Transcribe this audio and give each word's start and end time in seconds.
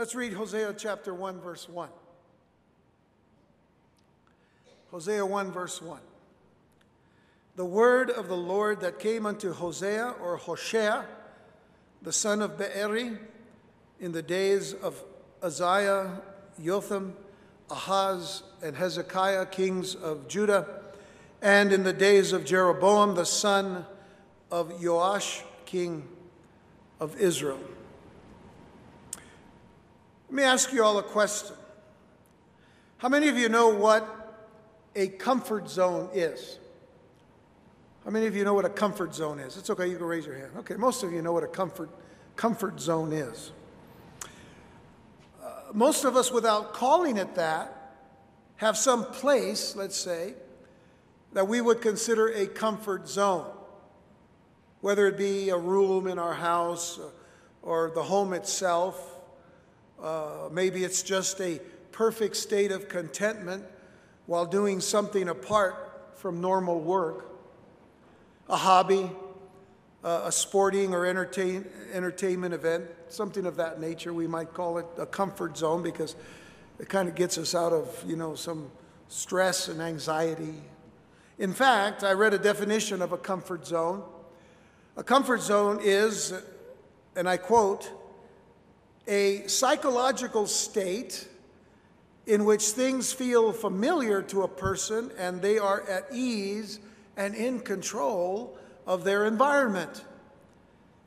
Let's 0.00 0.14
read 0.14 0.32
Hosea 0.32 0.74
chapter 0.78 1.12
1, 1.12 1.42
verse 1.42 1.68
1. 1.68 1.90
Hosea 4.90 5.26
1, 5.26 5.52
verse 5.52 5.82
1. 5.82 6.00
The 7.56 7.66
word 7.66 8.08
of 8.08 8.26
the 8.26 8.36
Lord 8.36 8.80
that 8.80 8.98
came 8.98 9.26
unto 9.26 9.52
Hosea 9.52 10.14
or 10.22 10.38
Hoshea, 10.38 11.04
the 12.00 12.14
son 12.14 12.40
of 12.40 12.56
Beeri, 12.56 13.18
in 14.00 14.12
the 14.12 14.22
days 14.22 14.72
of 14.72 15.04
Uzziah, 15.42 16.22
Jotham, 16.64 17.14
Ahaz, 17.70 18.42
and 18.62 18.74
Hezekiah, 18.74 19.44
kings 19.44 19.94
of 19.94 20.28
Judah, 20.28 20.66
and 21.42 21.74
in 21.74 21.82
the 21.82 21.92
days 21.92 22.32
of 22.32 22.46
Jeroboam, 22.46 23.16
the 23.16 23.26
son 23.26 23.84
of 24.50 24.82
Joash, 24.82 25.42
king 25.66 26.08
of 26.98 27.20
Israel. 27.20 27.60
Let 30.30 30.36
me 30.36 30.42
ask 30.44 30.72
you 30.72 30.84
all 30.84 30.96
a 30.96 31.02
question. 31.02 31.56
How 32.98 33.08
many 33.08 33.26
of 33.26 33.36
you 33.36 33.48
know 33.48 33.70
what 33.70 34.46
a 34.94 35.08
comfort 35.08 35.68
zone 35.68 36.08
is? 36.14 36.60
How 38.04 38.12
many 38.12 38.26
of 38.28 38.36
you 38.36 38.44
know 38.44 38.54
what 38.54 38.64
a 38.64 38.68
comfort 38.68 39.12
zone 39.12 39.40
is? 39.40 39.56
It's 39.56 39.70
okay, 39.70 39.88
you 39.88 39.96
can 39.96 40.06
raise 40.06 40.24
your 40.24 40.36
hand. 40.36 40.52
Okay, 40.58 40.76
most 40.76 41.02
of 41.02 41.12
you 41.12 41.20
know 41.20 41.32
what 41.32 41.42
a 41.42 41.48
comfort, 41.48 41.90
comfort 42.36 42.78
zone 42.78 43.12
is. 43.12 43.50
Uh, 45.42 45.48
most 45.74 46.04
of 46.04 46.14
us, 46.14 46.30
without 46.30 46.74
calling 46.74 47.16
it 47.16 47.34
that, 47.34 47.96
have 48.58 48.76
some 48.76 49.06
place, 49.06 49.74
let's 49.74 49.96
say, 49.96 50.34
that 51.32 51.48
we 51.48 51.60
would 51.60 51.80
consider 51.80 52.28
a 52.28 52.46
comfort 52.46 53.08
zone, 53.08 53.50
whether 54.80 55.08
it 55.08 55.18
be 55.18 55.48
a 55.48 55.58
room 55.58 56.06
in 56.06 56.20
our 56.20 56.34
house 56.34 57.00
or 57.62 57.90
the 57.96 58.04
home 58.04 58.32
itself. 58.32 59.16
Uh, 60.02 60.48
maybe 60.50 60.84
it's 60.84 61.02
just 61.02 61.40
a 61.40 61.60
perfect 61.92 62.36
state 62.36 62.72
of 62.72 62.88
contentment 62.88 63.64
while 64.26 64.46
doing 64.46 64.80
something 64.80 65.28
apart 65.28 66.14
from 66.14 66.40
normal 66.40 66.80
work 66.80 67.26
a 68.50 68.56
hobby, 68.56 69.08
uh, 70.02 70.22
a 70.24 70.32
sporting 70.32 70.92
or 70.92 71.06
entertain, 71.06 71.64
entertainment 71.92 72.52
event, 72.52 72.84
something 73.08 73.46
of 73.46 73.56
that 73.56 73.80
nature. 73.80 74.12
We 74.12 74.26
might 74.26 74.52
call 74.52 74.78
it 74.78 74.86
a 74.98 75.06
comfort 75.06 75.56
zone 75.56 75.84
because 75.84 76.16
it 76.80 76.88
kind 76.88 77.08
of 77.08 77.14
gets 77.14 77.38
us 77.38 77.54
out 77.54 77.72
of, 77.72 78.04
you 78.04 78.16
know, 78.16 78.34
some 78.34 78.70
stress 79.08 79.68
and 79.68 79.80
anxiety. 79.80 80.54
In 81.38 81.52
fact, 81.52 82.02
I 82.02 82.12
read 82.12 82.34
a 82.34 82.38
definition 82.38 83.02
of 83.02 83.12
a 83.12 83.18
comfort 83.18 83.66
zone. 83.66 84.02
A 84.96 85.04
comfort 85.04 85.42
zone 85.42 85.78
is, 85.80 86.34
and 87.14 87.28
I 87.28 87.36
quote, 87.36 87.90
a 89.06 89.46
psychological 89.46 90.46
state 90.46 91.28
in 92.26 92.44
which 92.44 92.68
things 92.68 93.12
feel 93.12 93.52
familiar 93.52 94.22
to 94.22 94.42
a 94.42 94.48
person 94.48 95.10
and 95.18 95.42
they 95.42 95.58
are 95.58 95.82
at 95.88 96.06
ease 96.12 96.80
and 97.16 97.34
in 97.34 97.60
control 97.60 98.56
of 98.86 99.04
their 99.04 99.26
environment, 99.26 100.04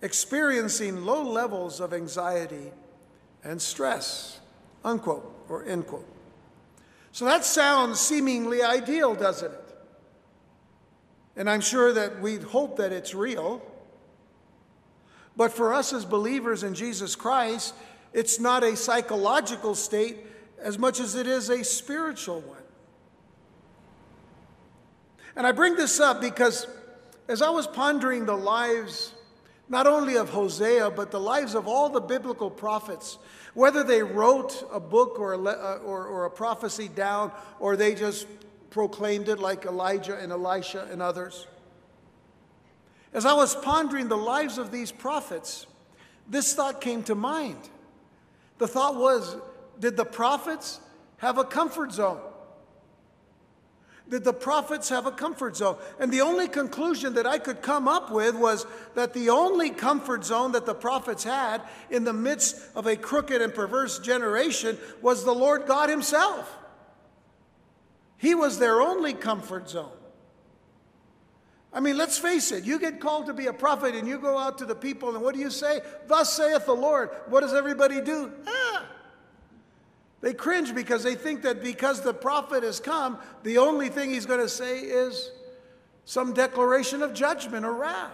experiencing 0.01 1.05
low 1.05 1.23
levels 1.23 1.79
of 1.79 1.93
anxiety 1.93 2.71
and 3.43 3.61
stress, 3.61 4.39
unquote, 4.83 5.33
or 5.49 5.65
end 5.65 5.87
quote. 5.87 6.07
So 7.11 7.25
that 7.25 7.45
sounds 7.45 7.99
seemingly 7.99 8.63
ideal, 8.63 9.15
doesn't 9.15 9.51
it? 9.51 9.77
And 11.35 11.49
I'm 11.49 11.61
sure 11.61 11.93
that 11.93 12.21
we'd 12.21 12.43
hope 12.43 12.77
that 12.77 12.91
it's 12.91 13.15
real. 13.15 13.61
But 15.35 15.51
for 15.51 15.73
us 15.73 15.93
as 15.93 16.05
believers 16.05 16.63
in 16.63 16.75
Jesus 16.75 17.15
Christ, 17.15 17.73
it's 18.13 18.39
not 18.39 18.63
a 18.63 18.75
psychological 18.75 19.75
state 19.75 20.17
as 20.59 20.77
much 20.77 20.99
as 20.99 21.15
it 21.15 21.27
is 21.27 21.49
a 21.49 21.63
spiritual 21.63 22.41
one. 22.41 22.57
And 25.35 25.47
I 25.47 25.51
bring 25.51 25.75
this 25.75 25.99
up 25.99 26.21
because 26.21 26.67
as 27.27 27.41
I 27.41 27.49
was 27.49 27.65
pondering 27.65 28.25
the 28.25 28.37
lives 28.37 29.13
not 29.69 29.87
only 29.87 30.17
of 30.17 30.29
Hosea, 30.29 30.91
but 30.91 31.09
the 31.09 31.19
lives 31.19 31.55
of 31.55 31.67
all 31.67 31.89
the 31.89 32.01
biblical 32.01 32.51
prophets, 32.51 33.17
whether 33.53 33.83
they 33.83 34.03
wrote 34.03 34.67
a 34.71 34.79
book 34.79 35.19
or 35.19 35.33
a, 35.33 35.41
uh, 35.41 35.79
or, 35.83 36.05
or 36.05 36.25
a 36.25 36.29
prophecy 36.29 36.87
down 36.87 37.31
or 37.59 37.75
they 37.75 37.95
just 37.95 38.27
proclaimed 38.69 39.29
it 39.29 39.39
like 39.39 39.65
Elijah 39.65 40.17
and 40.17 40.31
Elisha 40.31 40.87
and 40.91 41.01
others. 41.01 41.47
As 43.13 43.25
I 43.25 43.33
was 43.33 43.55
pondering 43.55 44.07
the 44.07 44.17
lives 44.17 44.57
of 44.57 44.71
these 44.71 44.91
prophets, 44.91 45.67
this 46.27 46.53
thought 46.53 46.81
came 46.81 47.03
to 47.03 47.15
mind. 47.15 47.69
The 48.57 48.67
thought 48.67 48.95
was 48.95 49.35
did 49.79 49.97
the 49.97 50.05
prophets 50.05 50.79
have 51.17 51.37
a 51.37 51.43
comfort 51.43 51.91
zone? 51.91 52.19
Did 54.09 54.23
the 54.23 54.33
prophets 54.33 54.89
have 54.89 55.05
a 55.05 55.11
comfort 55.11 55.55
zone? 55.55 55.77
And 55.99 56.11
the 56.11 56.21
only 56.21 56.47
conclusion 56.47 57.13
that 57.13 57.25
I 57.25 57.39
could 57.39 57.61
come 57.61 57.87
up 57.87 58.11
with 58.11 58.35
was 58.35 58.65
that 58.95 59.13
the 59.13 59.29
only 59.29 59.69
comfort 59.69 60.25
zone 60.25 60.51
that 60.51 60.65
the 60.65 60.75
prophets 60.75 61.23
had 61.23 61.61
in 61.89 62.03
the 62.03 62.13
midst 62.13 62.57
of 62.75 62.85
a 62.85 62.95
crooked 62.95 63.41
and 63.41 63.53
perverse 63.53 63.99
generation 63.99 64.77
was 65.01 65.23
the 65.23 65.33
Lord 65.33 65.65
God 65.65 65.89
Himself. 65.89 66.53
He 68.17 68.35
was 68.35 68.59
their 68.59 68.81
only 68.81 69.13
comfort 69.13 69.69
zone. 69.69 69.91
I 71.73 71.79
mean, 71.79 71.97
let's 71.97 72.19
face 72.19 72.51
it, 72.51 72.63
you 72.65 72.79
get 72.79 72.99
called 72.99 73.25
to 73.25 73.33
be 73.33 73.47
a 73.47 73.53
prophet 73.53 73.95
and 73.95 74.07
you 74.07 74.19
go 74.19 74.37
out 74.37 74.59
to 74.59 74.65
the 74.65 74.75
people, 74.75 75.09
and 75.15 75.23
what 75.23 75.33
do 75.33 75.41
you 75.41 75.49
say? 75.49 75.81
Thus 76.07 76.31
saith 76.31 76.65
the 76.65 76.75
Lord. 76.75 77.09
What 77.27 77.41
does 77.41 77.53
everybody 77.53 77.99
do? 77.99 78.31
Ah, 78.47 78.85
they 80.21 80.33
cringe 80.33 80.73
because 80.73 81.03
they 81.03 81.15
think 81.15 81.41
that 81.41 81.61
because 81.61 82.01
the 82.01 82.13
prophet 82.13 82.63
has 82.63 82.79
come, 82.79 83.17
the 83.41 83.57
only 83.57 83.89
thing 83.89 84.11
he's 84.11 84.25
going 84.25 84.39
to 84.39 84.47
say 84.47 84.79
is 84.79 85.31
some 86.05 86.33
declaration 86.33 87.01
of 87.01 87.13
judgment 87.13 87.65
or 87.65 87.73
wrath. 87.73 88.11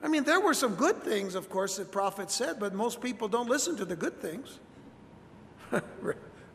I 0.00 0.08
mean, 0.08 0.24
there 0.24 0.40
were 0.40 0.54
some 0.54 0.76
good 0.76 1.02
things, 1.02 1.34
of 1.34 1.50
course, 1.50 1.76
that 1.76 1.90
prophets 1.90 2.34
said, 2.34 2.60
but 2.60 2.72
most 2.72 3.00
people 3.00 3.26
don't 3.26 3.48
listen 3.48 3.76
to 3.76 3.84
the 3.84 3.96
good 3.96 4.20
things. 4.20 4.60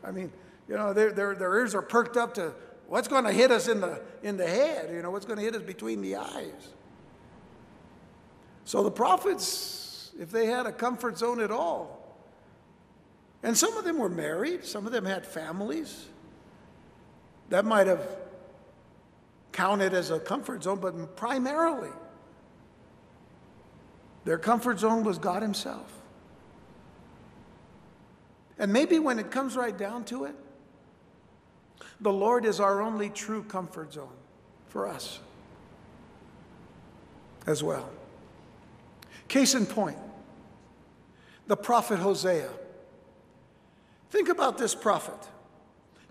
I 0.02 0.10
mean, 0.10 0.32
you 0.66 0.76
know, 0.76 0.92
their, 0.92 1.12
their, 1.12 1.34
their 1.34 1.54
ears 1.56 1.74
are 1.74 1.82
perked 1.82 2.16
up 2.16 2.34
to 2.34 2.54
what's 2.88 3.08
going 3.08 3.24
to 3.24 3.32
hit 3.32 3.50
us 3.50 3.68
in 3.68 3.80
the, 3.80 4.00
in 4.22 4.36
the 4.36 4.46
head, 4.46 4.90
you 4.92 5.02
know, 5.02 5.10
what's 5.10 5.26
going 5.26 5.38
to 5.38 5.44
hit 5.44 5.54
us 5.54 5.62
between 5.62 6.02
the 6.02 6.16
eyes. 6.16 6.72
So 8.64 8.82
the 8.82 8.90
prophets, 8.90 10.12
if 10.18 10.30
they 10.30 10.46
had 10.46 10.66
a 10.66 10.72
comfort 10.72 11.18
zone 11.18 11.40
at 11.40 11.50
all, 11.50 12.00
and 13.42 13.56
some 13.56 13.76
of 13.76 13.84
them 13.84 13.98
were 13.98 14.08
married, 14.08 14.64
some 14.64 14.86
of 14.86 14.92
them 14.92 15.04
had 15.04 15.26
families. 15.26 16.06
That 17.50 17.66
might 17.66 17.86
have 17.86 18.06
counted 19.52 19.92
as 19.92 20.10
a 20.10 20.18
comfort 20.18 20.62
zone, 20.62 20.78
but 20.80 21.14
primarily, 21.14 21.90
their 24.24 24.38
comfort 24.38 24.80
zone 24.80 25.04
was 25.04 25.18
God 25.18 25.42
Himself. 25.42 25.90
And 28.58 28.72
maybe 28.72 28.98
when 28.98 29.18
it 29.18 29.30
comes 29.30 29.56
right 29.56 29.76
down 29.76 30.04
to 30.06 30.24
it, 30.24 30.34
the 32.00 32.12
Lord 32.12 32.44
is 32.44 32.60
our 32.60 32.80
only 32.80 33.10
true 33.10 33.42
comfort 33.42 33.92
zone 33.92 34.08
for 34.68 34.88
us 34.88 35.20
as 37.46 37.62
well. 37.62 37.88
Case 39.28 39.54
in 39.54 39.66
point, 39.66 39.98
the 41.46 41.56
prophet 41.56 41.98
Hosea. 41.98 42.50
Think 44.10 44.28
about 44.28 44.58
this 44.58 44.74
prophet. 44.74 45.18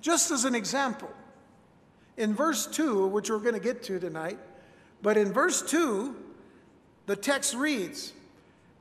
Just 0.01 0.31
as 0.31 0.45
an 0.45 0.55
example, 0.55 1.09
in 2.17 2.33
verse 2.33 2.67
2, 2.67 3.07
which 3.07 3.29
we're 3.29 3.39
going 3.39 3.53
to 3.53 3.59
get 3.59 3.83
to 3.83 3.99
tonight, 3.99 4.37
but 5.01 5.17
in 5.17 5.31
verse 5.31 5.61
2, 5.61 6.15
the 7.05 7.15
text 7.15 7.53
reads, 7.53 8.13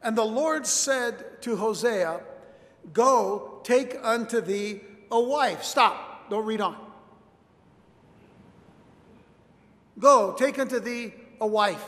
And 0.02 0.16
the 0.16 0.24
Lord 0.24 0.66
said 0.66 1.42
to 1.42 1.56
Hosea, 1.56 2.20
Go, 2.92 3.60
take 3.62 3.96
unto 4.02 4.40
thee 4.40 4.80
a 5.10 5.20
wife. 5.20 5.62
Stop, 5.62 6.28
don't 6.30 6.44
read 6.44 6.60
on. 6.60 6.91
Go, 9.98 10.32
take 10.32 10.58
unto 10.58 10.80
thee 10.80 11.12
a 11.40 11.46
wife. 11.46 11.84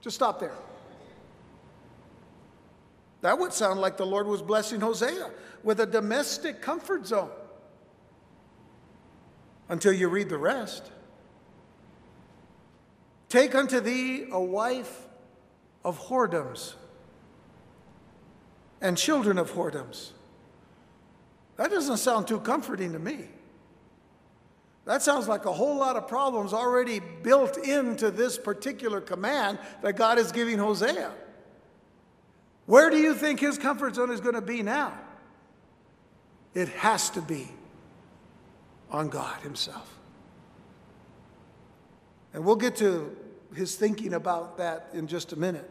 Just 0.00 0.16
stop 0.16 0.40
there. 0.40 0.56
That 3.20 3.38
would 3.38 3.52
sound 3.52 3.80
like 3.80 3.96
the 3.96 4.06
Lord 4.06 4.26
was 4.26 4.42
blessing 4.42 4.80
Hosea 4.80 5.30
with 5.62 5.80
a 5.80 5.86
domestic 5.86 6.62
comfort 6.62 7.06
zone 7.06 7.30
until 9.68 9.92
you 9.92 10.08
read 10.08 10.28
the 10.28 10.38
rest. 10.38 10.90
Take 13.28 13.54
unto 13.54 13.78
thee 13.80 14.26
a 14.32 14.40
wife 14.40 15.06
of 15.84 16.00
whoredoms 16.08 16.74
and 18.80 18.96
children 18.96 19.38
of 19.38 19.52
whoredoms. 19.52 20.10
That 21.56 21.70
doesn't 21.70 21.98
sound 21.98 22.26
too 22.26 22.40
comforting 22.40 22.92
to 22.92 22.98
me. 22.98 23.28
That 24.84 25.02
sounds 25.02 25.28
like 25.28 25.44
a 25.44 25.52
whole 25.52 25.76
lot 25.76 25.96
of 25.96 26.08
problems 26.08 26.52
already 26.52 27.00
built 27.00 27.58
into 27.58 28.10
this 28.10 28.38
particular 28.38 29.00
command 29.00 29.58
that 29.82 29.94
God 29.94 30.18
is 30.18 30.32
giving 30.32 30.58
Hosea. 30.58 31.12
Where 32.66 32.90
do 32.90 32.96
you 32.96 33.14
think 33.14 33.40
his 33.40 33.58
comfort 33.58 33.94
zone 33.94 34.10
is 34.10 34.20
going 34.20 34.34
to 34.34 34.40
be 34.40 34.62
now? 34.62 34.98
It 36.54 36.68
has 36.68 37.10
to 37.10 37.22
be 37.22 37.48
on 38.90 39.08
God 39.08 39.40
Himself. 39.42 39.98
And 42.32 42.44
we'll 42.44 42.56
get 42.56 42.76
to 42.76 43.16
his 43.54 43.76
thinking 43.76 44.14
about 44.14 44.58
that 44.58 44.88
in 44.92 45.06
just 45.06 45.32
a 45.32 45.36
minute. 45.36 45.68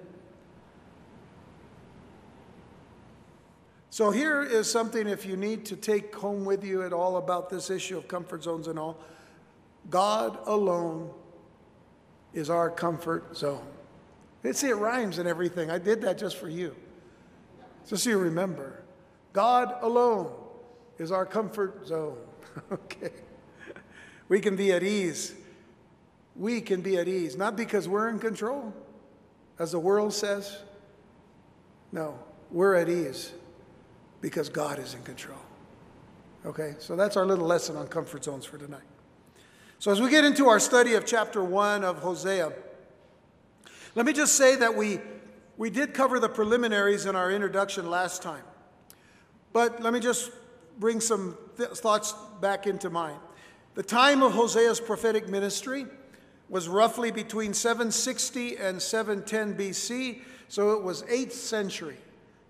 So, 3.91 4.11
here 4.11 4.43
is 4.43 4.69
something 4.71 5.07
if 5.07 5.25
you 5.25 5.35
need 5.35 5.65
to 5.65 5.75
take 5.75 6.13
home 6.13 6.45
with 6.45 6.63
you 6.63 6.83
at 6.83 6.93
all 6.93 7.17
about 7.17 7.49
this 7.49 7.71
issue 7.71 7.97
of 7.97 8.07
comfort 8.07 8.43
zones 8.43 8.67
and 8.67 8.77
all. 8.77 8.99
God 9.89 10.37
alone 10.45 11.09
is 12.33 12.51
our 12.51 12.69
comfort 12.69 13.35
zone. 13.35 13.65
See, 14.51 14.69
it 14.69 14.75
rhymes 14.75 15.17
and 15.17 15.27
everything. 15.27 15.71
I 15.71 15.79
did 15.79 16.01
that 16.01 16.19
just 16.19 16.37
for 16.37 16.47
you. 16.47 16.75
Just 17.87 18.03
so 18.03 18.11
you 18.11 18.17
remember. 18.19 18.83
God 19.33 19.75
alone 19.81 20.31
is 20.99 21.11
our 21.11 21.25
comfort 21.25 21.87
zone. 21.87 22.17
okay. 22.71 23.11
We 24.27 24.39
can 24.39 24.55
be 24.55 24.71
at 24.71 24.83
ease. 24.83 25.33
We 26.35 26.61
can 26.61 26.81
be 26.81 26.97
at 26.97 27.07
ease, 27.07 27.35
not 27.35 27.55
because 27.55 27.87
we're 27.87 28.09
in 28.09 28.19
control, 28.19 28.73
as 29.57 29.71
the 29.71 29.79
world 29.79 30.13
says. 30.13 30.59
No, 31.91 32.19
we're 32.51 32.75
at 32.75 32.87
ease 32.87 33.33
because 34.21 34.49
God 34.49 34.79
is 34.79 34.93
in 34.93 35.03
control. 35.03 35.39
Okay, 36.45 36.75
so 36.79 36.95
that's 36.95 37.17
our 37.17 37.25
little 37.25 37.45
lesson 37.45 37.75
on 37.75 37.87
comfort 37.87 38.23
zones 38.23 38.45
for 38.45 38.57
tonight. 38.57 38.83
So, 39.79 39.91
as 39.91 40.01
we 40.01 40.09
get 40.09 40.25
into 40.25 40.47
our 40.47 40.59
study 40.59 40.95
of 40.95 41.05
chapter 41.05 41.43
one 41.43 41.83
of 41.83 41.99
Hosea, 41.99 42.51
let 43.95 44.05
me 44.05 44.13
just 44.13 44.35
say 44.35 44.55
that 44.55 44.75
we, 44.75 44.99
we 45.57 45.69
did 45.69 45.93
cover 45.93 46.19
the 46.19 46.29
preliminaries 46.29 47.05
in 47.05 47.15
our 47.15 47.31
introduction 47.31 47.89
last 47.89 48.21
time. 48.21 48.43
But 49.51 49.81
let 49.81 49.93
me 49.93 49.99
just 49.99 50.31
bring 50.79 51.01
some 51.01 51.37
th- 51.57 51.69
thoughts 51.71 52.13
back 52.41 52.67
into 52.67 52.89
mind. 52.89 53.19
The 53.75 53.83
time 53.83 54.21
of 54.23 54.33
Hosea's 54.33 54.79
prophetic 54.79 55.27
ministry 55.27 55.85
was 56.49 56.67
roughly 56.67 57.11
between 57.11 57.53
760 57.53 58.57
and 58.57 58.81
710 58.81 59.55
BC, 59.55 60.21
so 60.47 60.71
it 60.71 60.83
was 60.83 61.03
8th 61.03 61.31
century. 61.31 61.97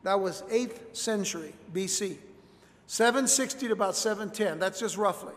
That 0.03 0.19
was 0.19 0.43
8th 0.43 0.95
century 0.95 1.53
BC. 1.73 2.17
760 2.87 3.67
to 3.67 3.73
about 3.73 3.95
710, 3.95 4.59
that's 4.59 4.79
just 4.79 4.97
roughly. 4.97 5.33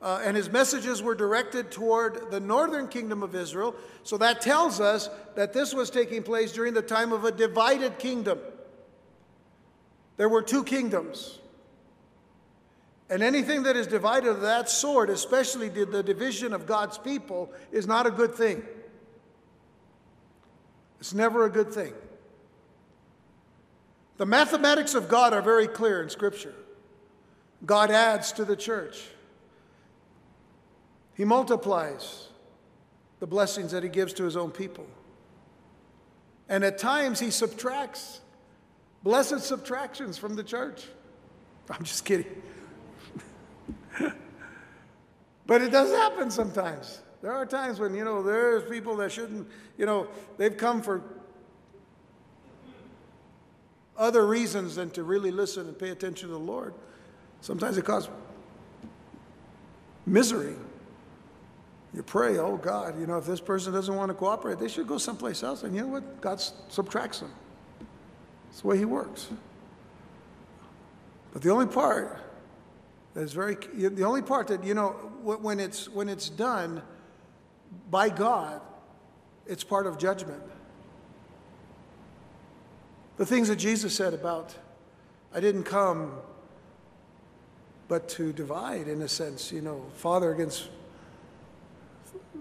Uh, 0.00 0.22
and 0.24 0.36
his 0.36 0.48
messages 0.48 1.02
were 1.02 1.14
directed 1.14 1.72
toward 1.72 2.30
the 2.30 2.38
northern 2.38 2.86
kingdom 2.86 3.22
of 3.22 3.34
Israel. 3.34 3.74
So 4.04 4.16
that 4.18 4.40
tells 4.40 4.80
us 4.80 5.10
that 5.34 5.52
this 5.52 5.74
was 5.74 5.90
taking 5.90 6.22
place 6.22 6.52
during 6.52 6.74
the 6.74 6.82
time 6.82 7.12
of 7.12 7.24
a 7.24 7.32
divided 7.32 7.98
kingdom. 7.98 8.38
There 10.16 10.28
were 10.28 10.42
two 10.42 10.62
kingdoms. 10.62 11.40
And 13.10 13.22
anything 13.22 13.64
that 13.64 13.76
is 13.76 13.86
divided 13.86 14.28
of 14.28 14.42
that 14.42 14.68
sort, 14.68 15.10
especially 15.10 15.68
the 15.68 16.02
division 16.02 16.52
of 16.52 16.66
God's 16.66 16.98
people, 16.98 17.50
is 17.72 17.86
not 17.86 18.06
a 18.06 18.10
good 18.10 18.34
thing. 18.34 18.62
It's 21.00 21.14
never 21.14 21.44
a 21.44 21.50
good 21.50 21.72
thing. 21.72 21.94
The 24.18 24.26
mathematics 24.26 24.94
of 24.94 25.08
God 25.08 25.32
are 25.32 25.40
very 25.40 25.66
clear 25.68 26.02
in 26.02 26.10
Scripture. 26.10 26.54
God 27.64 27.90
adds 27.90 28.32
to 28.32 28.44
the 28.44 28.56
church, 28.56 29.02
He 31.14 31.24
multiplies 31.24 32.28
the 33.20 33.26
blessings 33.26 33.72
that 33.72 33.82
He 33.82 33.88
gives 33.88 34.12
to 34.14 34.24
His 34.24 34.36
own 34.36 34.50
people. 34.50 34.86
And 36.48 36.64
at 36.64 36.78
times, 36.78 37.20
He 37.20 37.30
subtracts 37.30 38.20
blessed 39.02 39.40
subtractions 39.40 40.18
from 40.18 40.34
the 40.34 40.44
church. 40.44 40.84
I'm 41.70 41.84
just 41.84 42.04
kidding. 42.04 42.42
but 45.46 45.62
it 45.62 45.70
does 45.70 45.90
happen 45.90 46.30
sometimes. 46.30 47.00
There 47.22 47.32
are 47.32 47.46
times 47.46 47.80
when, 47.80 47.94
you 47.94 48.04
know, 48.04 48.22
there's 48.22 48.68
people 48.70 48.96
that 48.96 49.10
shouldn't, 49.12 49.48
you 49.76 49.86
know, 49.86 50.08
they've 50.36 50.56
come 50.56 50.82
for 50.82 51.02
other 53.98 54.26
reasons 54.26 54.76
than 54.76 54.90
to 54.90 55.02
really 55.02 55.30
listen 55.30 55.66
and 55.66 55.78
pay 55.78 55.90
attention 55.90 56.28
to 56.28 56.34
the 56.34 56.40
Lord. 56.40 56.72
Sometimes 57.40 57.76
it 57.76 57.84
causes 57.84 58.10
misery. 60.06 60.54
You 61.94 62.02
pray, 62.02 62.38
oh 62.38 62.56
God, 62.56 62.98
you 63.00 63.06
know, 63.06 63.18
if 63.18 63.26
this 63.26 63.40
person 63.40 63.72
doesn't 63.72 63.94
want 63.94 64.10
to 64.10 64.14
cooperate, 64.14 64.58
they 64.58 64.68
should 64.68 64.86
go 64.86 64.98
someplace 64.98 65.42
else. 65.42 65.62
And 65.62 65.74
you 65.74 65.82
know 65.82 65.88
what? 65.88 66.20
God 66.20 66.40
subtracts 66.68 67.20
them. 67.20 67.32
It's 68.50 68.60
the 68.60 68.68
way 68.68 68.78
He 68.78 68.84
works. 68.84 69.28
But 71.32 71.42
the 71.42 71.50
only 71.50 71.66
part 71.66 72.18
that 73.14 73.22
is 73.22 73.32
very, 73.32 73.56
the 73.74 74.04
only 74.04 74.22
part 74.22 74.48
that, 74.48 74.64
you 74.64 74.74
know, 74.74 74.90
when 75.22 75.60
it's, 75.60 75.88
when 75.88 76.08
it's 76.08 76.28
done 76.28 76.82
by 77.90 78.08
God, 78.08 78.60
it's 79.46 79.64
part 79.64 79.86
of 79.86 79.98
judgment. 79.98 80.42
The 83.18 83.26
things 83.26 83.48
that 83.48 83.56
Jesus 83.56 83.94
said 83.94 84.14
about, 84.14 84.54
I 85.34 85.40
didn't 85.40 85.64
come 85.64 86.12
but 87.88 88.08
to 88.10 88.32
divide, 88.32 88.86
in 88.86 89.02
a 89.02 89.08
sense, 89.08 89.50
you 89.50 89.60
know, 89.60 89.86
father 89.94 90.32
against 90.32 90.68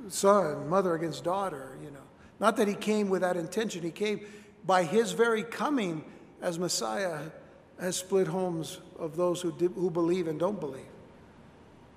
son, 0.10 0.70
mother 0.70 0.94
against 0.94 1.24
daughter, 1.24 1.78
you 1.84 1.90
know. 1.90 2.00
Not 2.40 2.58
that 2.58 2.68
he 2.68 2.76
came 2.76 3.10
with 3.10 3.22
that 3.22 3.38
intention, 3.38 3.82
he 3.82 3.92
came 3.92 4.22
by 4.66 4.84
his 4.84 5.14
very 5.14 5.44
coming 5.44 6.04
as 6.42 6.60
Messiah 6.60 7.22
has 7.80 7.96
split 7.96 8.28
homes 8.28 8.80
of 9.00 9.16
those 9.16 9.42
who, 9.42 9.52
who 9.52 9.90
believe 9.90 10.28
and 10.28 10.40
don't 10.40 10.60
believe. 10.60 10.86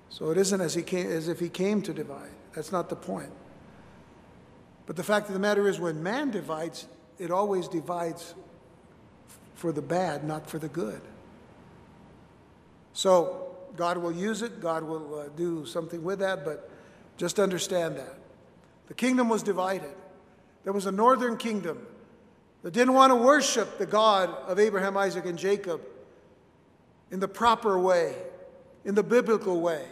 So 0.09 0.31
it 0.31 0.37
isn't 0.37 0.59
as, 0.59 0.73
he 0.73 0.81
came, 0.81 1.09
as 1.09 1.27
if 1.27 1.39
he 1.39 1.49
came 1.49 1.81
to 1.83 1.93
divide. 1.93 2.31
That's 2.55 2.71
not 2.71 2.89
the 2.89 2.95
point. 2.95 3.31
But 4.85 4.95
the 4.95 5.03
fact 5.03 5.27
of 5.27 5.33
the 5.33 5.39
matter 5.39 5.67
is, 5.67 5.79
when 5.79 6.01
man 6.01 6.31
divides, 6.31 6.87
it 7.19 7.29
always 7.29 7.67
divides 7.67 8.33
for 9.61 9.71
the 9.71 9.81
bad, 9.81 10.23
not 10.23 10.49
for 10.49 10.57
the 10.57 10.67
good. 10.67 10.99
So 12.93 13.55
God 13.77 13.99
will 13.99 14.11
use 14.11 14.41
it, 14.41 14.59
God 14.59 14.83
will 14.83 15.19
uh, 15.19 15.27
do 15.37 15.67
something 15.67 16.03
with 16.03 16.17
that, 16.17 16.43
but 16.43 16.67
just 17.15 17.39
understand 17.39 17.95
that. 17.97 18.17
The 18.87 18.95
kingdom 18.95 19.29
was 19.29 19.43
divided. 19.43 19.93
There 20.63 20.73
was 20.73 20.87
a 20.87 20.91
northern 20.91 21.37
kingdom 21.37 21.85
that 22.63 22.73
didn't 22.73 22.95
want 22.95 23.11
to 23.11 23.15
worship 23.15 23.77
the 23.77 23.85
God 23.85 24.29
of 24.47 24.57
Abraham, 24.57 24.97
Isaac, 24.97 25.27
and 25.27 25.37
Jacob 25.37 25.79
in 27.11 27.19
the 27.19 27.27
proper 27.27 27.77
way, 27.77 28.15
in 28.83 28.95
the 28.95 29.03
biblical 29.03 29.61
way, 29.61 29.85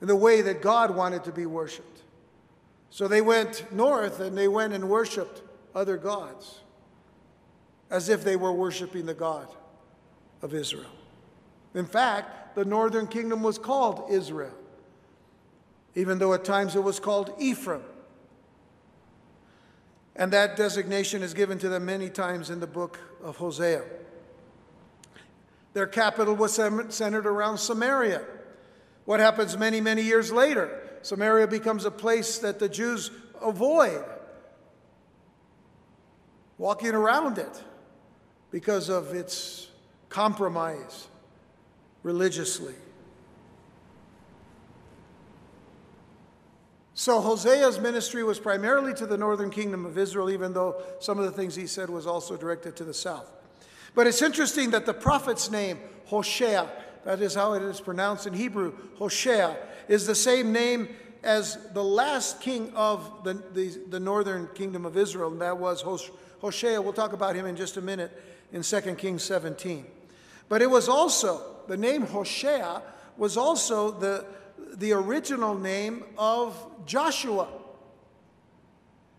in 0.00 0.08
the 0.08 0.16
way 0.16 0.40
that 0.40 0.62
God 0.62 0.96
wanted 0.96 1.24
to 1.24 1.32
be 1.32 1.44
worshiped. 1.44 2.00
So 2.88 3.06
they 3.06 3.20
went 3.20 3.70
north 3.70 4.20
and 4.20 4.36
they 4.36 4.48
went 4.48 4.72
and 4.72 4.88
worshiped 4.88 5.42
other 5.74 5.96
gods 5.96 6.60
as 7.90 8.08
if 8.08 8.24
they 8.24 8.36
were 8.36 8.52
worshiping 8.52 9.06
the 9.06 9.14
God 9.14 9.48
of 10.42 10.54
Israel. 10.54 10.90
In 11.74 11.86
fact, 11.86 12.54
the 12.54 12.64
northern 12.64 13.06
kingdom 13.06 13.42
was 13.42 13.58
called 13.58 14.10
Israel, 14.10 14.54
even 15.94 16.18
though 16.18 16.32
at 16.34 16.44
times 16.44 16.76
it 16.76 16.82
was 16.82 17.00
called 17.00 17.32
Ephraim. 17.38 17.82
And 20.16 20.32
that 20.32 20.56
designation 20.56 21.22
is 21.22 21.34
given 21.34 21.58
to 21.58 21.68
them 21.68 21.84
many 21.84 22.08
times 22.08 22.48
in 22.50 22.60
the 22.60 22.66
book 22.66 23.00
of 23.22 23.36
Hosea. 23.36 23.82
Their 25.72 25.88
capital 25.88 26.36
was 26.36 26.54
centered 26.54 27.26
around 27.26 27.58
Samaria. 27.58 28.22
What 29.06 29.18
happens 29.18 29.58
many, 29.58 29.80
many 29.80 30.02
years 30.02 30.30
later? 30.30 30.80
Samaria 31.02 31.48
becomes 31.48 31.84
a 31.84 31.90
place 31.90 32.38
that 32.38 32.60
the 32.60 32.68
Jews 32.68 33.10
avoid 33.42 34.04
walking 36.58 36.92
around 36.92 37.38
it 37.38 37.62
because 38.50 38.88
of 38.88 39.12
its 39.14 39.68
compromise 40.08 41.08
religiously. 42.02 42.74
So 46.96 47.20
Hosea's 47.20 47.80
ministry 47.80 48.22
was 48.22 48.38
primarily 48.38 48.94
to 48.94 49.06
the 49.06 49.18
northern 49.18 49.50
kingdom 49.50 49.84
of 49.84 49.98
Israel, 49.98 50.30
even 50.30 50.52
though 50.52 50.80
some 51.00 51.18
of 51.18 51.24
the 51.24 51.32
things 51.32 51.56
he 51.56 51.66
said 51.66 51.90
was 51.90 52.06
also 52.06 52.36
directed 52.36 52.76
to 52.76 52.84
the 52.84 52.94
south. 52.94 53.30
But 53.96 54.06
it's 54.06 54.22
interesting 54.22 54.70
that 54.70 54.86
the 54.86 54.94
prophet's 54.94 55.50
name, 55.50 55.80
Hosea, 56.06 56.70
that 57.04 57.20
is 57.20 57.34
how 57.34 57.54
it 57.54 57.62
is 57.62 57.80
pronounced 57.80 58.26
in 58.28 58.32
Hebrew, 58.32 58.74
Hosea, 58.96 59.56
is 59.88 60.06
the 60.06 60.14
same 60.14 60.52
name 60.52 60.88
as 61.24 61.58
the 61.72 61.82
last 61.82 62.40
king 62.40 62.72
of 62.74 63.24
the, 63.24 63.34
the, 63.52 63.76
the 63.88 64.00
northern 64.00 64.48
kingdom 64.54 64.86
of 64.86 64.96
Israel, 64.96 65.32
and 65.32 65.40
that 65.40 65.58
was 65.58 65.82
Hoshea. 66.44 66.78
We'll 66.78 66.92
talk 66.92 67.14
about 67.14 67.34
him 67.34 67.46
in 67.46 67.56
just 67.56 67.78
a 67.78 67.80
minute 67.80 68.12
in 68.52 68.60
2 68.60 68.80
Kings 68.96 69.22
17. 69.22 69.86
But 70.50 70.60
it 70.60 70.68
was 70.68 70.90
also, 70.90 71.40
the 71.68 71.76
name 71.78 72.02
Hoshea 72.02 72.82
was 73.16 73.38
also 73.38 73.90
the, 73.90 74.26
the 74.74 74.92
original 74.92 75.54
name 75.54 76.04
of 76.18 76.54
Joshua. 76.84 77.48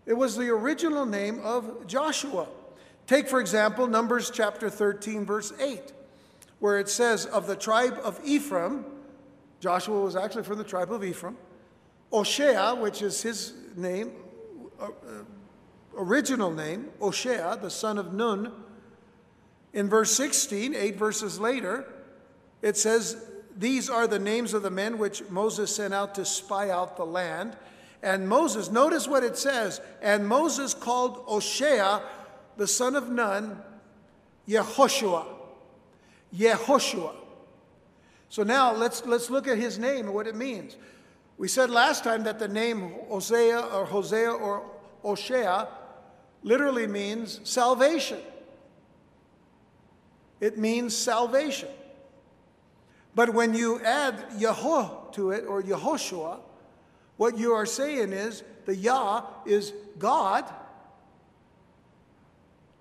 It 0.06 0.14
was 0.14 0.36
the 0.36 0.48
original 0.50 1.04
name 1.04 1.40
of 1.42 1.88
Joshua. 1.88 2.46
Take, 3.08 3.28
for 3.28 3.40
example, 3.40 3.88
Numbers 3.88 4.30
chapter 4.30 4.70
13, 4.70 5.24
verse 5.24 5.52
8, 5.58 5.92
where 6.60 6.78
it 6.78 6.88
says, 6.88 7.26
Of 7.26 7.48
the 7.48 7.56
tribe 7.56 7.98
of 8.04 8.20
Ephraim, 8.24 8.84
Joshua 9.58 10.00
was 10.00 10.14
actually 10.14 10.44
from 10.44 10.58
the 10.58 10.64
tribe 10.64 10.92
of 10.92 11.02
Ephraim, 11.02 11.36
Oshea, 12.12 12.80
which 12.80 13.02
is 13.02 13.20
his 13.20 13.54
name, 13.74 14.12
uh, 14.80 14.84
uh, 14.84 14.90
original 15.96 16.50
name, 16.50 16.90
Oshea, 17.00 17.60
the 17.60 17.70
son 17.70 17.98
of 17.98 18.12
Nun. 18.12 18.52
In 19.72 19.88
verse 19.88 20.12
16, 20.12 20.74
eight 20.74 20.96
verses 20.96 21.38
later, 21.38 21.86
it 22.62 22.76
says, 22.76 23.16
These 23.56 23.90
are 23.90 24.06
the 24.06 24.18
names 24.18 24.54
of 24.54 24.62
the 24.62 24.70
men 24.70 24.98
which 24.98 25.28
Moses 25.28 25.74
sent 25.74 25.92
out 25.92 26.14
to 26.14 26.24
spy 26.24 26.70
out 26.70 26.96
the 26.96 27.06
land. 27.06 27.56
And 28.02 28.28
Moses, 28.28 28.70
notice 28.70 29.08
what 29.08 29.24
it 29.24 29.36
says, 29.36 29.80
and 30.00 30.26
Moses 30.26 30.74
called 30.74 31.26
Oshea, 31.26 32.02
the 32.56 32.66
son 32.66 32.94
of 32.94 33.10
Nun, 33.10 33.60
Yehoshua. 34.48 35.26
Yehoshua. 36.34 37.14
So 38.28 38.42
now 38.42 38.74
let's, 38.74 39.04
let's 39.06 39.30
look 39.30 39.48
at 39.48 39.58
his 39.58 39.78
name 39.78 40.06
and 40.06 40.14
what 40.14 40.26
it 40.26 40.34
means. 40.34 40.76
We 41.38 41.48
said 41.48 41.70
last 41.70 42.04
time 42.04 42.24
that 42.24 42.38
the 42.38 42.48
name 42.48 42.92
Hosea 43.08 43.60
or 43.60 43.84
Hosea 43.84 44.30
or 44.30 44.64
Oshea 45.04 45.68
literally 46.46 46.86
means 46.86 47.40
salvation. 47.42 48.20
It 50.40 50.56
means 50.56 50.96
salvation. 50.96 51.68
But 53.16 53.30
when 53.30 53.52
you 53.52 53.80
add 53.80 54.14
Yahweh 54.38 54.88
to 55.12 55.32
it 55.32 55.44
or 55.44 55.60
Yehoshua, 55.60 56.38
what 57.16 57.36
you 57.36 57.52
are 57.52 57.66
saying 57.66 58.12
is 58.12 58.44
the 58.64 58.76
Yah 58.76 59.24
is 59.44 59.72
God, 59.98 60.44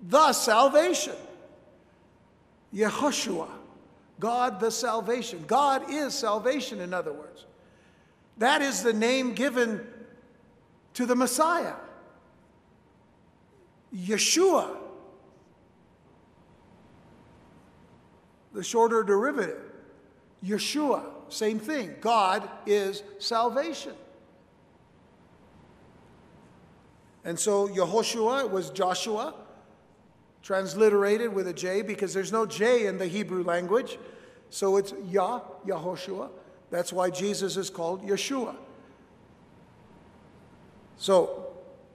the 0.07 0.31
salvation. 0.34 1.15
Yehoshua, 2.74 3.48
God 4.19 4.60
the 4.60 4.69
salvation. 4.69 5.43
God 5.48 5.89
is 5.89 6.13
salvation, 6.13 6.81
in 6.81 6.93
other 6.93 7.13
words. 7.13 7.45
That 8.38 8.62
is 8.62 8.84
the 8.84 8.93
name 8.93 9.34
given 9.34 9.88
to 10.93 11.07
the 11.07 11.15
Messiah. 11.15 11.74
Yeshua, 13.95 14.75
the 18.53 18.63
shorter 18.63 19.03
derivative. 19.03 19.61
Yeshua, 20.43 21.03
same 21.29 21.59
thing. 21.59 21.95
God 22.01 22.47
is 22.65 23.03
salvation. 23.19 23.93
And 27.23 27.39
so 27.39 27.67
Yehoshua 27.67 28.49
was 28.49 28.69
Joshua, 28.69 29.33
transliterated 30.43 31.33
with 31.33 31.47
a 31.47 31.53
J 31.53 31.81
because 31.81 32.13
there's 32.13 32.31
no 32.31 32.45
J 32.45 32.85
in 32.85 32.97
the 32.97 33.07
Hebrew 33.07 33.43
language. 33.43 33.97
So 34.51 34.77
it's 34.77 34.93
Yah, 35.09 35.41
Yehoshua. 35.65 36.29
That's 36.69 36.93
why 36.93 37.09
Jesus 37.09 37.57
is 37.57 37.69
called 37.69 38.05
Yeshua. 38.05 38.55
So 40.97 41.44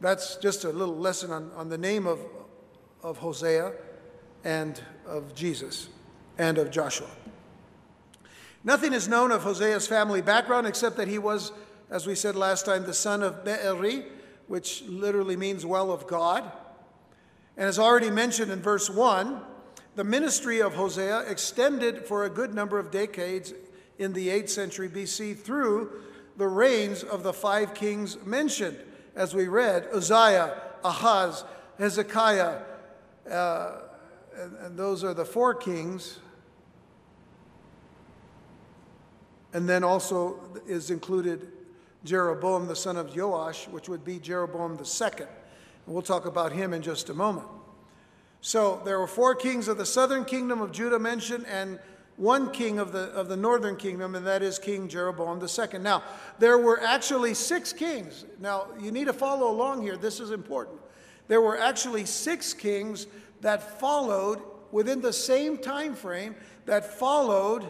that's 0.01 0.37
just 0.37 0.65
a 0.65 0.71
little 0.71 0.97
lesson 0.97 1.31
on, 1.31 1.51
on 1.57 1.69
the 1.69 1.79
name 1.79 2.07
of, 2.07 2.21
of 3.03 3.19
Hosea 3.19 3.73
and 4.45 4.81
of 5.07 5.35
Jesus 5.35 5.89
and 6.39 6.59
of 6.59 6.71
Joshua. 6.71 7.11
Nothing 8.65 8.93
is 8.93 9.09
known 9.09 9.31
of 9.31 9.43
Hosea's 9.43 9.87
family 9.87 10.23
background 10.23 10.67
except 10.67 10.97
that 10.97 11.09
he 11.09 11.19
was, 11.19 11.53
as 11.91 12.07
we 12.07 12.15
said 12.15 12.37
last 12.37 12.67
time, 12.67 12.85
the 12.85 12.95
son 12.95 13.23
of 13.23 13.45
Be'eri, 13.45 14.05
which 14.49 14.83
literally 14.83 15.37
means 15.37 15.65
well 15.65 15.91
of 15.91 16.07
God. 16.07 16.51
And 17.57 17.67
as 17.67 17.79
already 17.79 18.11
mentioned 18.11 18.51
in 18.51 18.61
verse 18.61 18.91
1, 18.91 19.41
the 19.97 20.05
ministry 20.05 20.61
of 20.61 20.75
Hosea 20.75 21.21
extended 21.21 22.07
for 22.07 22.25
a 22.25 22.31
good 22.31 22.55
number 22.55 22.79
of 22.79 22.91
decades 22.91 23.53
in 23.99 24.13
the 24.13 24.29
8th 24.29 24.49
century 24.49 24.89
BC 24.89 25.39
through 25.39 25.91
the 26.37 26.49
reigns 26.49 27.03
of 27.03 27.23
the 27.23 27.33
five 27.33 27.75
kings 27.75 28.17
mentioned, 28.25 28.79
as 29.21 29.35
we 29.35 29.49
read 29.49 29.87
Uzziah, 29.93 30.57
Ahaz, 30.83 31.45
Hezekiah, 31.79 32.57
uh, 33.31 33.73
and, 34.35 34.57
and 34.57 34.79
those 34.79 35.05
are 35.05 35.13
the 35.13 35.27
four 35.27 35.55
kings. 35.55 36.19
And 39.53 39.69
then 39.69 39.85
also 39.85 40.41
is 40.67 40.91
included 40.91 41.53
Jeroboam, 42.03 42.67
the 42.67 42.75
son 42.75 42.97
of 42.97 43.15
Joash, 43.15 43.69
which 43.69 43.91
would 43.91 44.07
be 44.07 44.19
Jeroboam 44.19 44.79
the 44.79 44.87
second. 44.87 45.29
And 45.85 45.95
we'll 45.95 46.01
talk 46.01 46.25
about 46.25 46.53
him 46.53 46.73
in 46.73 46.81
just 46.81 47.11
a 47.11 47.15
moment. 47.15 47.47
So 48.41 48.81
there 48.87 48.99
were 48.99 49.07
four 49.07 49.35
kings 49.35 49.69
of 49.69 49.77
the 49.77 49.85
southern 49.85 50.25
kingdom 50.25 50.63
of 50.63 50.73
Judah 50.73 50.99
mentioned, 50.99 51.45
and 51.47 51.79
one 52.21 52.51
king 52.51 52.79
of 52.79 52.93
the, 52.93 53.05
of 53.13 53.29
the 53.29 53.37
northern 53.37 53.77
kingdom, 53.77 54.15
and 54.15 54.27
that 54.27 54.43
is 54.43 54.59
King 54.59 54.89
Jeroboam 54.89 55.41
II. 55.41 55.79
Now, 55.79 56.03
there 56.39 56.59
were 56.59 56.79
actually 56.83 57.33
six 57.33 57.73
kings. 57.73 58.27
Now, 58.39 58.67
you 58.79 58.93
need 58.93 59.07
to 59.07 59.15
follow 59.15 59.51
along 59.51 59.81
here. 59.81 59.97
This 59.97 60.21
is 60.21 60.31
important. 60.31 60.79
There 61.29 61.41
were 61.41 61.57
actually 61.57 62.05
six 62.05 62.53
kings 62.53 63.07
that 63.41 63.81
followed 63.81 64.43
within 64.71 65.01
the 65.01 65.15
same 65.15 65.57
time 65.57 65.95
frame 65.95 66.35
that 66.67 66.85
followed 66.85 67.65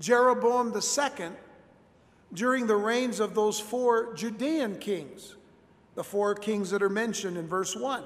Jeroboam 0.00 0.74
II 0.74 1.28
during 2.32 2.66
the 2.66 2.74
reigns 2.74 3.20
of 3.20 3.36
those 3.36 3.60
four 3.60 4.14
Judean 4.14 4.80
kings, 4.80 5.36
the 5.94 6.02
four 6.02 6.34
kings 6.34 6.70
that 6.70 6.82
are 6.82 6.88
mentioned 6.88 7.36
in 7.36 7.46
verse 7.46 7.76
1. 7.76 8.02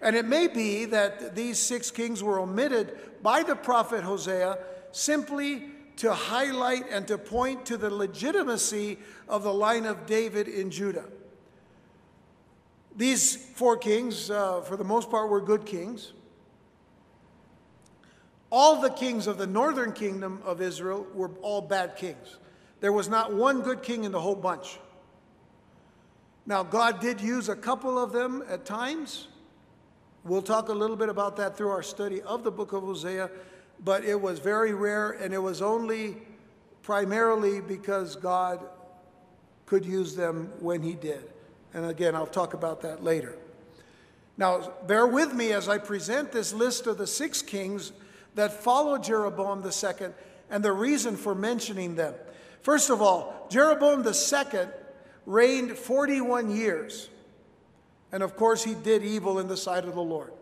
And 0.00 0.14
it 0.14 0.24
may 0.24 0.46
be 0.46 0.84
that 0.86 1.34
these 1.34 1.58
six 1.58 1.90
kings 1.90 2.22
were 2.22 2.38
omitted 2.38 2.98
by 3.22 3.42
the 3.42 3.56
prophet 3.56 4.04
Hosea 4.04 4.58
simply 4.92 5.64
to 5.96 6.14
highlight 6.14 6.84
and 6.90 7.06
to 7.08 7.18
point 7.18 7.66
to 7.66 7.76
the 7.76 7.90
legitimacy 7.90 8.98
of 9.28 9.42
the 9.42 9.52
line 9.52 9.84
of 9.84 10.06
David 10.06 10.46
in 10.46 10.70
Judah. 10.70 11.06
These 12.96 13.36
four 13.36 13.76
kings, 13.76 14.30
uh, 14.30 14.60
for 14.60 14.76
the 14.76 14.84
most 14.84 15.10
part, 15.10 15.28
were 15.28 15.40
good 15.40 15.66
kings. 15.66 16.12
All 18.50 18.80
the 18.80 18.90
kings 18.90 19.26
of 19.26 19.38
the 19.38 19.46
northern 19.46 19.92
kingdom 19.92 20.40
of 20.44 20.62
Israel 20.62 21.06
were 21.14 21.30
all 21.42 21.60
bad 21.60 21.96
kings. 21.96 22.38
There 22.80 22.92
was 22.92 23.08
not 23.08 23.32
one 23.34 23.62
good 23.62 23.82
king 23.82 24.04
in 24.04 24.12
the 24.12 24.20
whole 24.20 24.36
bunch. 24.36 24.78
Now, 26.46 26.62
God 26.62 27.00
did 27.00 27.20
use 27.20 27.48
a 27.48 27.56
couple 27.56 27.98
of 27.98 28.12
them 28.12 28.42
at 28.48 28.64
times, 28.64 29.28
We'll 30.24 30.42
talk 30.42 30.68
a 30.68 30.72
little 30.72 30.96
bit 30.96 31.08
about 31.08 31.36
that 31.36 31.56
through 31.56 31.70
our 31.70 31.82
study 31.82 32.20
of 32.22 32.44
the 32.44 32.50
book 32.50 32.72
of 32.72 32.82
Hosea, 32.82 33.30
but 33.84 34.04
it 34.04 34.20
was 34.20 34.38
very 34.38 34.74
rare 34.74 35.12
and 35.12 35.32
it 35.32 35.38
was 35.38 35.62
only 35.62 36.16
primarily 36.82 37.60
because 37.60 38.16
God 38.16 38.60
could 39.66 39.84
use 39.84 40.16
them 40.16 40.52
when 40.60 40.82
He 40.82 40.94
did. 40.94 41.30
And 41.74 41.86
again, 41.86 42.14
I'll 42.14 42.26
talk 42.26 42.54
about 42.54 42.80
that 42.82 43.04
later. 43.04 43.36
Now, 44.36 44.72
bear 44.86 45.06
with 45.06 45.34
me 45.34 45.52
as 45.52 45.68
I 45.68 45.78
present 45.78 46.32
this 46.32 46.52
list 46.52 46.86
of 46.86 46.96
the 46.96 47.06
six 47.06 47.42
kings 47.42 47.92
that 48.34 48.52
followed 48.52 49.02
Jeroboam 49.02 49.64
II 49.64 50.08
and 50.50 50.64
the 50.64 50.72
reason 50.72 51.16
for 51.16 51.34
mentioning 51.34 51.96
them. 51.96 52.14
First 52.62 52.90
of 52.90 53.02
all, 53.02 53.46
Jeroboam 53.50 54.06
II 54.06 54.68
reigned 55.26 55.76
41 55.76 56.54
years. 56.54 57.08
And 58.12 58.22
of 58.22 58.36
course, 58.36 58.64
he 58.64 58.74
did 58.74 59.04
evil 59.04 59.38
in 59.38 59.48
the 59.48 59.56
sight 59.56 59.84
of 59.84 59.94
the 59.94 60.02
Lord. 60.02 60.32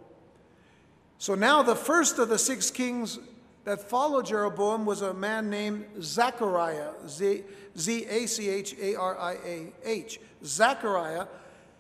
So 1.19 1.35
now 1.35 1.63
the 1.63 1.77
first 1.77 2.19
of 2.19 2.29
the 2.29 2.39
six 2.39 2.71
kings 2.71 3.19
that 3.65 3.81
followed 3.81 4.27
Jeroboam 4.27 4.87
was 4.87 5.03
a 5.03 5.13
man 5.13 5.51
named 5.51 5.87
Zechariah, 6.01 6.91
Z 7.09 7.45
A 7.79 8.27
C 8.27 8.49
H 8.49 8.77
A 8.81 8.95
R 8.95 9.19
I 9.19 9.33
A 9.45 9.73
H. 9.85 10.21
Zechariah, 10.45 11.27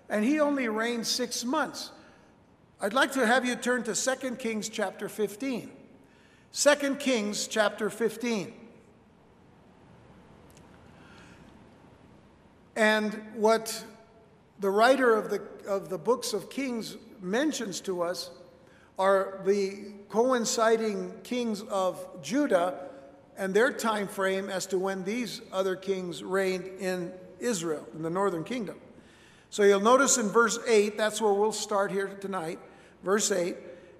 and 0.09 0.25
he 0.25 0.41
only 0.41 0.69
reigned 0.69 1.07
six 1.07 1.45
months. 1.45 1.93
I'd 2.81 2.93
like 2.93 3.13
to 3.13 3.27
have 3.27 3.45
you 3.45 3.57
turn 3.57 3.85
to 3.85 3.95
2 3.95 4.37
Kings 4.37 4.69
chapter 4.69 5.09
15. 5.09 5.71
2 6.53 6.95
Kings 6.97 7.47
chapter 7.47 7.89
15. 7.89 8.53
And 12.75 13.15
what 13.35 13.85
the 14.61 14.71
writer 14.71 15.15
of 15.15 15.31
the, 15.31 15.43
of 15.69 15.89
the 15.89 15.99
books 15.99 16.33
of 16.33 16.49
Kings 16.51 16.97
mentions 17.21 17.81
to 17.83 18.03
us 18.03 18.31
are 18.99 19.41
the 19.45 19.93
coinciding 20.09 21.13
kings 21.23 21.63
of 21.63 22.23
Judah 22.23 22.89
and 23.37 23.53
their 23.53 23.71
time 23.71 24.09
frame 24.09 24.49
as 24.49 24.67
to 24.67 24.79
when 24.79 25.05
these 25.05 25.43
other 25.53 25.77
kings 25.77 26.23
reigned 26.23 26.65
in 26.81 27.13
Israel, 27.39 27.87
in 27.95 28.03
the 28.03 28.11
northern 28.11 28.45
kingdom. 28.45 28.79
So 29.51 29.63
you'll 29.63 29.81
notice 29.81 30.17
in 30.17 30.29
verse 30.29 30.59
8, 30.67 30.97
that's 30.97 31.21
where 31.21 31.33
we'll 31.33 31.53
start 31.53 31.91
here 31.91 32.09
tonight. 32.09 32.59
Verse 33.03 33.31
8 33.31 33.57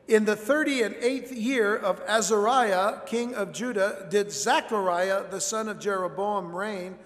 In 0.09 0.25
the 0.25 0.37
thirty 0.37 0.83
and 0.83 0.95
eighth 0.97 1.33
year 1.33 1.77
of 1.77 2.01
Azariah, 2.09 3.01
king 3.07 3.35
of 3.35 3.53
Judah, 3.53 4.07
did 4.11 4.33
Zechariah, 4.33 5.25
the 5.31 5.41
son 5.41 5.69
of 5.69 5.79
Jeroboam, 5.79 6.55
reign 6.55 6.97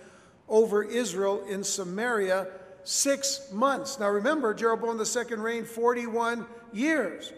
over 0.49 0.83
Israel 0.83 1.45
in 1.49 1.65
Samaria 1.65 2.47
six 2.85 3.51
months. 3.53 3.99
Now 3.99 4.09
remember, 4.09 4.55
Jeroboam 4.55 5.01
II 5.01 5.37
reigned 5.37 5.69
41 5.69 6.47
years. 6.73 7.33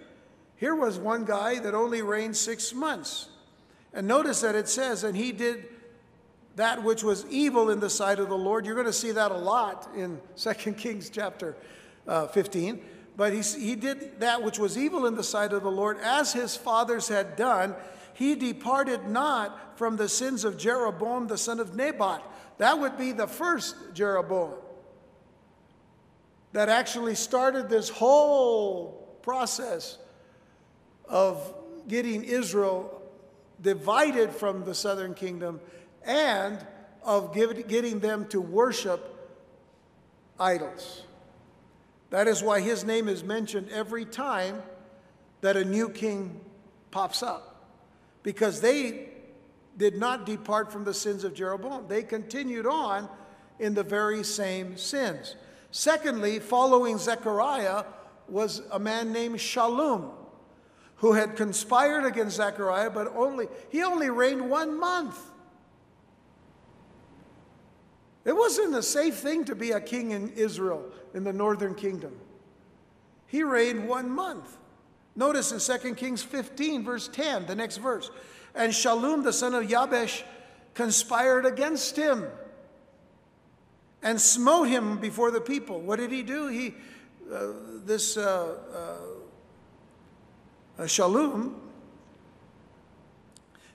Here 0.57 0.75
was 0.75 0.99
one 0.99 1.25
guy 1.25 1.59
that 1.59 1.75
only 1.75 2.03
reigned 2.03 2.37
six 2.37 2.73
months. 2.73 3.29
And 3.93 4.07
notice 4.07 4.41
that 4.41 4.55
it 4.55 4.69
says, 4.69 5.05
and 5.05 5.17
he 5.17 5.33
did 5.33 5.69
that 6.57 6.83
which 6.83 7.03
was 7.03 7.27
evil 7.27 7.71
in 7.71 7.81
the 7.81 7.91
sight 7.91 8.19
of 8.19 8.29
the 8.29 8.37
Lord. 8.37 8.65
You're 8.65 8.75
going 8.75 8.87
to 8.87 8.93
see 8.93 9.13
that 9.13 9.31
a 9.31 9.37
lot 9.37 9.91
in 9.97 10.21
2 10.37 10.73
Kings 10.75 11.11
chapter 11.11 11.57
uh, 12.07 12.27
15. 12.29 12.81
But 13.17 13.33
he, 13.33 13.41
he 13.41 13.75
did 13.75 14.21
that 14.21 14.43
which 14.43 14.59
was 14.59 14.79
evil 14.79 15.07
in 15.07 15.15
the 15.15 15.23
sight 15.23 15.53
of 15.53 15.63
the 15.63 15.71
Lord, 15.71 15.99
as 16.01 16.33
his 16.33 16.57
fathers 16.57 17.09
had 17.09 17.37
done. 17.37 17.75
He 18.15 18.35
departed 18.35 19.09
not 19.09 19.79
from 19.79 19.97
the 19.97 20.09
sins 20.09 20.45
of 20.45 20.57
Jeroboam 20.57 21.27
the 21.27 21.39
son 21.39 21.61
of 21.61 21.75
Nebat. 21.75 22.23
That 22.59 22.79
would 22.79 22.97
be 22.97 23.13
the 23.13 23.27
first 23.27 23.75
Jeroboam 23.95 24.53
that 26.53 26.69
actually 26.69 27.15
started 27.15 27.69
this 27.69 27.89
whole 27.89 29.19
process 29.23 29.99
of 31.09 31.55
getting 31.89 32.25
Israel 32.25 33.03
divided 33.61 34.31
from 34.31 34.65
the 34.65 34.75
southern 34.75 35.15
kingdom 35.15 35.61
and 36.05 36.65
of 37.03 37.35
give, 37.35 37.69
getting 37.69 38.01
them 38.01 38.27
to 38.29 38.41
worship 38.41 39.09
idols. 40.39 41.03
That 42.11 42.29
is 42.29 42.43
why 42.43 42.61
his 42.61 42.85
name 42.85 43.09
is 43.09 43.25
mentioned 43.25 43.71
every 43.71 44.05
time 44.05 44.63
that 45.41 45.57
a 45.57 45.65
new 45.65 45.89
king 45.89 46.41
pops 46.91 47.23
up, 47.23 47.67
because 48.23 48.61
they 48.61 49.09
did 49.77 49.97
not 49.97 50.27
depart 50.27 50.71
from 50.71 50.85
the 50.85 50.93
sins 50.93 51.25
of 51.25 51.35
Jeroboam. 51.35 51.87
They 51.89 52.03
continued 52.03 52.67
on 52.67 53.09
in 53.59 53.75
the 53.75 53.83
very 53.83 54.23
same 54.23 54.77
sins. 54.77 55.37
Secondly, 55.73 56.39
following 56.39 56.99
Zechariah 56.99 57.85
was 58.29 58.61
a 58.71 58.79
man 58.79 59.11
named 59.11 59.39
Shallum, 59.39 60.11
who 60.97 61.15
had 61.15 61.35
conspired 61.35 62.05
against 62.05 62.37
Zechariah, 62.37 62.91
but 62.91 63.09
only 63.17 63.49
he 63.71 63.83
only 63.83 64.11
reigned 64.11 64.49
one 64.49 64.79
month. 64.79 65.19
It 68.27 68.37
wasn't 68.37 68.75
a 68.75 68.83
safe 68.83 69.17
thing 69.17 69.47
to 69.47 69.55
be 69.55 69.71
a 69.71 69.81
king 69.81 70.11
in 70.11 70.29
Israel, 70.31 70.85
in 71.15 71.25
the 71.25 71.33
northern 71.33 71.75
kingdom. 71.75 72.19
He 73.27 73.43
reigned 73.43 73.89
one 73.89 74.11
month. 74.11 74.59
Notice 75.17 75.53
in 75.53 75.81
2 75.81 75.95
Kings 75.95 76.23
15, 76.23 76.85
verse 76.85 77.09
10, 77.09 77.47
the 77.47 77.55
next 77.55 77.79
verse. 77.79 78.11
And 78.55 78.73
Shallum, 78.73 79.25
the 79.25 79.33
son 79.33 79.55
of 79.55 79.67
Jabesh, 79.67 80.23
conspired 80.75 81.47
against 81.47 81.97
him 81.97 82.27
and 84.03 84.21
smote 84.21 84.69
him 84.69 84.99
before 84.99 85.31
the 85.31 85.41
people. 85.41 85.81
What 85.81 85.99
did 85.99 86.11
he 86.11 86.23
do? 86.23 86.49
He, 86.49 86.75
uh, 87.33 87.53
this 87.85 88.17
uh, 88.17 88.57
uh, 90.79 90.83
Shallum 90.83 91.55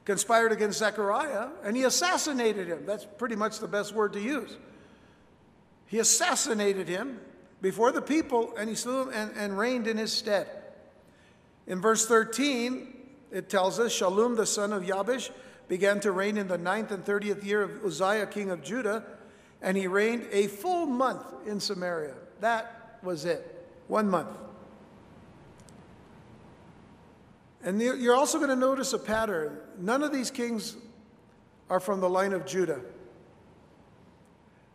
conspired 0.06 0.52
against 0.52 0.80
Zechariah 0.80 1.50
and 1.64 1.76
he 1.76 1.84
assassinated 1.84 2.68
him. 2.68 2.86
That's 2.86 3.06
pretty 3.06 3.36
much 3.36 3.60
the 3.60 3.68
best 3.68 3.94
word 3.94 4.14
to 4.14 4.22
use. 4.22 4.58
He 5.86 6.00
assassinated 6.00 6.88
him 6.88 7.20
before 7.62 7.92
the 7.92 8.02
people 8.02 8.54
and 8.58 8.70
he 8.70 8.76
slew 8.76 9.04
him 9.04 9.12
and, 9.14 9.32
and 9.38 9.58
reigned 9.58 9.88
in 9.88 9.98
his 9.98 10.12
stead. 10.12 10.48
In 11.66 11.82
verse 11.82 12.06
13, 12.06 12.94
it 13.32 13.50
tells 13.50 13.80
us 13.80 13.98
Shallum, 13.98 14.36
the 14.36 14.46
son 14.46 14.72
of 14.72 14.86
Jabesh, 14.86 15.30
began 15.68 16.00
to 16.00 16.12
reign 16.12 16.38
in 16.38 16.48
the 16.48 16.58
ninth 16.58 16.92
and 16.92 17.06
thirtieth 17.06 17.44
year 17.44 17.62
of 17.62 17.84
Uzziah, 17.84 18.26
king 18.26 18.52
of 18.52 18.64
Judah, 18.64 19.04
and 19.62 19.76
he 19.76 19.88
reigned 19.88 20.28
a 20.32 20.48
full 20.48 20.86
month 20.86 21.24
in 21.46 21.60
Samaria. 21.60 22.14
That 22.42 23.00
was 23.04 23.26
it, 23.26 23.68
one 23.88 24.10
month. 24.10 24.38
And 27.64 27.82
you're 27.82 28.16
also 28.16 28.38
going 28.38 28.50
to 28.50 28.56
notice 28.56 28.94
a 28.94 29.00
pattern. 29.00 29.58
None 29.80 30.04
of 30.04 30.14
these 30.14 30.32
kings 30.32 30.78
are 31.70 31.80
from 31.80 32.00
the 32.00 32.10
line 32.10 32.34
of 32.34 32.46
Judah. 32.46 32.80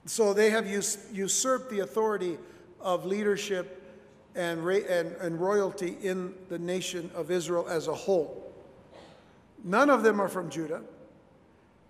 So 0.05 0.35
they 0.35 0.51
have 0.51 0.67
usurped 0.67 1.71
the 1.71 1.81
authority 1.81 2.39
of 2.81 3.07
leadership 3.07 3.79
and, 4.35 4.67
and, 4.69 5.13
and 5.13 5.41
royalty 5.41 5.97
in 6.03 6.35
the 6.49 6.59
nation 6.59 7.11
of 7.15 7.31
Israel 7.31 7.67
as 7.69 7.87
a 7.87 7.95
whole. 7.95 8.53
None 9.65 9.91
of 9.91 10.03
them 10.03 10.21
are 10.21 10.29
from 10.29 10.51
Judah. 10.51 10.83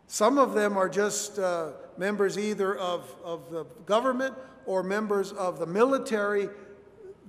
Some 0.06 0.36
of 0.36 0.52
them 0.52 0.76
are 0.76 0.90
just 0.90 1.38
uh, 1.38 1.70
members 1.98 2.38
either 2.38 2.76
of, 2.76 3.14
of 3.24 3.50
the 3.50 3.64
government 3.86 4.34
or 4.66 4.82
members 4.82 5.32
of 5.32 5.58
the 5.58 5.66
military 5.66 6.48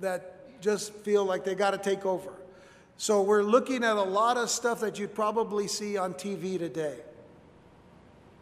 that 0.00 0.60
just 0.60 0.92
feel 0.96 1.24
like 1.24 1.44
they 1.44 1.54
got 1.54 1.70
to 1.70 1.78
take 1.78 2.06
over. 2.06 2.32
So 2.96 3.22
we're 3.22 3.42
looking 3.42 3.84
at 3.84 3.96
a 3.96 4.02
lot 4.02 4.36
of 4.36 4.48
stuff 4.50 4.80
that 4.80 4.98
you'd 4.98 5.14
probably 5.14 5.66
see 5.66 5.96
on 5.96 6.14
TV 6.14 6.58
today. 6.58 6.96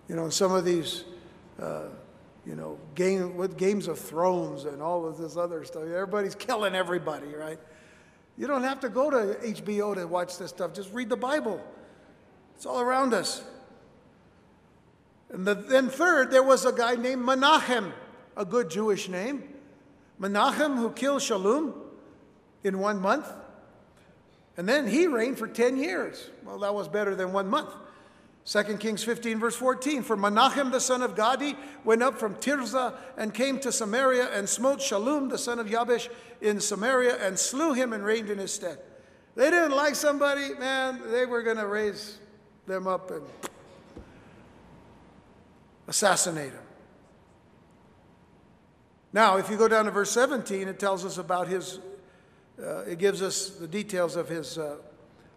You 0.09 0.17
know, 0.17 0.29
some 0.29 0.53
of 0.53 0.65
these, 0.65 1.05
uh, 1.61 1.85
you 2.45 2.55
know, 2.55 2.79
game 2.95 3.37
with 3.37 3.57
Games 3.57 3.89
of 3.89 3.99
Thrones 3.99 4.65
and 4.65 4.83
all 4.83 5.07
of 5.07 5.17
this 5.17 5.37
other 5.37 5.65
stuff. 5.65 5.85
Everybody's 5.85 6.35
killing 6.35 6.75
everybody, 6.75 7.29
right? 7.29 7.59
You 8.37 8.47
don't 8.47 8.63
have 8.63 8.81
to 8.81 8.89
go 8.89 9.11
to 9.11 9.39
HBO 9.41 9.95
to 9.95 10.07
watch 10.07 10.39
this 10.39 10.51
stuff. 10.51 10.75
Just 10.75 10.93
read 10.93 11.09
the 11.09 11.17
Bible. 11.17 11.63
It's 12.57 12.67
all 12.67 12.81
around 12.81 13.15
us. 13.15 13.43
And 15.33 15.47
the, 15.47 15.55
then 15.55 15.89
third, 15.89 16.31
there 16.31 16.43
was 16.43 16.65
a 16.67 16.73
guy 16.73 16.95
named 16.95 17.25
Menachem, 17.25 17.93
a 18.37 18.45
good 18.45 18.71
Jewish 18.71 19.09
name. 19.09 19.43
Menachem, 20.21 20.77
who 20.77 20.91
killed 20.91 21.23
Shallum 21.23 21.73
in 22.63 22.79
one 22.79 23.01
month. 23.01 23.27
And 24.57 24.69
then 24.69 24.87
he 24.87 25.07
reigned 25.07 25.39
for 25.39 25.49
10 25.49 25.79
years. 25.79 26.29
Well, 26.45 26.59
that 26.59 26.75
was 26.75 26.87
better 26.87 27.15
than 27.15 27.33
one 27.33 27.49
month. 27.49 27.71
2 28.45 28.77
Kings 28.77 29.03
15, 29.05 29.39
verse 29.39 29.57
14. 29.57 30.03
For 30.03 30.17
Menachem 30.17 30.71
the 30.71 30.81
son 30.81 31.01
of 31.01 31.17
Gadi 31.17 31.57
went 31.85 32.03
up 32.03 32.19
from 32.19 32.35
Tirzah 32.35 32.95
and 33.17 33.33
came 33.33 33.59
to 33.61 33.73
Samaria 33.73 34.29
and 34.37 34.49
smote 34.49 34.81
Shallum 34.81 35.31
the 35.31 35.39
son 35.39 35.59
of 35.59 35.69
Jabesh 35.69 36.09
in 36.41 36.61
Samaria 36.61 37.17
and 37.25 37.39
slew 37.39 37.73
him 37.73 37.93
and 37.93 38.05
reigned 38.05 38.29
in 38.29 38.39
his 38.39 38.53
stead. 38.53 38.79
They 39.35 39.49
didn't 39.49 39.73
like 39.73 39.95
somebody, 39.95 40.55
man, 40.55 41.01
they 41.11 41.25
were 41.25 41.43
going 41.43 41.57
to 41.57 41.67
raise 41.67 42.19
them 42.67 42.87
up 42.87 43.11
and 43.11 43.25
assassinate 45.93 46.53
him. 46.53 46.63
Now, 49.13 49.37
if 49.37 49.51
you 49.51 49.59
go 49.59 49.69
down 49.69 49.85
to 49.85 49.91
verse 49.91 50.11
17, 50.11 50.69
it 50.69 50.79
tells 50.79 51.05
us 51.05 51.19
about 51.19 51.49
his 51.49 51.81
uh, 52.59 52.85
it 52.87 52.99
gives 52.99 53.21
us 53.21 53.51
the 53.51 53.67
details 53.67 54.17
of 54.17 54.29
his, 54.29 54.57
uh, 54.57 54.77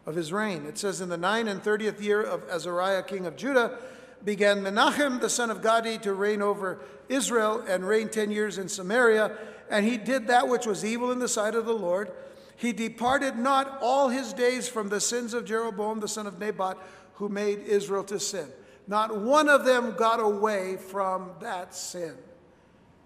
of 0.06 0.16
his 0.16 0.32
reign. 0.32 0.66
It 0.66 0.78
says, 0.78 1.02
In 1.02 1.10
the 1.10 1.18
nine 1.18 1.48
and 1.48 1.62
thirtieth 1.62 2.02
year 2.02 2.22
of 2.22 2.48
Azariah, 2.50 3.04
king 3.04 3.26
of 3.26 3.36
Judah, 3.36 3.80
began 4.24 4.62
Menachem, 4.62 5.20
the 5.20 5.30
son 5.30 5.50
of 5.50 5.62
Gadi, 5.62 5.98
to 6.00 6.14
reign 6.14 6.42
over 6.42 6.80
Israel 7.10 7.64
and 7.68 7.86
reign 7.86 8.10
ten 8.10 8.32
years 8.32 8.58
in 8.58 8.70
Samaria. 8.70 9.36
And 9.70 9.86
he 9.86 9.98
did 9.98 10.28
that 10.28 10.48
which 10.48 10.66
was 10.66 10.86
evil 10.86 11.12
in 11.12 11.20
the 11.20 11.28
sight 11.28 11.56
of 11.56 11.66
the 11.66 11.74
Lord. 11.74 12.12
He 12.56 12.72
departed 12.72 13.38
not 13.38 13.80
all 13.82 14.10
his 14.10 14.32
days 14.32 14.70
from 14.70 14.90
the 14.90 15.02
sins 15.02 15.34
of 15.34 15.46
Jeroboam, 15.46 16.00
the 16.00 16.08
son 16.08 16.28
of 16.28 16.40
Nebat, 16.40 16.78
who 17.16 17.28
made 17.28 17.60
Israel 17.60 18.04
to 18.06 18.20
sin. 18.20 18.48
Not 18.88 19.18
one 19.18 19.50
of 19.50 19.66
them 19.66 19.96
got 19.98 20.20
away 20.20 20.78
from 20.78 21.32
that 21.42 21.74
sin. 21.74 22.16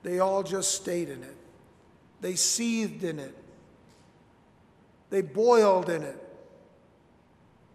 They 0.04 0.20
all 0.20 0.44
just 0.44 0.76
stayed 0.76 1.10
in 1.10 1.24
it, 1.24 1.36
they 2.22 2.36
seethed 2.36 3.04
in 3.04 3.20
it. 3.20 3.36
They 5.10 5.22
boiled 5.22 5.90
in 5.90 6.04
it. 6.04 6.24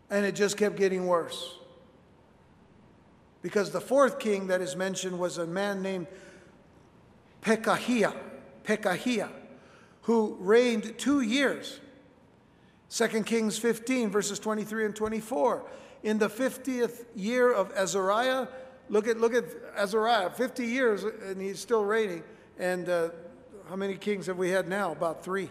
And 0.08 0.24
it 0.24 0.36
just 0.36 0.56
kept 0.56 0.76
getting 0.76 1.06
worse. 1.06 1.56
Because 3.42 3.72
the 3.72 3.80
fourth 3.80 4.18
king 4.18 4.46
that 4.46 4.60
is 4.60 4.76
mentioned 4.76 5.18
was 5.18 5.38
a 5.38 5.46
man 5.46 5.82
named 5.82 6.06
Pekahiah, 7.42 8.14
Pekahiah, 8.64 9.30
who 10.02 10.36
reigned 10.38 10.96
two 10.96 11.20
years. 11.20 11.80
2 12.90 13.08
Kings 13.24 13.58
15, 13.58 14.10
verses 14.10 14.38
23 14.38 14.86
and 14.86 14.94
24. 14.96 15.64
In 16.04 16.18
the 16.18 16.28
50th 16.28 17.06
year 17.16 17.50
of 17.50 17.72
Azariah, 17.72 18.46
look 18.90 19.08
at, 19.08 19.18
look 19.18 19.32
at 19.32 19.46
Azariah, 19.74 20.28
50 20.28 20.66
years, 20.66 21.02
and 21.02 21.40
he's 21.40 21.58
still 21.58 21.82
reigning. 21.82 22.22
And 22.58 22.90
uh, 22.90 23.08
how 23.70 23.76
many 23.76 23.96
kings 23.96 24.26
have 24.26 24.36
we 24.36 24.50
had 24.50 24.68
now? 24.68 24.92
About 24.92 25.24
three. 25.24 25.50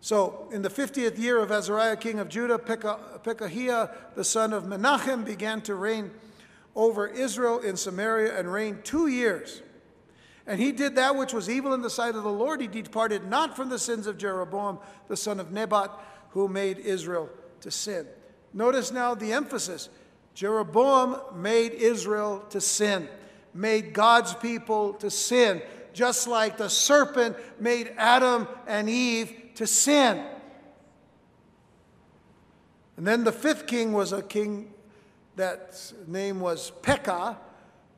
So, 0.00 0.48
in 0.50 0.62
the 0.62 0.68
50th 0.68 1.16
year 1.16 1.38
of 1.38 1.52
Azariah, 1.52 1.96
king 1.96 2.18
of 2.18 2.28
Judah, 2.28 2.58
Pekahiah, 2.58 3.94
the 4.16 4.24
son 4.24 4.52
of 4.52 4.64
Menachem, 4.64 5.24
began 5.24 5.60
to 5.62 5.76
reign 5.76 6.10
over 6.74 7.06
Israel 7.06 7.60
in 7.60 7.76
Samaria 7.76 8.36
and 8.36 8.52
reigned 8.52 8.84
two 8.84 9.06
years. 9.06 9.62
And 10.44 10.60
he 10.60 10.72
did 10.72 10.96
that 10.96 11.14
which 11.14 11.32
was 11.32 11.48
evil 11.48 11.72
in 11.72 11.82
the 11.82 11.88
sight 11.88 12.16
of 12.16 12.24
the 12.24 12.32
Lord. 12.32 12.60
He 12.60 12.66
departed 12.66 13.28
not 13.28 13.54
from 13.54 13.68
the 13.70 13.78
sins 13.78 14.08
of 14.08 14.18
Jeroboam, 14.18 14.80
the 15.06 15.16
son 15.16 15.38
of 15.38 15.52
Nebat, 15.52 15.92
who 16.30 16.48
made 16.48 16.78
Israel 16.78 17.30
to 17.60 17.70
sin. 17.70 18.08
Notice 18.54 18.92
now 18.92 19.16
the 19.16 19.32
emphasis 19.32 19.88
Jeroboam 20.34 21.20
made 21.34 21.72
Israel 21.72 22.44
to 22.50 22.60
sin, 22.60 23.08
made 23.52 23.92
God's 23.92 24.34
people 24.34 24.94
to 24.94 25.10
sin, 25.10 25.60
just 25.92 26.26
like 26.26 26.56
the 26.56 26.70
serpent 26.70 27.36
made 27.60 27.92
Adam 27.96 28.48
and 28.66 28.88
Eve 28.88 29.32
to 29.56 29.66
sin. 29.66 30.24
And 32.96 33.06
then 33.06 33.24
the 33.24 33.32
fifth 33.32 33.66
king 33.66 33.92
was 33.92 34.12
a 34.12 34.22
king 34.22 34.72
that 35.34 35.92
name 36.06 36.38
was 36.38 36.70
Pekah, 36.82 37.36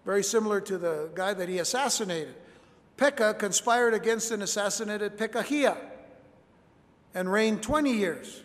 very 0.06 0.24
similar 0.24 0.60
to 0.62 0.78
the 0.78 1.10
guy 1.14 1.34
that 1.34 1.50
he 1.50 1.58
assassinated. 1.58 2.34
Pekah 2.96 3.34
conspired 3.34 3.92
against 3.92 4.30
and 4.30 4.42
assassinated 4.42 5.18
Pekahiah 5.18 5.76
and 7.14 7.30
reigned 7.30 7.62
20 7.62 7.92
years. 7.92 8.42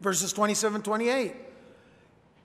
Verses 0.00 0.32
27 0.32 0.82
28. 0.82 1.34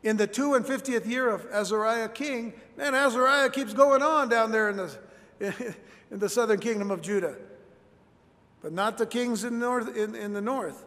In 0.03 0.17
the 0.17 0.27
two 0.27 0.53
and 0.55 0.65
fiftieth 0.65 1.05
year 1.05 1.29
of 1.29 1.45
Azariah 1.45 2.09
king, 2.09 2.53
man, 2.75 2.93
Azariah 2.93 3.49
keeps 3.49 3.73
going 3.73 4.01
on 4.01 4.27
down 4.27 4.51
there 4.51 4.69
in 4.69 4.77
the, 4.77 4.97
in 6.11 6.19
the 6.19 6.27
southern 6.27 6.59
kingdom 6.59 6.91
of 6.91 7.01
Judah, 7.01 7.37
but 8.61 8.73
not 8.73 8.97
the 8.97 9.05
kings 9.05 9.45
in, 9.45 9.59
north, 9.59 9.95
in, 9.95 10.13
in 10.13 10.33
the 10.33 10.41
north. 10.41 10.83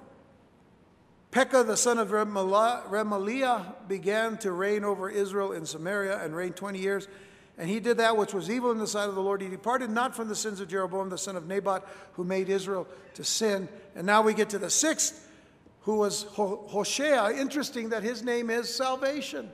Pekah, 1.31 1.65
the 1.65 1.77
son 1.77 1.99
of 1.99 2.09
Remaliah, 2.09 3.75
began 3.89 4.39
to 4.39 4.53
reign 4.53 4.85
over 4.85 5.11
Israel 5.11 5.53
in 5.53 5.67
Samaria 5.67 6.23
and 6.23 6.35
reigned 6.35 6.57
20 6.57 6.79
years. 6.79 7.09
And 7.59 7.69
he 7.69 7.81
did 7.81 7.99
that 7.99 8.17
which 8.17 8.35
was 8.35 8.51
evil 8.51 8.71
in 8.71 8.79
the 8.79 8.87
sight 8.87 9.09
of 9.09 9.15
the 9.15 9.23
Lord. 9.23 9.41
He 9.41 9.49
departed 9.49 9.91
not 9.91 10.15
from 10.15 10.29
the 10.29 10.35
sins 10.35 10.61
of 10.61 10.69
Jeroboam, 10.69 11.09
the 11.09 11.19
son 11.19 11.37
of 11.37 11.47
Nebat, 11.47 11.85
who 12.15 12.25
made 12.25 12.49
Israel 12.49 12.87
to 13.15 13.25
sin. 13.25 13.69
And 13.95 14.07
now 14.07 14.23
we 14.23 14.35
get 14.35 14.51
to 14.51 14.59
the 14.59 14.71
sixth, 14.71 15.26
who 15.87 15.95
was 15.95 16.25
Hoshea. 16.35 17.39
Interesting 17.39 17.91
that 17.91 18.03
his 18.03 18.25
name 18.25 18.51
is 18.51 18.73
salvation. 18.73 19.49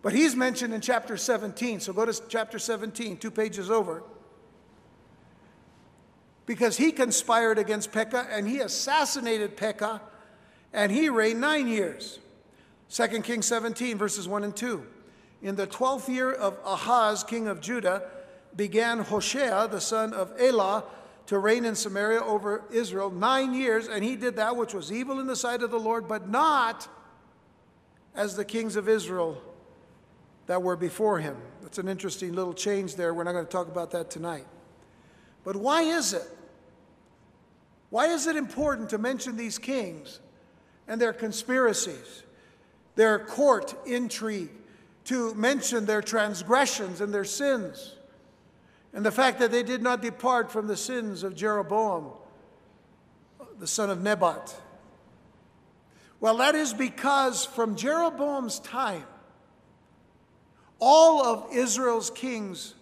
But 0.00 0.14
he's 0.14 0.34
mentioned 0.34 0.72
in 0.72 0.80
chapter 0.80 1.18
17. 1.18 1.80
So 1.80 1.92
go 1.92 2.06
to 2.06 2.22
chapter 2.26 2.58
17, 2.58 3.18
two 3.18 3.30
pages 3.30 3.70
over 3.70 4.02
because 6.46 6.78
he 6.78 6.92
conspired 6.92 7.58
against 7.58 7.92
Pekah 7.92 8.28
and 8.30 8.48
he 8.48 8.60
assassinated 8.60 9.54
Pekah 9.56 10.00
and 10.72 10.90
he 10.90 11.10
reigned 11.10 11.42
nine 11.42 11.68
years. 11.68 12.18
2 12.88 13.06
Kings 13.20 13.46
17, 13.46 13.98
verses 13.98 14.26
1 14.26 14.44
and 14.44 14.56
2. 14.56 14.86
In 15.42 15.56
the 15.56 15.66
12th 15.66 16.08
year 16.08 16.32
of 16.32 16.56
Ahaz, 16.64 17.22
king 17.22 17.48
of 17.48 17.60
Judah, 17.60 18.04
began 18.54 19.00
Hoshea, 19.00 19.68
the 19.70 19.80
son 19.80 20.14
of 20.14 20.32
Elah, 20.40 20.84
to 21.26 21.38
reign 21.38 21.64
in 21.64 21.74
Samaria 21.74 22.20
over 22.20 22.64
Israel 22.70 23.10
nine 23.10 23.52
years, 23.52 23.88
and 23.88 24.04
he 24.04 24.16
did 24.16 24.36
that 24.36 24.56
which 24.56 24.74
was 24.74 24.92
evil 24.92 25.20
in 25.20 25.26
the 25.26 25.36
sight 25.36 25.62
of 25.62 25.70
the 25.70 25.78
Lord, 25.78 26.06
but 26.08 26.28
not 26.28 26.88
as 28.14 28.36
the 28.36 28.44
kings 28.44 28.76
of 28.76 28.88
Israel 28.88 29.40
that 30.46 30.62
were 30.62 30.76
before 30.76 31.18
him. 31.18 31.36
That's 31.62 31.78
an 31.78 31.88
interesting 31.88 32.32
little 32.34 32.54
change 32.54 32.94
there. 32.94 33.12
We're 33.12 33.24
not 33.24 33.32
going 33.32 33.46
to 33.46 33.50
talk 33.50 33.68
about 33.68 33.90
that 33.90 34.10
tonight. 34.10 34.46
But 35.44 35.56
why 35.56 35.82
is 35.82 36.12
it 36.12 36.28
why 37.90 38.06
is 38.06 38.26
it 38.26 38.36
important 38.36 38.90
to 38.90 38.98
mention 38.98 39.36
these 39.36 39.58
kings 39.58 40.20
and 40.88 41.00
their 41.00 41.12
conspiracies, 41.12 42.24
their 42.94 43.18
court 43.18 43.74
intrigue, 43.86 44.50
to 45.04 45.34
mention 45.34 45.86
their 45.86 46.02
transgressions 46.02 47.00
and 47.00 47.14
their 47.14 47.24
sins, 47.24 47.95
and 48.96 49.04
the 49.04 49.12
fact 49.12 49.40
that 49.40 49.50
they 49.50 49.62
did 49.62 49.82
not 49.82 50.00
depart 50.00 50.50
from 50.50 50.68
the 50.68 50.76
sins 50.76 51.22
of 51.22 51.36
Jeroboam, 51.36 52.12
the 53.58 53.66
son 53.66 53.90
of 53.90 54.02
Nebat? 54.02 54.58
Well, 56.18 56.38
that 56.38 56.54
is 56.54 56.72
because 56.72 57.44
from 57.44 57.76
Jeroboam's 57.76 58.58
time, 58.58 59.04
all 60.78 61.22
of 61.22 61.54
Israel's 61.54 62.08
kings, 62.08 62.72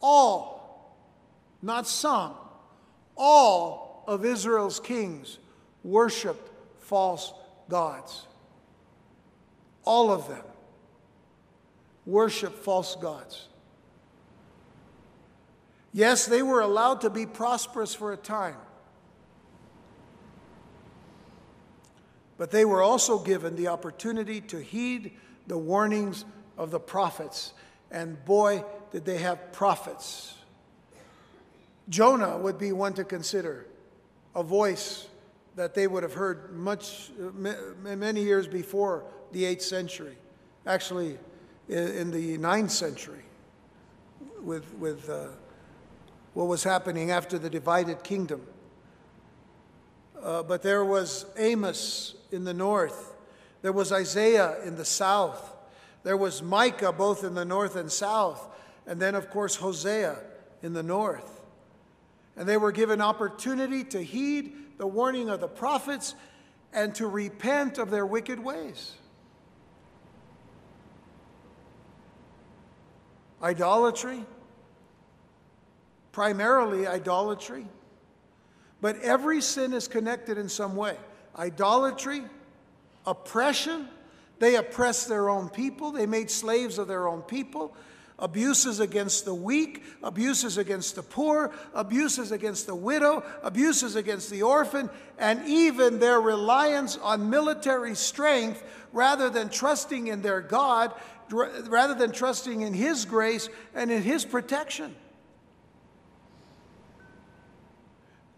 all, 0.00 0.96
not 1.60 1.86
some, 1.86 2.32
all 3.14 4.04
of 4.06 4.24
Israel's 4.24 4.80
kings 4.80 5.38
worshiped 5.84 6.50
false 6.78 7.34
gods. 7.68 8.26
All 9.84 10.10
of 10.10 10.28
them 10.28 10.44
worshiped 12.06 12.56
false 12.56 12.96
gods. 12.96 13.48
Yes, 15.92 16.26
they 16.26 16.42
were 16.42 16.60
allowed 16.60 17.00
to 17.02 17.10
be 17.10 17.26
prosperous 17.26 17.94
for 17.94 18.12
a 18.12 18.16
time. 18.16 18.56
But 22.36 22.50
they 22.50 22.64
were 22.64 22.82
also 22.82 23.18
given 23.18 23.56
the 23.56 23.68
opportunity 23.68 24.40
to 24.42 24.58
heed 24.58 25.12
the 25.46 25.58
warnings 25.58 26.24
of 26.56 26.70
the 26.70 26.78
prophets. 26.78 27.52
And 27.90 28.22
boy, 28.24 28.64
did 28.92 29.04
they 29.04 29.18
have 29.18 29.52
prophets. 29.52 30.34
Jonah 31.88 32.36
would 32.38 32.58
be 32.58 32.72
one 32.72 32.92
to 32.94 33.04
consider 33.04 33.66
a 34.34 34.42
voice 34.42 35.08
that 35.56 35.74
they 35.74 35.86
would 35.86 36.02
have 36.02 36.12
heard 36.12 36.54
much, 36.54 37.10
many 37.82 38.22
years 38.22 38.46
before 38.46 39.04
the 39.32 39.42
8th 39.44 39.62
century, 39.62 40.16
actually 40.66 41.18
in 41.68 42.10
the 42.10 42.38
9th 42.38 42.70
century, 42.70 43.24
with, 44.40 44.72
with 44.74 45.08
uh, 45.10 45.28
what 46.38 46.46
was 46.46 46.62
happening 46.62 47.10
after 47.10 47.36
the 47.36 47.50
divided 47.50 48.04
kingdom. 48.04 48.40
Uh, 50.22 50.44
but 50.44 50.62
there 50.62 50.84
was 50.84 51.26
Amos 51.36 52.14
in 52.30 52.44
the 52.44 52.54
north, 52.54 53.16
there 53.62 53.72
was 53.72 53.90
Isaiah 53.90 54.62
in 54.64 54.76
the 54.76 54.84
south, 54.84 55.56
there 56.04 56.16
was 56.16 56.40
Micah 56.40 56.92
both 56.92 57.24
in 57.24 57.34
the 57.34 57.44
north 57.44 57.74
and 57.74 57.90
south, 57.90 58.48
and 58.86 59.02
then, 59.02 59.16
of 59.16 59.30
course, 59.30 59.56
Hosea 59.56 60.16
in 60.62 60.74
the 60.74 60.82
north 60.84 61.38
and 62.38 62.48
they 62.48 62.56
were 62.56 62.70
given 62.70 63.00
opportunity 63.00 63.82
to 63.82 64.00
heed 64.00 64.52
the 64.78 64.86
warning 64.86 65.28
of 65.28 65.40
the 65.40 65.48
prophets 65.48 66.14
and 66.72 66.94
to 66.94 67.08
repent 67.08 67.78
of 67.78 67.90
their 67.90 68.06
wicked 68.06 68.38
ways. 68.38 68.92
Idolatry, 73.42 74.24
primarily 76.18 76.84
idolatry, 76.84 77.64
but 78.80 79.00
every 79.02 79.40
sin 79.40 79.72
is 79.72 79.86
connected 79.86 80.36
in 80.36 80.48
some 80.48 80.74
way. 80.74 80.96
Idolatry, 81.38 82.24
oppression, 83.06 83.88
they 84.40 84.56
oppressed 84.56 85.08
their 85.08 85.28
own 85.28 85.48
people, 85.48 85.92
they 85.92 86.06
made 86.06 86.28
slaves 86.28 86.76
of 86.76 86.88
their 86.88 87.06
own 87.06 87.22
people 87.22 87.72
abuses 88.18 88.80
against 88.80 89.26
the 89.26 89.32
weak, 89.32 89.84
abuses 90.02 90.58
against 90.58 90.96
the 90.96 91.04
poor, 91.04 91.52
abuses 91.72 92.32
against 92.32 92.66
the 92.66 92.74
widow, 92.74 93.22
abuses 93.44 93.94
against 93.94 94.28
the 94.28 94.42
orphan, 94.42 94.90
and 95.20 95.46
even 95.46 96.00
their 96.00 96.20
reliance 96.20 96.96
on 96.96 97.30
military 97.30 97.94
strength 97.94 98.64
rather 98.92 99.30
than 99.30 99.48
trusting 99.48 100.08
in 100.08 100.20
their 100.20 100.40
God, 100.40 100.92
rather 101.30 101.94
than 101.94 102.10
trusting 102.10 102.62
in 102.62 102.74
His 102.74 103.04
grace 103.04 103.48
and 103.72 103.88
in 103.88 104.02
His 104.02 104.24
protection. 104.24 104.96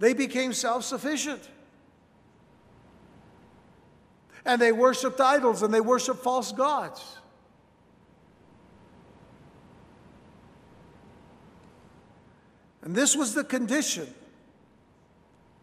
They 0.00 0.14
became 0.14 0.52
self 0.52 0.82
sufficient. 0.84 1.48
And 4.44 4.60
they 4.60 4.72
worshiped 4.72 5.20
idols 5.20 5.62
and 5.62 5.72
they 5.72 5.82
worshiped 5.82 6.20
false 6.20 6.50
gods. 6.50 7.18
And 12.82 12.94
this 12.94 13.14
was 13.14 13.34
the 13.34 13.44
condition 13.44 14.12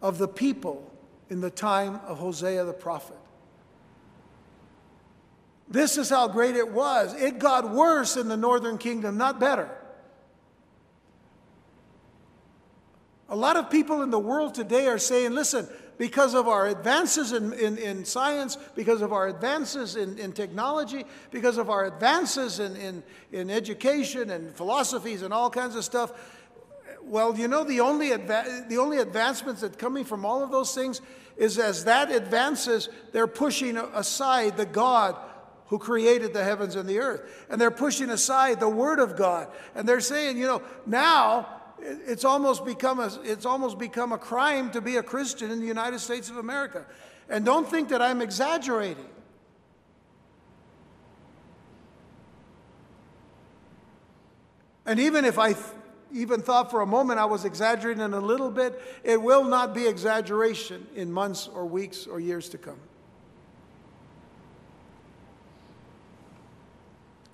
of 0.00 0.18
the 0.18 0.28
people 0.28 0.88
in 1.28 1.40
the 1.40 1.50
time 1.50 1.96
of 2.06 2.18
Hosea 2.18 2.64
the 2.64 2.72
prophet. 2.72 3.16
This 5.68 5.98
is 5.98 6.08
how 6.08 6.28
great 6.28 6.54
it 6.54 6.70
was. 6.70 7.12
It 7.20 7.40
got 7.40 7.70
worse 7.70 8.16
in 8.16 8.28
the 8.28 8.36
northern 8.36 8.78
kingdom, 8.78 9.18
not 9.18 9.40
better. 9.40 9.68
A 13.28 13.36
lot 13.36 13.56
of 13.56 13.70
people 13.70 14.02
in 14.02 14.10
the 14.10 14.18
world 14.18 14.54
today 14.54 14.86
are 14.86 14.98
saying, 14.98 15.32
listen, 15.32 15.68
because 15.98 16.34
of 16.34 16.48
our 16.48 16.68
advances 16.68 17.32
in, 17.32 17.52
in, 17.52 17.76
in 17.76 18.04
science, 18.04 18.56
because 18.74 19.02
of 19.02 19.12
our 19.12 19.28
advances 19.28 19.96
in, 19.96 20.16
in 20.18 20.32
technology, 20.32 21.04
because 21.30 21.58
of 21.58 21.68
our 21.68 21.84
advances 21.84 22.60
in, 22.60 22.76
in, 22.76 23.02
in 23.32 23.50
education 23.50 24.30
and 24.30 24.54
philosophies 24.54 25.22
and 25.22 25.34
all 25.34 25.50
kinds 25.50 25.74
of 25.74 25.84
stuff, 25.84 26.12
well, 27.02 27.36
you 27.36 27.48
know, 27.48 27.64
the 27.64 27.80
only, 27.80 28.10
adva- 28.10 28.68
the 28.68 28.78
only 28.78 28.98
advancements 28.98 29.60
that 29.62 29.78
coming 29.78 30.04
from 30.04 30.24
all 30.24 30.42
of 30.42 30.50
those 30.50 30.74
things 30.74 31.00
is 31.36 31.58
as 31.58 31.84
that 31.84 32.10
advances, 32.10 32.88
they're 33.12 33.26
pushing 33.26 33.76
aside 33.76 34.56
the 34.56 34.66
God 34.66 35.16
who 35.66 35.78
created 35.78 36.32
the 36.32 36.42
heavens 36.42 36.76
and 36.76 36.88
the 36.88 36.98
earth. 36.98 37.46
And 37.50 37.60
they're 37.60 37.70
pushing 37.70 38.10
aside 38.10 38.58
the 38.60 38.68
Word 38.68 38.98
of 38.98 39.16
God. 39.16 39.48
And 39.74 39.88
they're 39.88 40.00
saying, 40.00 40.38
you 40.38 40.46
know, 40.46 40.62
now 40.86 41.57
it's 41.80 42.24
almost 42.24 42.64
become 42.64 43.00
a, 43.00 43.10
it's 43.22 43.46
almost 43.46 43.78
become 43.78 44.12
a 44.12 44.18
crime 44.18 44.70
to 44.72 44.80
be 44.80 44.96
a 44.96 45.02
Christian 45.02 45.50
in 45.50 45.60
the 45.60 45.66
United 45.66 46.00
States 46.00 46.30
of 46.30 46.36
America. 46.36 46.84
And 47.28 47.44
don't 47.44 47.68
think 47.68 47.90
that 47.90 48.00
I'm 48.00 48.22
exaggerating. 48.22 49.06
And 54.86 54.98
even 54.98 55.26
if 55.26 55.38
I 55.38 55.52
th- 55.52 55.64
even 56.12 56.40
thought 56.40 56.70
for 56.70 56.80
a 56.80 56.86
moment 56.86 57.18
I 57.18 57.26
was 57.26 57.44
exaggerating 57.44 58.02
a 58.02 58.20
little 58.20 58.50
bit, 58.50 58.80
it 59.04 59.20
will 59.20 59.44
not 59.44 59.74
be 59.74 59.86
exaggeration 59.86 60.86
in 60.94 61.12
months 61.12 61.46
or 61.46 61.66
weeks 61.66 62.06
or 62.06 62.18
years 62.18 62.48
to 62.48 62.58
come. 62.58 62.80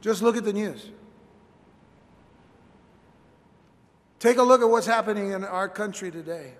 Just 0.00 0.20
look 0.20 0.36
at 0.36 0.44
the 0.44 0.52
news. 0.52 0.90
Take 4.24 4.38
a 4.38 4.42
look 4.42 4.62
at 4.62 4.70
what's 4.70 4.86
happening 4.86 5.32
in 5.32 5.44
our 5.44 5.68
country 5.68 6.10
today. 6.10 6.54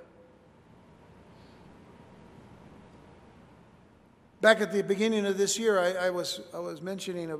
Back 4.42 4.60
at 4.60 4.70
the 4.70 4.82
beginning 4.82 5.24
of 5.24 5.38
this 5.38 5.58
year, 5.58 5.80
I, 5.80 6.08
I 6.08 6.10
was, 6.10 6.42
I 6.52 6.58
was 6.58 6.82
mentioning 6.82 7.34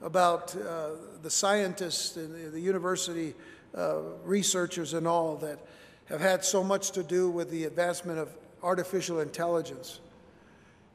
about 0.00 0.56
uh, 0.56 0.92
the 1.20 1.28
scientists 1.28 2.16
and 2.16 2.54
the, 2.54 2.58
university 2.58 3.34
uh, 3.76 3.98
researchers 4.24 4.94
and 4.94 5.06
all 5.06 5.36
that 5.36 5.58
have 6.06 6.22
had 6.22 6.42
so 6.42 6.64
much 6.64 6.92
to 6.92 7.02
do 7.02 7.28
with 7.28 7.50
the 7.50 7.64
advancement 7.64 8.18
of 8.18 8.30
artificial 8.62 9.20
intelligence. 9.20 10.00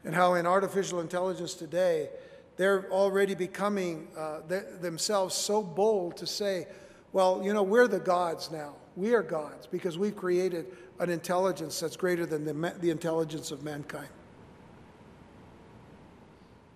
And 0.04 0.15
how 0.15 0.34
in 0.34 0.48
artificial 0.48 1.02
intelligence 1.02 1.54
today, 1.54 2.10
they're 2.58 2.91
already 2.91 3.36
becoming 3.36 4.08
uh, 4.17 4.39
th- 4.50 4.63
themselves 4.82 5.36
so 5.36 5.62
bold 5.62 6.17
to 6.17 6.26
say, 6.26 6.65
well, 7.13 7.41
you 7.43 7.54
know, 7.54 7.63
we're 7.63 7.88
the 7.88 8.00
gods 8.00 8.52
now. 8.52 8.76
We 8.95 9.13
are 9.13 9.24
gods 9.24 9.67
because 9.67 9.97
we've 9.97 10.15
created 10.15 10.67
an 11.00 11.10
intelligence 11.10 11.80
that's 11.80 11.95
greater 11.95 12.26
than 12.26 12.45
the, 12.45 12.74
the 12.80 12.89
intelligence 12.89 13.52
of 13.52 13.63
mankind. 13.63 14.10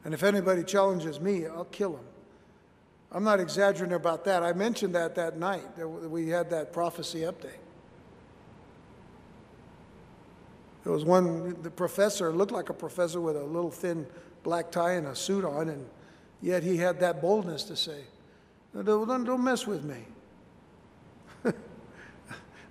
And 0.03 0.13
if 0.13 0.23
anybody 0.23 0.63
challenges 0.63 1.19
me, 1.19 1.45
I'll 1.45 1.65
kill 1.65 1.93
him. 1.93 2.05
I'm 3.11 3.23
not 3.23 3.39
exaggerating 3.39 3.95
about 3.95 4.25
that. 4.25 4.43
I 4.43 4.53
mentioned 4.53 4.93
that 4.95 5.15
that 5.15 5.37
night 5.37 5.75
that 5.77 5.87
we 5.87 6.29
had 6.29 6.49
that 6.49 6.73
prophecy 6.73 7.21
update. 7.21 7.59
There 10.83 10.93
was 10.93 11.03
one, 11.03 11.61
the 11.63 11.71
professor 11.71 12.31
looked 12.31 12.51
like 12.51 12.69
a 12.69 12.73
professor 12.73 13.19
with 13.19 13.35
a 13.35 13.43
little 13.43 13.71
thin 13.71 14.05
black 14.43 14.71
tie 14.71 14.93
and 14.93 15.07
a 15.07 15.15
suit 15.15 15.43
on, 15.43 15.69
and 15.69 15.87
yet 16.41 16.61
he 16.61 16.77
had 16.77 16.99
that 16.99 17.21
boldness 17.21 17.63
to 17.63 17.75
say, 17.75 18.01
Don't, 18.73 19.07
don't 19.25 19.43
mess 19.43 19.65
with 19.65 19.83
me. 19.83 20.05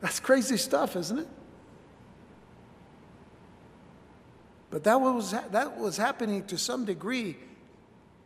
That's 0.04 0.20
crazy 0.20 0.58
stuff, 0.58 0.96
isn't 0.96 1.18
it? 1.18 1.28
But 4.68 4.84
that 4.84 5.00
was, 5.00 5.30
that 5.30 5.78
was 5.78 5.96
happening 5.96 6.44
to 6.48 6.58
some 6.58 6.84
degree 6.84 7.38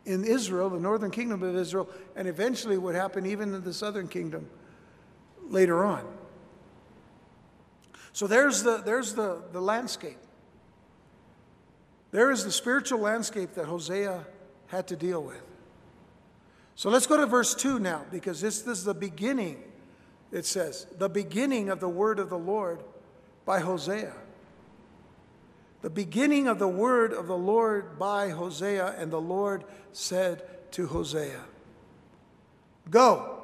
in 0.05 0.25
Israel, 0.25 0.69
the 0.69 0.77
northern 0.77 1.09
kingdom 1.09 1.41
of 1.41 1.55
Israel, 1.55 1.89
and 2.17 2.27
eventually 2.27 2.77
would 2.77 2.95
happen 2.95 3.25
even 3.25 3.53
in 3.53 3.63
the 3.63 3.73
southern 3.73 4.09
kingdom 4.09 4.49
later 5.47 5.85
on. 5.85 6.05
So 8.11 8.27
there's 8.27 8.61
the, 8.61 8.81
there's 8.83 9.13
the, 9.13 9.41
the 9.53 9.61
landscape. 9.61 10.17
There 12.11 12.29
is 12.29 12.43
the 12.43 12.51
spiritual 12.51 12.99
landscape 12.99 13.53
that 13.53 13.67
Hosea 13.67 14.25
had 14.67 14.85
to 14.87 14.97
deal 14.97 15.23
with. 15.23 15.41
So 16.75 16.89
let's 16.89 17.07
go 17.07 17.15
to 17.15 17.25
verse 17.25 17.55
2 17.55 17.79
now, 17.79 18.03
because 18.11 18.41
this, 18.41 18.63
this 18.63 18.79
is 18.79 18.83
the 18.83 18.93
beginning, 18.93 19.63
it 20.31 20.45
says, 20.45 20.85
the 20.97 21.09
beginning 21.09 21.69
of 21.69 21.79
the 21.79 21.89
word 21.89 22.19
of 22.19 22.29
the 22.29 22.37
Lord 22.37 22.83
by 23.45 23.59
Hosea 23.59 24.13
the 25.81 25.89
beginning 25.89 26.47
of 26.47 26.59
the 26.59 26.67
word 26.67 27.13
of 27.13 27.27
the 27.27 27.37
Lord 27.37 27.97
by 27.97 28.29
Hosea, 28.29 28.95
and 28.97 29.11
the 29.11 29.21
Lord 29.21 29.63
said 29.93 30.43
to 30.71 30.87
Hosea, 30.87 31.39
Go, 32.89 33.43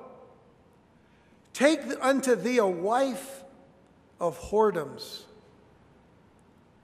take 1.54 1.80
unto 2.02 2.36
thee 2.36 2.58
a 2.58 2.68
wife 2.68 3.44
of 4.20 4.38
whoredoms 4.40 5.24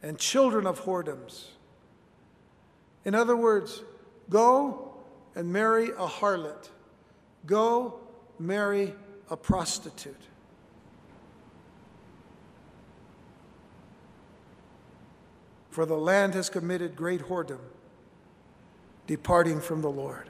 and 0.02 0.18
children 0.18 0.66
of 0.66 0.82
whoredoms. 0.82 1.48
In 3.04 3.14
other 3.14 3.36
words, 3.36 3.82
go 4.30 4.94
and 5.36 5.52
marry 5.52 5.90
a 5.90 6.08
harlot. 6.08 6.70
Go 7.46 8.00
marry 8.40 8.94
a 9.32 9.38
prostitute. 9.38 10.28
for 15.72 15.86
the 15.86 15.96
land 15.96 16.34
has 16.34 16.50
committed 16.50 16.96
great 16.96 17.22
whoredom, 17.22 17.60
departing 19.08 19.62
from 19.62 19.82
the 19.82 19.90
Lord. 19.90 20.30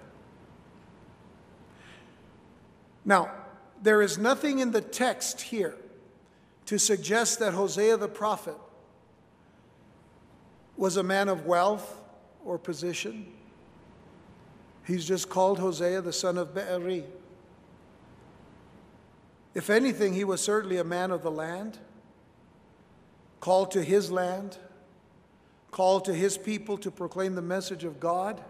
Now, 3.03 3.31
there 3.81 4.03
is 4.03 4.19
nothing 4.19 4.59
in 4.59 4.71
the 4.71 4.81
text 4.81 5.41
here 5.41 5.75
to 6.67 6.77
suggest 6.77 7.39
that 7.39 7.55
Hosea 7.55 7.97
the 7.97 8.07
prophet 8.07 8.55
was 10.77 10.95
a 10.95 11.03
man 11.03 11.27
of 11.27 11.47
wealth 11.47 11.99
or 12.45 12.59
position. 12.59 13.25
He's 14.85 15.05
just 15.05 15.27
called 15.27 15.57
Hosea 15.57 16.01
the 16.01 16.13
son 16.13 16.37
of 16.37 16.53
Beeri. 16.53 17.03
If 19.53 19.69
anything, 19.69 20.13
he 20.13 20.23
was 20.23 20.41
certainly 20.41 20.77
a 20.77 20.83
man 20.83 21.11
of 21.11 21.23
the 21.23 21.31
land, 21.31 21.77
called 23.39 23.71
to 23.71 23.83
his 23.83 24.11
land 24.11 24.57
called 25.71 26.05
to 26.05 26.13
his 26.13 26.37
people 26.37 26.77
to 26.77 26.91
proclaim 26.91 27.35
the 27.35 27.41
message 27.41 27.85
of 27.85 27.99
God, 27.99 28.41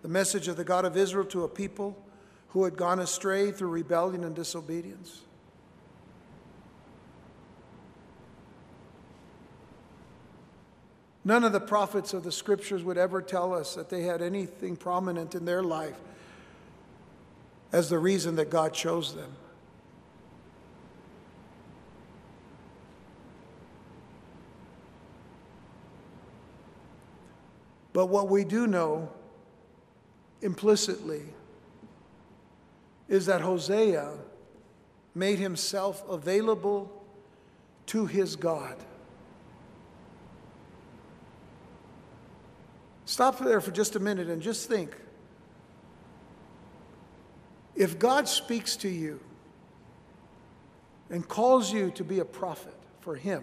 the 0.00 0.08
message 0.08 0.48
of 0.48 0.56
the 0.56 0.64
God 0.64 0.84
of 0.84 0.96
Israel 0.96 1.26
to 1.26 1.44
a 1.44 1.48
people 1.48 1.96
who 2.48 2.64
had 2.64 2.76
gone 2.76 2.98
astray 2.98 3.52
through 3.52 3.68
rebellion 3.68 4.24
and 4.24 4.34
disobedience. 4.34 5.20
None 11.24 11.44
of 11.44 11.52
the 11.52 11.60
prophets 11.60 12.14
of 12.14 12.24
the 12.24 12.32
scriptures 12.32 12.82
would 12.82 12.98
ever 12.98 13.22
tell 13.22 13.54
us 13.54 13.76
that 13.76 13.90
they 13.90 14.02
had 14.02 14.20
anything 14.20 14.74
prominent 14.74 15.36
in 15.36 15.44
their 15.44 15.62
life 15.62 15.96
as 17.70 17.88
the 17.88 17.98
reason 17.98 18.36
that 18.36 18.50
God 18.50 18.74
chose 18.74 19.14
them. 19.14 19.30
But 27.92 28.06
what 28.06 28.28
we 28.28 28.44
do 28.44 28.66
know 28.66 29.10
implicitly 30.40 31.22
is 33.08 33.26
that 33.26 33.40
Hosea 33.40 34.12
made 35.14 35.38
himself 35.38 36.02
available 36.08 36.90
to 37.86 38.06
his 38.06 38.36
God. 38.36 38.76
Stop 43.04 43.38
there 43.40 43.60
for 43.60 43.72
just 43.72 43.94
a 43.94 44.00
minute 44.00 44.28
and 44.28 44.40
just 44.40 44.70
think. 44.70 44.96
If 47.74 47.98
God 47.98 48.26
speaks 48.28 48.74
to 48.76 48.88
you 48.88 49.20
and 51.10 51.26
calls 51.28 51.72
you 51.72 51.90
to 51.90 52.04
be 52.04 52.20
a 52.20 52.24
prophet 52.24 52.74
for 53.00 53.14
Him 53.16 53.42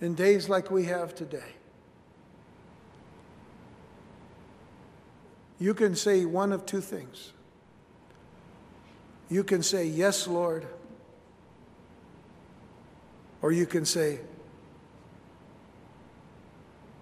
in 0.00 0.14
days 0.14 0.48
like 0.48 0.70
we 0.70 0.84
have 0.84 1.14
today, 1.14 1.54
You 5.58 5.74
can 5.74 5.94
say 5.94 6.24
one 6.24 6.52
of 6.52 6.66
two 6.66 6.80
things. 6.80 7.32
You 9.28 9.44
can 9.44 9.62
say, 9.62 9.86
Yes, 9.86 10.26
Lord. 10.26 10.66
Or 13.42 13.52
you 13.52 13.66
can 13.66 13.84
say, 13.84 14.20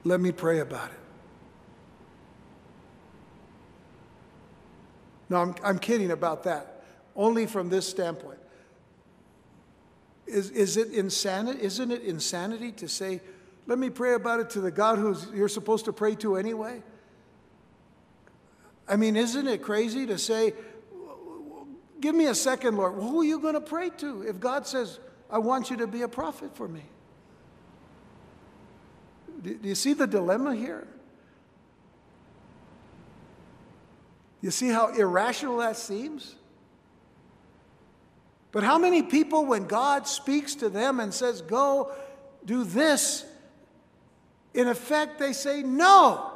Let 0.04 0.20
me 0.20 0.32
pray 0.32 0.60
about 0.60 0.90
it. 0.90 0.98
No, 5.32 5.38
I'm, 5.38 5.54
I'm 5.64 5.78
kidding 5.78 6.10
about 6.10 6.44
that, 6.44 6.84
only 7.16 7.46
from 7.46 7.70
this 7.70 7.88
standpoint. 7.88 8.38
Is, 10.26 10.50
is 10.50 10.76
it 10.76 10.92
insanity? 10.92 11.62
Isn't 11.62 11.90
it 11.90 12.02
insanity 12.02 12.72
to 12.72 12.88
say, 12.88 13.22
let 13.66 13.78
me 13.78 13.90
pray 13.90 14.14
about 14.14 14.40
it 14.40 14.50
to 14.50 14.60
the 14.60 14.70
God 14.70 14.98
who 14.98 15.16
you're 15.34 15.48
supposed 15.48 15.86
to 15.86 15.92
pray 15.92 16.14
to 16.16 16.36
anyway? 16.36 16.82
I 18.88 18.96
mean, 18.96 19.16
isn't 19.16 19.46
it 19.46 19.62
crazy 19.62 20.06
to 20.06 20.18
say, 20.18 20.52
Give 22.02 22.16
me 22.16 22.26
a 22.26 22.34
second, 22.34 22.76
Lord? 22.76 22.94
Who 22.94 23.20
are 23.20 23.24
you 23.24 23.38
going 23.38 23.54
to 23.54 23.60
pray 23.60 23.88
to 23.98 24.22
if 24.22 24.40
God 24.40 24.66
says, 24.66 24.98
I 25.30 25.38
want 25.38 25.70
you 25.70 25.76
to 25.76 25.86
be 25.86 26.02
a 26.02 26.08
prophet 26.08 26.56
for 26.56 26.66
me? 26.66 26.82
Do, 29.40 29.56
you 29.62 29.76
see 29.76 29.92
the 29.92 30.08
dilemma 30.08 30.56
here? 30.56 30.88
You 34.40 34.50
see 34.50 34.68
how 34.68 34.88
irrational 34.88 35.58
that 35.58 35.76
seems? 35.76 36.34
But 38.50 38.64
how 38.64 38.78
many 38.78 39.04
people, 39.04 39.46
when 39.46 39.66
God 39.66 40.08
speaks 40.08 40.56
to 40.56 40.68
them 40.68 40.98
and 40.98 41.14
says, 41.14 41.40
Go 41.40 41.92
do 42.44 42.64
this, 42.64 43.24
in 44.54 44.66
effect, 44.66 45.20
they 45.20 45.32
say, 45.32 45.62
No. 45.62 46.31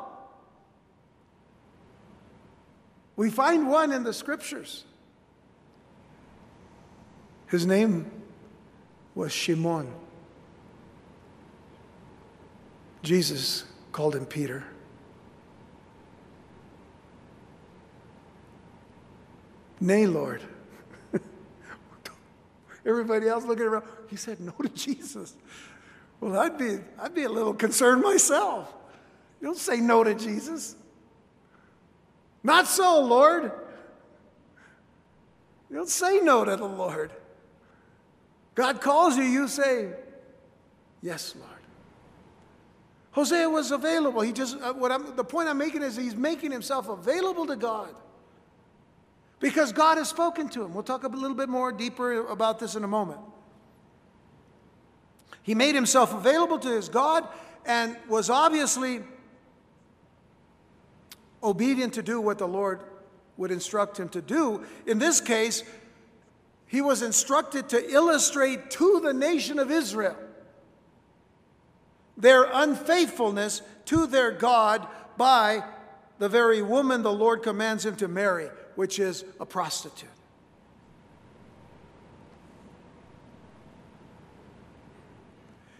We 3.17 3.31
find 3.31 3.69
one 3.69 3.93
in 3.93 4.05
the 4.05 4.13
scriptures. 4.13 4.85
His 7.49 7.65
name 7.65 8.11
was 9.15 9.33
Shimon. 9.33 9.91
Jesus 13.03 13.65
called 13.93 14.15
him 14.15 14.27
Peter. 14.27 14.65
Nay, 19.81 20.07
Lord. 20.07 20.43
Everybody 22.87 23.29
else 23.29 23.45
looking 23.45 23.67
around, 23.67 23.85
he 24.09 24.17
said 24.17 24.41
no 24.41 24.53
to 24.53 24.69
Jesus. 24.71 25.37
Well, 26.21 26.39
I'd 26.39 26.59
be, 26.59 26.79
I'd 26.99 27.15
be 27.15 27.25
a 27.25 27.29
little 27.29 27.55
concerned 27.55 28.03
myself. 28.03 28.75
You 29.41 29.49
don't 29.49 29.59
say 29.59 29.79
no 29.79 30.03
to 30.03 30.15
Jesus. 30.15 30.77
Not 32.47 32.69
so, 32.69 33.01
Lord. 33.01 33.51
You 35.69 35.75
don't 35.75 35.89
say 35.89 36.21
no 36.21 36.45
to 36.45 36.55
the 36.55 36.65
Lord. 36.65 37.11
God 38.55 38.81
calls 38.81 39.17
you, 39.17 39.25
you 39.25 39.49
say, 39.49 39.89
Yes, 41.03 41.35
Lord. 41.37 41.51
Hosea 43.11 43.51
was 43.51 43.73
available. 43.73 44.21
He 44.21 44.31
just, 44.31 44.57
uh, 44.61 44.75
what 44.75 44.93
I'm, 44.93 45.17
the 45.17 45.25
point 45.25 45.49
I'm 45.49 45.59
making 45.59 45.83
is 45.83 45.97
he's 45.97 46.15
making 46.15 46.53
himself 46.53 46.89
available 46.89 47.47
to 47.47 47.57
God 47.57 47.93
because 49.41 49.73
God 49.73 49.99
has 49.99 50.09
spoken 50.09 50.49
to 50.51 50.63
him. 50.63 50.73
We'll 50.73 50.85
talk 50.85 51.03
a 51.03 51.09
little 51.09 51.37
bit 51.37 51.49
more 51.49 51.73
deeper 51.73 52.29
about 52.29 52.61
this 52.61 52.77
in 52.77 52.85
a 52.85 52.89
moment. 52.89 53.21
He 55.43 55.57
made 55.57 55.75
himself 55.75 56.15
available 56.15 56.61
to 56.61 56.69
his 56.69 56.89
God 56.89 57.27
and 57.65 57.97
was 58.09 58.31
obviously 58.31 59.03
obedient 61.47 61.95
to 61.95 62.03
do 62.03 62.21
what 62.21 62.39
the 62.39 62.49
Lord 62.49 62.81
would 63.37 63.51
instruct 63.51 63.99
him 63.99 64.09
to 64.11 64.21
do. 64.21 64.65
In 64.87 64.99
this 64.99 65.21
case, 65.21 65.63
he 66.67 66.81
was 66.81 67.03
instructed 67.03 67.69
to 67.71 67.91
illustrate 67.91 68.71
to 68.73 69.01
the 69.01 69.15
nation 69.15 69.59
of 69.59 69.71
Israel 69.71 70.17
their 72.17 72.45
unfaithfulness 72.45 73.63
to 73.85 74.07
their 74.07 74.33
God 74.33 74.87
by 75.17 75.63
the 76.19 76.29
very 76.29 76.63
woman 76.63 77.03
the 77.03 77.13
Lord 77.13 77.43
commands 77.43 77.85
him 77.85 77.95
to 77.97 78.09
marry, 78.09 78.49
which 78.75 78.99
is 78.99 79.25
a 79.39 79.47
prostitute. 79.47 80.09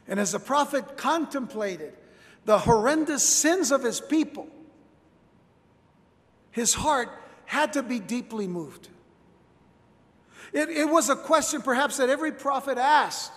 And 0.07 0.21
as 0.21 0.33
the 0.33 0.39
prophet 0.39 0.97
contemplated 0.97 1.95
the 2.45 2.59
horrendous 2.59 3.25
sins 3.25 3.73
of 3.73 3.83
his 3.83 4.01
people, 4.01 4.47
his 6.57 6.73
heart 6.73 7.11
had 7.45 7.75
to 7.75 7.83
be 7.83 8.01
deeply 8.01 8.49
moved. 8.49 8.89
It, 10.55 10.71
it 10.71 10.89
was 10.89 11.11
a 11.11 11.15
question 11.15 11.61
perhaps 11.61 11.99
that 11.99 12.09
every 12.09 12.33
prophet 12.33 12.79
asked. 12.79 13.31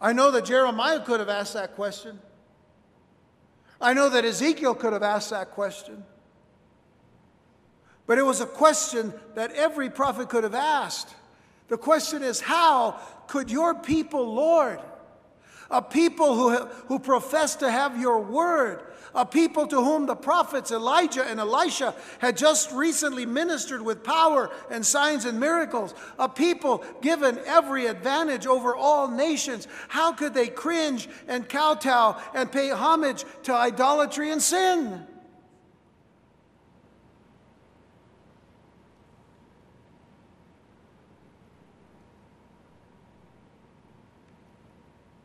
I 0.00 0.12
know 0.12 0.32
that 0.32 0.44
Jeremiah 0.44 0.98
could 0.98 1.20
have 1.20 1.28
asked 1.28 1.54
that 1.54 1.76
question. 1.76 2.18
I 3.80 3.94
know 3.94 4.08
that 4.08 4.24
Ezekiel 4.24 4.74
could 4.74 4.92
have 4.92 5.04
asked 5.04 5.30
that 5.30 5.52
question. 5.52 6.02
But 8.08 8.18
it 8.18 8.22
was 8.22 8.40
a 8.40 8.46
question 8.46 9.14
that 9.36 9.52
every 9.52 9.88
prophet 9.88 10.30
could 10.30 10.42
have 10.42 10.56
asked. 10.56 11.14
The 11.68 11.78
question 11.78 12.24
is 12.24 12.40
how 12.40 12.98
could 13.28 13.52
your 13.52 13.72
people, 13.72 14.34
Lord, 14.34 14.80
a 15.70 15.80
people 15.80 16.34
who, 16.34 16.66
who 16.88 16.98
profess 16.98 17.54
to 17.56 17.70
have 17.70 18.00
your 18.00 18.18
word, 18.18 18.82
a 19.14 19.26
people 19.26 19.66
to 19.66 19.76
whom 19.76 20.06
the 20.06 20.14
prophets 20.14 20.70
Elijah 20.70 21.24
and 21.24 21.40
Elisha 21.40 21.94
had 22.18 22.36
just 22.36 22.72
recently 22.72 23.26
ministered 23.26 23.82
with 23.82 24.02
power 24.02 24.50
and 24.70 24.84
signs 24.84 25.24
and 25.24 25.38
miracles, 25.38 25.94
a 26.18 26.28
people 26.28 26.84
given 27.00 27.38
every 27.46 27.86
advantage 27.86 28.46
over 28.46 28.74
all 28.74 29.08
nations. 29.08 29.68
How 29.88 30.12
could 30.12 30.34
they 30.34 30.48
cringe 30.48 31.08
and 31.28 31.48
kowtow 31.48 32.20
and 32.34 32.50
pay 32.50 32.70
homage 32.70 33.24
to 33.44 33.54
idolatry 33.54 34.30
and 34.30 34.42
sin? 34.42 35.06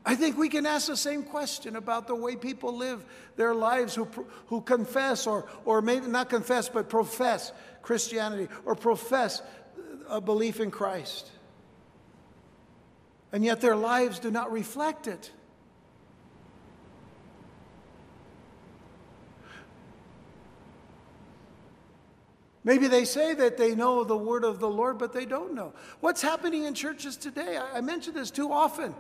I 0.08 0.15
think 0.15 0.38
we 0.38 0.48
can 0.48 0.65
ask 0.65 0.88
the 0.88 0.96
same 0.96 1.22
question 1.22 1.76
about 1.76 2.08
the 2.08 2.15
way 2.15 2.38
people 2.38 2.74
live 2.74 3.04
their 3.36 3.54
lives 3.54 3.93
who, 3.93 4.06
who 4.46 4.62
confess 4.62 5.28
or, 5.28 5.50
or 5.65 5.82
maybe 5.82 6.08
not 6.08 6.30
confess, 6.30 6.70
but 6.70 6.88
profess 6.88 7.52
Christianity 7.82 8.48
or 8.63 8.74
profess 8.74 9.41
a 10.08 10.22
belief 10.22 10.62
in 10.62 10.72
Christ. 10.72 11.30
And 13.34 13.43
yet 13.43 13.60
their 13.60 13.76
lives 13.76 14.20
do 14.20 14.32
not 14.32 14.50
reflect 14.50 15.08
it. 15.08 15.30
Maybe 22.63 22.88
they 22.88 23.04
say 23.04 23.34
that 23.34 23.58
they 23.58 23.76
know 23.76 24.06
the 24.06 24.15
word 24.15 24.46
of 24.46 24.62
the 24.62 24.70
Lord, 24.70 25.00
but 25.00 25.12
they 25.12 25.26
don't 25.26 25.54
know. 25.54 25.74
What's 26.00 26.22
happening 26.22 26.63
in 26.63 26.74
churches 26.74 27.17
today? 27.17 27.58
I, 27.58 27.80
I 27.80 27.82
mention 27.82 28.13
this 28.13 28.32
too 28.32 28.54
often. 28.54 28.96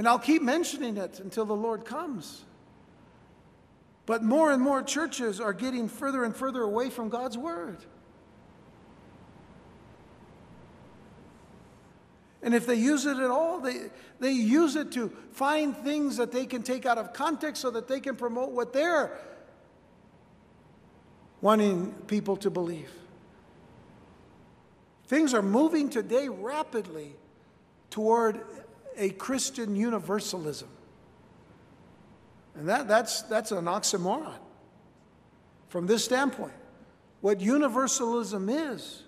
And 0.00 0.08
I'll 0.08 0.18
keep 0.18 0.40
mentioning 0.40 0.96
it 0.96 1.20
until 1.20 1.44
the 1.44 1.54
Lord 1.54 1.84
comes. 1.84 2.42
But 4.06 4.22
more 4.22 4.50
and 4.50 4.62
more 4.62 4.82
churches 4.82 5.42
are 5.42 5.52
getting 5.52 5.90
further 5.90 6.24
and 6.24 6.34
further 6.34 6.62
away 6.62 6.88
from 6.88 7.10
God's 7.10 7.36
Word. 7.36 7.76
And 12.42 12.54
if 12.54 12.64
they 12.64 12.76
use 12.76 13.04
it 13.04 13.18
at 13.18 13.30
all, 13.30 13.60
they, 13.60 13.90
they 14.20 14.32
use 14.32 14.74
it 14.74 14.90
to 14.92 15.12
find 15.32 15.76
things 15.76 16.16
that 16.16 16.32
they 16.32 16.46
can 16.46 16.62
take 16.62 16.86
out 16.86 16.96
of 16.96 17.12
context 17.12 17.60
so 17.60 17.70
that 17.70 17.86
they 17.86 18.00
can 18.00 18.16
promote 18.16 18.52
what 18.52 18.72
they're 18.72 19.18
wanting 21.42 21.92
people 22.06 22.38
to 22.38 22.48
believe. 22.48 22.90
Things 25.08 25.34
are 25.34 25.42
moving 25.42 25.90
today 25.90 26.30
rapidly 26.30 27.16
toward 27.90 28.40
a 29.00 29.10
Christian 29.10 29.74
universalism. 29.74 30.68
And 32.54 32.68
that, 32.68 32.86
that's, 32.86 33.22
that's 33.22 33.50
an 33.50 33.64
oxymoron 33.64 34.38
from 35.68 35.86
this 35.86 36.04
standpoint. 36.04 36.52
What 37.22 37.40
universalism 37.40 38.48
is, 38.48 39.02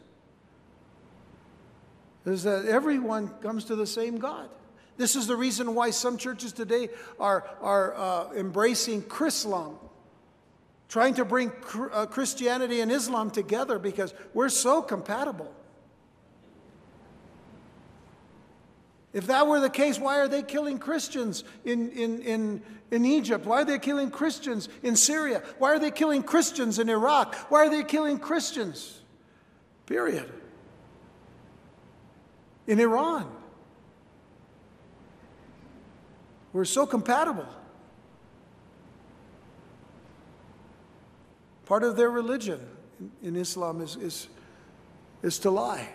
is 2.25 2.43
that 2.45 2.65
everyone 2.65 3.29
comes 3.43 3.65
to 3.67 3.77
the 3.77 3.87
same 3.87 4.19
God. 4.19 4.49
This 4.97 5.15
is 5.17 5.27
the 5.27 5.37
reason 5.37 5.75
why 5.75 5.91
some 5.91 6.17
churches 6.17 6.53
today 6.53 6.89
are, 7.21 7.49
are 7.61 7.95
uh, 7.95 8.33
embracing 8.35 9.03
Chrislam, 9.03 9.77
trying 10.89 11.15
to 11.15 11.25
bring 11.25 11.53
uh, 11.93 12.07
Christianity 12.07 12.81
and 12.81 12.91
Islam 12.91 13.31
together 13.31 13.79
because 13.79 14.15
we're 14.33 14.49
so 14.49 14.81
compatible. 14.81 15.53
If 19.13 19.27
that 19.27 19.47
were 19.47 19.61
the 19.61 19.71
case, 19.71 19.99
why 19.99 20.19
are 20.21 20.29
they 20.29 20.43
killing 20.43 20.79
Christians 20.79 21.45
in, 21.65 21.91
in, 21.91 22.23
in, 22.23 22.63
in 22.91 23.05
Egypt? 23.05 23.45
Why 23.45 23.63
are 23.63 23.65
they 23.65 23.79
killing 23.79 24.11
Christians 24.11 24.69
in 24.83 24.97
Syria? 24.97 25.43
Why 25.59 25.73
are 25.73 25.79
they 25.79 25.91
killing 25.91 26.23
Christians 26.23 26.79
in 26.79 26.89
Iraq? 26.89 27.35
Why 27.51 27.67
are 27.67 27.71
they 27.71 27.83
killing 27.83 28.19
Christians? 28.19 29.01
Period. 29.85 30.33
In 32.67 32.81
Iran. 32.81 33.31
We're 36.55 36.65
so 36.65 36.87
compatible. 36.87 37.47
Part 41.67 41.83
of 41.83 41.97
their 41.97 42.11
religion 42.11 42.61
in 43.23 43.37
Islam 43.37 43.81
is, 43.81 43.97
is, 43.97 44.29
is 45.23 45.39
to 45.41 45.51
lie. 45.51 45.89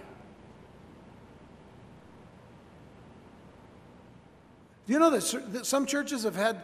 Do 4.88 4.94
you 4.94 5.00
know 5.00 5.10
that 5.10 5.66
some 5.66 5.86
churches 5.86 6.24
have 6.24 6.36
had, 6.36 6.64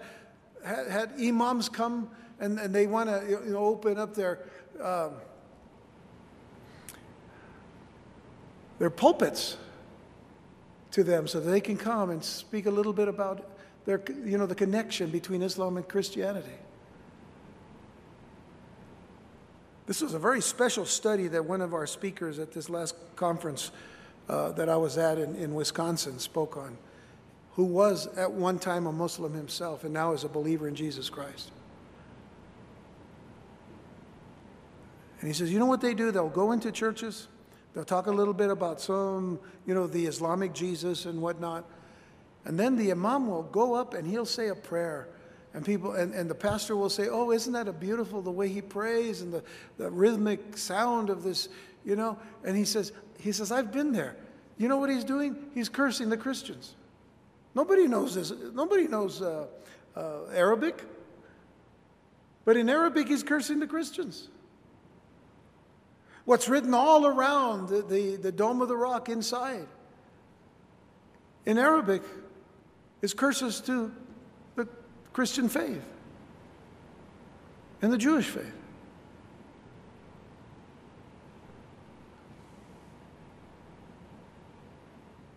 had, 0.65 0.88
had 0.88 1.11
imams 1.21 1.67
come 1.67 2.09
and, 2.39 2.57
and 2.57 2.74
they 2.74 2.88
want 2.88 3.09
to 3.09 3.28
you 3.30 3.51
know, 3.51 3.65
open 3.65 3.97
up 3.97 4.15
their, 4.15 4.39
um, 4.82 5.11
their 8.80 8.89
pulpits 8.89 9.57
to 10.91 11.03
them 11.03 11.28
so 11.28 11.41
that 11.41 11.51
they 11.51 11.59
can 11.59 11.76
come 11.76 12.11
and 12.11 12.24
speak 12.24 12.65
a 12.65 12.71
little 12.71 12.93
bit 12.93 13.09
about 13.09 13.49
their, 13.86 14.01
you 14.24 14.38
know, 14.38 14.45
the 14.45 14.55
connection 14.55 15.09
between 15.09 15.41
Islam 15.41 15.76
and 15.76 15.86
Christianity. 15.88 16.47
This 19.86 20.01
was 20.01 20.13
a 20.13 20.19
very 20.19 20.39
special 20.39 20.86
study 20.86 21.28
that 21.28 21.43
one 21.43 21.59
of 21.59 21.74
our 21.74 21.86
speakers 21.86 22.39
at 22.39 22.53
this 22.53 22.69
last 22.69 22.95
conference 23.17 23.71
uh, 24.30 24.53
that 24.53 24.69
I 24.69 24.78
was 24.78 24.97
at 24.97 25.17
in, 25.17 25.36
in 25.36 25.53
Wisconsin 25.53 26.19
spoke 26.19 26.55
on 26.55 26.78
who 27.55 27.63
was 27.63 28.07
at 28.17 28.31
one 28.31 28.59
time 28.59 28.87
a 28.87 28.91
Muslim 28.91 29.33
himself 29.33 29.83
and 29.83 29.93
now 29.93 30.13
is 30.13 30.23
a 30.23 30.29
believer 30.29 30.67
in 30.67 30.75
Jesus 30.75 31.09
Christ. 31.09 31.51
And 35.19 35.27
he 35.27 35.33
says, 35.33 35.51
You 35.51 35.59
know 35.59 35.67
what 35.67 35.81
they 35.81 35.93
do? 35.93 36.11
They'll 36.11 36.29
go 36.29 36.51
into 36.51 36.71
churches, 36.71 37.27
They'll 37.73 37.83
talk 37.83 38.07
a 38.07 38.11
little 38.11 38.33
bit 38.33 38.49
about 38.49 38.79
some, 38.79 39.39
you 39.65 39.73
know, 39.73 39.87
the 39.87 40.05
Islamic 40.05 40.53
Jesus 40.53 41.05
and 41.05 41.21
whatnot. 41.21 41.65
And 42.45 42.59
then 42.59 42.75
the 42.75 42.91
imam 42.91 43.27
will 43.27 43.43
go 43.43 43.73
up 43.73 43.93
and 43.93 44.07
he'll 44.07 44.25
say 44.25 44.49
a 44.49 44.55
prayer. 44.55 45.07
And 45.55 45.65
people 45.65 45.93
and, 45.93 46.13
and 46.13 46.29
the 46.29 46.35
pastor 46.35 46.75
will 46.75 46.89
say, 46.89 47.07
Oh, 47.09 47.31
isn't 47.31 47.53
that 47.53 47.67
a 47.67 47.73
beautiful 47.73 48.21
the 48.21 48.31
way 48.31 48.47
he 48.47 48.61
prays 48.61 49.21
and 49.21 49.31
the, 49.31 49.43
the 49.77 49.89
rhythmic 49.89 50.57
sound 50.57 51.09
of 51.09 51.23
this, 51.23 51.49
you 51.85 51.95
know? 51.95 52.17
And 52.43 52.57
he 52.57 52.65
says, 52.65 52.91
he 53.19 53.31
says, 53.31 53.51
I've 53.51 53.71
been 53.71 53.91
there. 53.91 54.15
You 54.57 54.67
know 54.67 54.77
what 54.77 54.89
he's 54.89 55.03
doing? 55.03 55.35
He's 55.53 55.69
cursing 55.69 56.09
the 56.09 56.17
Christians. 56.17 56.75
Nobody 57.55 57.87
knows 57.87 58.15
this. 58.15 58.31
Nobody 58.53 58.87
knows 58.87 59.21
uh, 59.21 59.45
uh, 59.95 60.25
Arabic. 60.33 60.83
But 62.45 62.57
in 62.57 62.69
Arabic, 62.69 63.07
he's 63.07 63.23
cursing 63.23 63.59
the 63.59 63.67
Christians. 63.67 64.29
What's 66.25 66.47
written 66.47 66.73
all 66.73 67.05
around 67.05 67.69
the, 67.69 67.81
the, 67.81 68.15
the 68.15 68.31
Dome 68.31 68.61
of 68.61 68.69
the 68.69 68.77
Rock 68.77 69.09
inside 69.09 69.67
in 71.45 71.57
Arabic 71.57 72.01
is 73.01 73.13
curses 73.13 73.59
to 73.61 73.91
the 74.55 74.67
Christian 75.11 75.49
faith 75.49 75.83
and 77.81 77.91
the 77.91 77.97
Jewish 77.97 78.27
faith. 78.27 78.53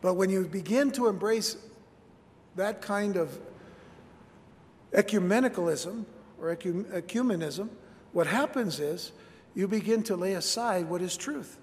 But 0.01 0.15
when 0.15 0.31
you 0.31 0.47
begin 0.47 0.93
to 0.93 1.09
embrace 1.09 1.57
that 2.57 2.81
kind 2.81 3.17
of 3.17 3.39
ecumenicalism 4.93 6.05
or 6.41 6.55
ecumenism, 6.57 7.69
what 8.13 8.27
happens 8.27 8.81
is 8.81 9.13
you 9.55 9.69
begin 9.69 10.03
to 10.03 10.17
lay 10.17 10.35
aside 10.35 10.89
what 10.89 11.03
is 11.03 11.17
truth. 11.17 11.59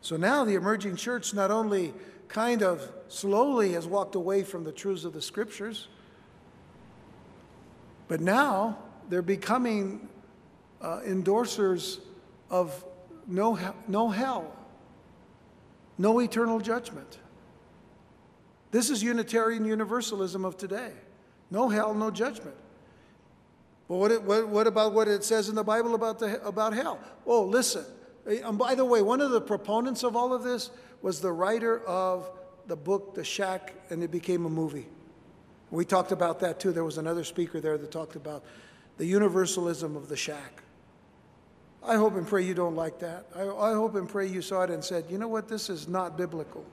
So 0.00 0.16
now 0.16 0.44
the 0.44 0.54
emerging 0.54 0.96
church 0.96 1.34
not 1.34 1.50
only 1.50 1.92
kind 2.28 2.62
of 2.62 2.90
slowly 3.08 3.72
has 3.72 3.86
walked 3.86 4.14
away 4.14 4.42
from 4.42 4.64
the 4.64 4.72
truths 4.72 5.04
of 5.04 5.12
the 5.12 5.22
scriptures, 5.22 5.88
but 8.06 8.20
now 8.20 8.78
they're 9.08 9.22
becoming 9.22 10.08
uh, 10.80 11.00
endorsers 11.06 12.00
of 12.50 12.84
no, 13.26 13.58
no 13.86 14.08
hell, 14.08 14.54
no 15.98 16.20
eternal 16.20 16.60
judgment. 16.60 17.18
This 18.70 18.90
is 18.90 19.02
Unitarian 19.02 19.64
Universalism 19.64 20.44
of 20.44 20.56
today. 20.56 20.92
No 21.50 21.68
hell, 21.68 21.94
no 21.94 22.10
judgment. 22.10 22.56
But 23.88 23.96
what, 23.96 24.10
it, 24.10 24.22
what, 24.22 24.48
what, 24.48 24.66
about 24.66 24.92
what 24.92 25.08
it 25.08 25.24
says 25.24 25.48
in 25.48 25.54
the 25.54 25.64
Bible 25.64 25.94
about, 25.94 26.18
the, 26.18 26.44
about 26.46 26.74
hell? 26.74 26.98
Oh, 27.26 27.44
listen. 27.44 27.84
And 28.26 28.44
um, 28.44 28.58
by 28.58 28.74
the 28.74 28.84
way, 28.84 29.00
one 29.00 29.22
of 29.22 29.30
the 29.30 29.40
proponents 29.40 30.02
of 30.02 30.14
all 30.14 30.34
of 30.34 30.42
this 30.42 30.70
was 31.00 31.20
the 31.20 31.32
writer 31.32 31.80
of 31.86 32.30
the 32.66 32.76
book, 32.76 33.14
The 33.14 33.24
Shack, 33.24 33.72
and 33.88 34.02
it 34.02 34.10
became 34.10 34.44
a 34.44 34.50
movie. 34.50 34.86
We 35.70 35.84
talked 35.84 36.12
about 36.12 36.40
that 36.40 36.60
too. 36.60 36.72
There 36.72 36.84
was 36.84 36.98
another 36.98 37.24
speaker 37.24 37.60
there 37.60 37.78
that 37.78 37.90
talked 37.90 38.16
about 38.16 38.44
the 38.98 39.06
universalism 39.06 39.96
of 39.96 40.08
the 40.08 40.16
shack. 40.16 40.62
I 41.86 41.96
hope 41.96 42.14
and 42.16 42.26
pray 42.26 42.42
you 42.42 42.54
don't 42.54 42.74
like 42.74 42.98
that. 43.00 43.26
I, 43.34 43.42
I 43.42 43.72
hope 43.74 43.94
and 43.94 44.08
pray 44.08 44.26
you 44.26 44.42
saw 44.42 44.62
it 44.62 44.70
and 44.70 44.82
said, 44.82 45.04
you 45.08 45.18
know 45.18 45.28
what, 45.28 45.48
this 45.48 45.70
is 45.70 45.88
not 45.88 46.16
biblical. 46.16 46.64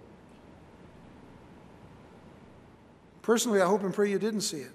Personally, 3.26 3.60
I 3.60 3.66
hope 3.66 3.82
and 3.82 3.92
pray 3.92 4.12
you 4.12 4.20
didn't 4.20 4.42
see 4.42 4.60
it. 4.60 4.72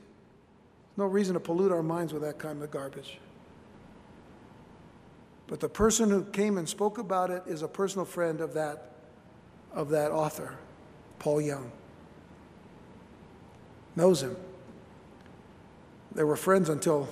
No 0.96 1.04
reason 1.06 1.34
to 1.34 1.40
pollute 1.40 1.70
our 1.70 1.84
minds 1.84 2.12
with 2.12 2.22
that 2.22 2.40
kind 2.40 2.60
of 2.60 2.68
garbage. 2.72 3.20
But 5.46 5.60
the 5.60 5.68
person 5.68 6.10
who 6.10 6.24
came 6.24 6.58
and 6.58 6.68
spoke 6.68 6.98
about 6.98 7.30
it 7.30 7.44
is 7.46 7.62
a 7.62 7.68
personal 7.68 8.04
friend 8.04 8.40
of 8.40 8.54
that, 8.54 8.90
of 9.72 9.90
that 9.90 10.10
author, 10.10 10.56
Paul 11.20 11.40
Young. 11.40 11.70
Knows 13.94 14.20
him. 14.20 14.36
They 16.10 16.24
were 16.24 16.34
friends 16.34 16.68
until 16.70 17.08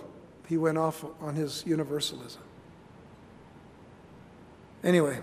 he 0.48 0.56
went 0.56 0.76
off 0.76 1.04
on 1.20 1.36
his 1.36 1.62
universalism. 1.64 2.42
Anyway, 4.82 5.20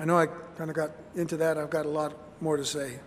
I 0.00 0.04
know 0.04 0.18
I 0.18 0.26
kind 0.26 0.68
of 0.68 0.74
got 0.74 0.90
into 1.14 1.36
that. 1.36 1.56
I've 1.56 1.70
got 1.70 1.86
a 1.86 1.90
lot 1.90 2.16
more 2.40 2.56
to 2.56 2.64
say. 2.64 2.98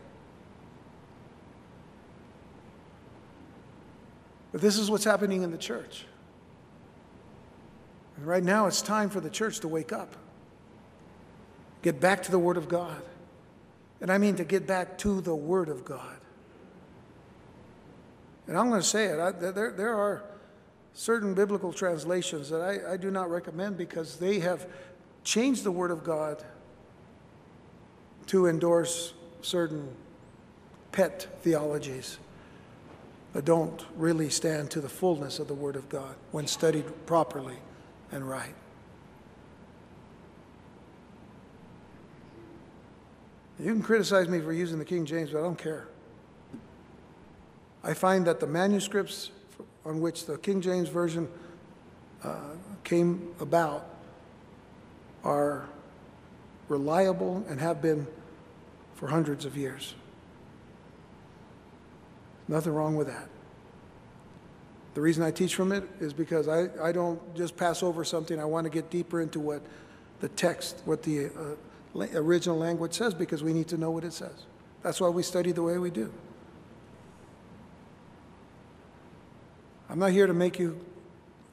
But 4.53 4.61
this 4.61 4.77
is 4.77 4.89
what's 4.89 5.03
happening 5.03 5.41
in 5.41 5.51
the 5.51 5.57
church. 5.57 6.05
And 8.15 8.25
right 8.25 8.43
now, 8.43 8.67
it's 8.67 8.83
time 8.83 9.09
for 9.09 9.19
the 9.19 9.29
church 9.29 9.59
to 9.61 9.67
wake 9.67 9.91
up, 9.91 10.15
get 11.81 11.99
back 11.99 12.23
to 12.23 12.31
the 12.31 12.39
Word 12.39 12.55
of 12.55 12.69
God. 12.69 13.01
And 13.99 14.11
I 14.11 14.19
mean 14.19 14.35
to 14.35 14.45
get 14.45 14.67
back 14.67 14.97
to 14.99 15.19
the 15.21 15.35
Word 15.35 15.69
of 15.69 15.83
God. 15.83 16.17
And 18.47 18.57
I'm 18.57 18.69
going 18.69 18.81
to 18.81 18.87
say 18.87 19.05
it 19.05 19.19
I, 19.19 19.31
there, 19.31 19.71
there 19.71 19.95
are 19.95 20.23
certain 20.93 21.33
biblical 21.33 21.73
translations 21.73 22.49
that 22.51 22.61
I, 22.61 22.93
I 22.93 22.97
do 22.97 23.09
not 23.09 23.31
recommend 23.31 23.77
because 23.77 24.17
they 24.17 24.39
have 24.41 24.67
changed 25.23 25.63
the 25.63 25.71
Word 25.71 25.89
of 25.89 26.03
God 26.03 26.43
to 28.27 28.45
endorse 28.45 29.13
certain 29.41 29.87
pet 30.91 31.39
theologies 31.41 32.19
that 33.33 33.45
don't 33.45 33.85
really 33.95 34.29
stand 34.29 34.69
to 34.71 34.81
the 34.81 34.89
fullness 34.89 35.39
of 35.39 35.47
the 35.47 35.53
Word 35.53 35.75
of 35.75 35.89
God 35.89 36.15
when 36.31 36.47
studied 36.47 36.85
properly 37.05 37.57
and 38.11 38.27
right. 38.27 38.53
You 43.59 43.71
can 43.71 43.81
criticize 43.81 44.27
me 44.27 44.39
for 44.39 44.53
using 44.53 44.79
the 44.79 44.85
King 44.85 45.05
James, 45.05 45.31
but 45.31 45.39
I 45.39 45.41
don't 45.41 45.57
care. 45.57 45.87
I 47.83 47.93
find 47.93 48.25
that 48.25 48.39
the 48.39 48.47
manuscripts 48.47 49.31
on 49.85 49.99
which 49.99 50.25
the 50.25 50.37
King 50.37 50.61
James 50.61 50.89
Version 50.89 51.27
uh, 52.23 52.37
came 52.83 53.33
about 53.39 53.85
are 55.23 55.67
reliable 56.67 57.45
and 57.49 57.59
have 57.59 57.81
been 57.81 58.07
for 58.95 59.07
hundreds 59.07 59.45
of 59.45 59.57
years. 59.57 59.95
Nothing 62.53 62.73
wrong 62.73 62.95
with 62.95 63.07
that. 63.07 63.29
The 64.93 65.01
reason 65.01 65.23
I 65.23 65.31
teach 65.31 65.55
from 65.55 65.71
it 65.71 65.89
is 65.99 66.13
because 66.13 66.47
I, 66.47 66.69
I 66.79 66.91
don't 66.91 67.19
just 67.35 67.57
pass 67.57 67.81
over 67.81 68.03
something. 68.03 68.39
I 68.39 68.45
want 68.45 68.65
to 68.65 68.69
get 68.69 68.91
deeper 68.91 69.21
into 69.21 69.39
what 69.39 69.63
the 70.19 70.29
text, 70.29 70.83
what 70.85 71.01
the 71.01 71.31
uh, 71.95 72.05
original 72.13 72.55
language 72.55 72.93
says, 72.93 73.15
because 73.15 73.41
we 73.41 73.53
need 73.53 73.67
to 73.69 73.77
know 73.77 73.89
what 73.89 74.03
it 74.03 74.13
says. 74.13 74.45
That's 74.83 75.01
why 75.01 75.09
we 75.09 75.23
study 75.23 75.51
the 75.51 75.63
way 75.63 75.79
we 75.79 75.89
do. 75.89 76.13
I'm 79.89 79.97
not 79.97 80.11
here 80.11 80.27
to 80.27 80.33
make 80.35 80.59
you 80.59 80.79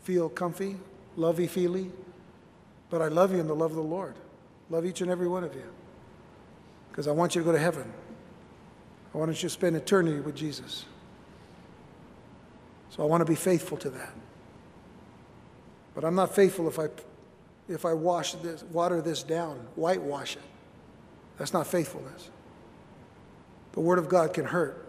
feel 0.03 0.29
comfy, 0.29 0.77
lovey 1.17 1.47
feely, 1.47 1.93
but 2.91 3.01
I 3.01 3.09
love 3.09 3.33
you 3.33 3.41
in 3.41 3.47
the 3.47 3.57
love 3.57 3.71
of 3.71 3.77
the 3.79 3.83
Lord. 3.83 4.17
Love 4.69 4.85
each 4.85 5.01
and 5.01 5.11
every 5.11 5.29
one 5.29 5.45
of 5.45 5.55
you. 5.55 5.65
Because 6.91 7.09
I 7.09 7.13
want 7.13 7.35
you 7.35 7.41
to 7.41 7.45
go 7.47 7.53
to 7.53 7.59
heaven. 7.59 7.91
I 9.15 9.19
want 9.19 9.31
you 9.31 9.37
to 9.37 9.51
spend 9.51 9.77
eternity 9.77 10.21
with 10.21 10.37
Jesus. 10.37 10.85
So 12.91 13.03
I 13.03 13.07
want 13.07 13.21
to 13.21 13.25
be 13.25 13.35
faithful 13.35 13.77
to 13.79 13.91
that. 13.91 14.13
But 15.95 16.05
I'm 16.05 16.15
not 16.15 16.35
faithful 16.35 16.69
if 16.69 16.79
I, 16.79 16.89
if 17.69 17.85
I 17.85 17.93
wash 17.93 18.35
this, 18.35 18.63
water 18.65 19.01
this 19.01 19.23
down, 19.23 19.67
whitewash 19.75 20.37
it. 20.37 20.43
That's 21.39 21.53
not 21.53 21.67
faithfulness. 21.67 22.31
The 23.73 23.81
Word 23.81 23.99
of 23.99 24.09
God 24.09 24.35
can 24.35 24.45
hurt, 24.45 24.87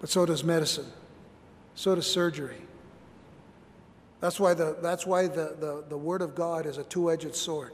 but 0.00 0.08
so 0.08 0.24
does 0.24 0.44
medicine, 0.44 0.86
so 1.74 1.94
does 1.94 2.10
surgery. 2.10 2.56
That's 4.20 4.38
why 4.38 4.54
the, 4.54 4.76
that's 4.80 5.06
why 5.06 5.26
the, 5.26 5.56
the, 5.58 5.84
the 5.88 5.96
Word 5.96 6.22
of 6.22 6.34
God 6.34 6.66
is 6.66 6.78
a 6.78 6.84
two 6.84 7.10
edged 7.10 7.34
sword. 7.34 7.72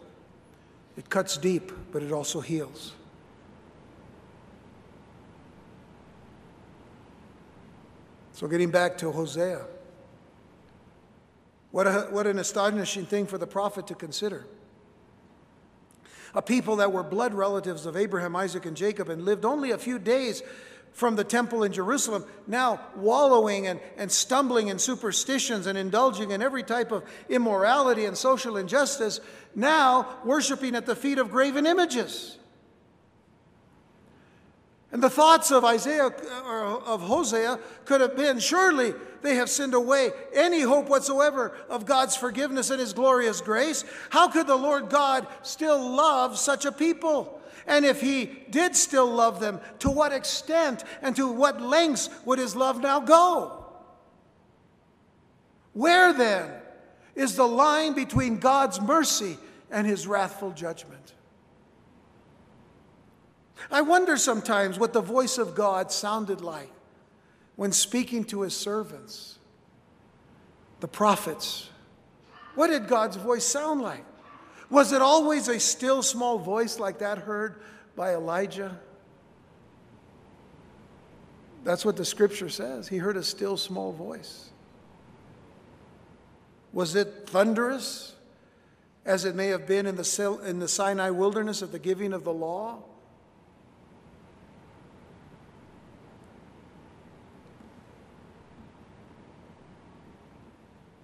It 0.96 1.10
cuts 1.10 1.36
deep, 1.36 1.72
but 1.92 2.02
it 2.02 2.12
also 2.12 2.40
heals. 2.40 2.92
So, 8.36 8.46
getting 8.46 8.70
back 8.70 8.98
to 8.98 9.10
Hosea, 9.12 9.64
what, 11.70 11.86
a, 11.86 12.08
what 12.10 12.26
an 12.26 12.38
astonishing 12.38 13.06
thing 13.06 13.24
for 13.24 13.38
the 13.38 13.46
prophet 13.46 13.86
to 13.86 13.94
consider. 13.94 14.44
A 16.34 16.42
people 16.42 16.76
that 16.76 16.92
were 16.92 17.02
blood 17.02 17.32
relatives 17.32 17.86
of 17.86 17.96
Abraham, 17.96 18.36
Isaac, 18.36 18.66
and 18.66 18.76
Jacob 18.76 19.08
and 19.08 19.24
lived 19.24 19.46
only 19.46 19.70
a 19.70 19.78
few 19.78 19.98
days 19.98 20.42
from 20.92 21.16
the 21.16 21.24
temple 21.24 21.62
in 21.62 21.72
Jerusalem, 21.72 22.26
now 22.46 22.78
wallowing 22.94 23.68
and, 23.68 23.80
and 23.96 24.12
stumbling 24.12 24.68
in 24.68 24.78
superstitions 24.78 25.66
and 25.66 25.78
indulging 25.78 26.30
in 26.30 26.42
every 26.42 26.62
type 26.62 26.92
of 26.92 27.04
immorality 27.30 28.04
and 28.04 28.18
social 28.18 28.58
injustice, 28.58 29.18
now 29.54 30.14
worshiping 30.26 30.74
at 30.74 30.84
the 30.84 30.94
feet 30.94 31.16
of 31.16 31.30
graven 31.30 31.64
images. 31.64 32.36
And 34.92 35.02
the 35.02 35.10
thoughts 35.10 35.50
of 35.50 35.64
Isaiah 35.64 36.12
or 36.46 36.64
of 36.64 37.02
Hosea 37.02 37.58
could 37.84 38.00
have 38.00 38.16
been 38.16 38.38
surely 38.38 38.94
they 39.22 39.34
have 39.34 39.50
sinned 39.50 39.74
away 39.74 40.10
any 40.32 40.60
hope 40.60 40.88
whatsoever 40.88 41.56
of 41.68 41.86
God's 41.86 42.16
forgiveness 42.16 42.70
and 42.70 42.78
His 42.78 42.92
glorious 42.92 43.40
grace, 43.40 43.84
how 44.10 44.28
could 44.28 44.46
the 44.46 44.56
Lord 44.56 44.88
God 44.88 45.26
still 45.42 45.90
love 45.90 46.38
such 46.38 46.64
a 46.64 46.72
people? 46.72 47.40
And 47.66 47.84
if 47.84 48.00
He 48.00 48.26
did 48.50 48.76
still 48.76 49.10
love 49.10 49.40
them, 49.40 49.60
to 49.80 49.90
what 49.90 50.12
extent 50.12 50.84
and 51.02 51.16
to 51.16 51.30
what 51.30 51.60
lengths 51.60 52.08
would 52.24 52.38
His 52.38 52.54
love 52.54 52.80
now 52.80 53.00
go? 53.00 53.64
Where 55.72 56.12
then 56.12 56.52
is 57.16 57.34
the 57.34 57.48
line 57.48 57.94
between 57.94 58.38
God's 58.38 58.80
mercy 58.80 59.36
and 59.70 59.86
His 59.86 60.06
wrathful 60.06 60.52
judgment? 60.52 61.14
I 63.70 63.80
wonder 63.80 64.16
sometimes 64.16 64.78
what 64.78 64.92
the 64.92 65.00
voice 65.00 65.38
of 65.38 65.54
God 65.54 65.90
sounded 65.90 66.40
like 66.40 66.70
when 67.56 67.72
speaking 67.72 68.24
to 68.24 68.42
his 68.42 68.54
servants, 68.54 69.38
the 70.80 70.88
prophets. 70.88 71.70
What 72.54 72.68
did 72.68 72.86
God's 72.86 73.16
voice 73.16 73.44
sound 73.44 73.80
like? 73.80 74.04
Was 74.70 74.92
it 74.92 75.00
always 75.00 75.48
a 75.48 75.58
still 75.58 76.02
small 76.02 76.38
voice 76.38 76.78
like 76.78 76.98
that 76.98 77.18
heard 77.18 77.60
by 77.94 78.14
Elijah? 78.14 78.78
That's 81.64 81.84
what 81.84 81.96
the 81.96 82.04
scripture 82.04 82.48
says. 82.48 82.88
He 82.88 82.98
heard 82.98 83.16
a 83.16 83.22
still 83.22 83.56
small 83.56 83.92
voice. 83.92 84.50
Was 86.72 86.94
it 86.94 87.24
thunderous, 87.26 88.14
as 89.04 89.24
it 89.24 89.34
may 89.34 89.48
have 89.48 89.66
been 89.66 89.86
in 89.86 89.96
the, 89.96 90.40
in 90.44 90.58
the 90.58 90.68
Sinai 90.68 91.10
wilderness 91.10 91.62
at 91.62 91.72
the 91.72 91.78
giving 91.78 92.12
of 92.12 92.22
the 92.22 92.32
law? 92.32 92.82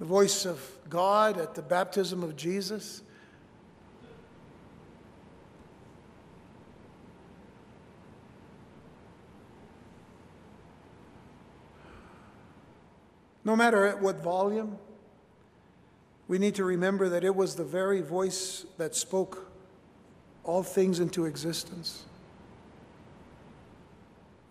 The 0.03 0.09
voice 0.09 0.46
of 0.46 0.61
God 0.90 1.38
at 1.38 1.55
the 1.55 1.62
baptism 1.62 2.24
of 2.24 2.34
Jesus. 2.34 3.03
No 13.44 13.55
matter 13.55 13.86
at 13.86 14.03
what 14.03 14.20
volume, 14.24 14.76
we 16.26 16.36
need 16.36 16.57
to 16.57 16.64
remember 16.64 17.09
that 17.09 17.22
it 17.22 17.36
was 17.36 17.55
the 17.55 17.62
very 17.62 18.00
voice 18.00 18.66
that 18.78 18.96
spoke 18.96 19.53
all 20.42 20.64
things 20.64 20.98
into 20.98 21.26
existence. 21.26 22.07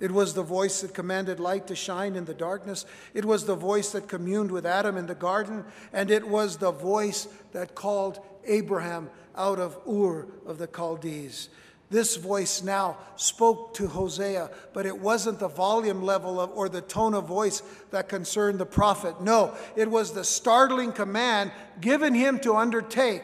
It 0.01 0.11
was 0.11 0.33
the 0.33 0.43
voice 0.43 0.81
that 0.81 0.93
commanded 0.93 1.39
light 1.39 1.67
to 1.67 1.75
shine 1.75 2.15
in 2.15 2.25
the 2.25 2.33
darkness. 2.33 2.85
It 3.13 3.23
was 3.23 3.45
the 3.45 3.55
voice 3.55 3.91
that 3.91 4.09
communed 4.09 4.51
with 4.51 4.65
Adam 4.65 4.97
in 4.97 5.05
the 5.05 5.15
garden. 5.15 5.63
And 5.93 6.11
it 6.11 6.27
was 6.27 6.57
the 6.57 6.71
voice 6.71 7.27
that 7.53 7.75
called 7.75 8.19
Abraham 8.45 9.09
out 9.35 9.59
of 9.59 9.77
Ur 9.87 10.25
of 10.45 10.57
the 10.57 10.67
Chaldees. 10.67 11.49
This 11.91 12.15
voice 12.15 12.63
now 12.63 12.97
spoke 13.15 13.73
to 13.75 13.87
Hosea, 13.87 14.49
but 14.73 14.85
it 14.85 14.97
wasn't 14.97 15.39
the 15.39 15.49
volume 15.49 16.01
level 16.01 16.39
of, 16.39 16.49
or 16.51 16.67
the 16.69 16.81
tone 16.81 17.13
of 17.13 17.27
voice 17.27 17.61
that 17.91 18.09
concerned 18.09 18.59
the 18.59 18.65
prophet. 18.65 19.21
No, 19.21 19.55
it 19.75 19.91
was 19.91 20.13
the 20.13 20.23
startling 20.23 20.93
command 20.93 21.51
given 21.81 22.13
him 22.13 22.39
to 22.39 22.55
undertake 22.55 23.23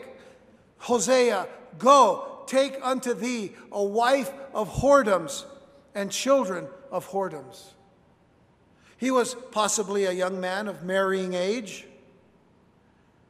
Hosea, 0.80 1.48
go, 1.80 2.44
take 2.46 2.78
unto 2.84 3.14
thee 3.14 3.54
a 3.72 3.84
wife 3.84 4.32
of 4.54 4.70
whoredoms 4.70 5.46
and 5.98 6.12
children 6.12 6.68
of 6.92 7.10
whoredoms. 7.10 7.74
He 8.98 9.10
was 9.10 9.34
possibly 9.52 10.06
a 10.06 10.12
young 10.12 10.40
man 10.40 10.68
of 10.68 10.84
marrying 10.84 11.34
age, 11.34 11.86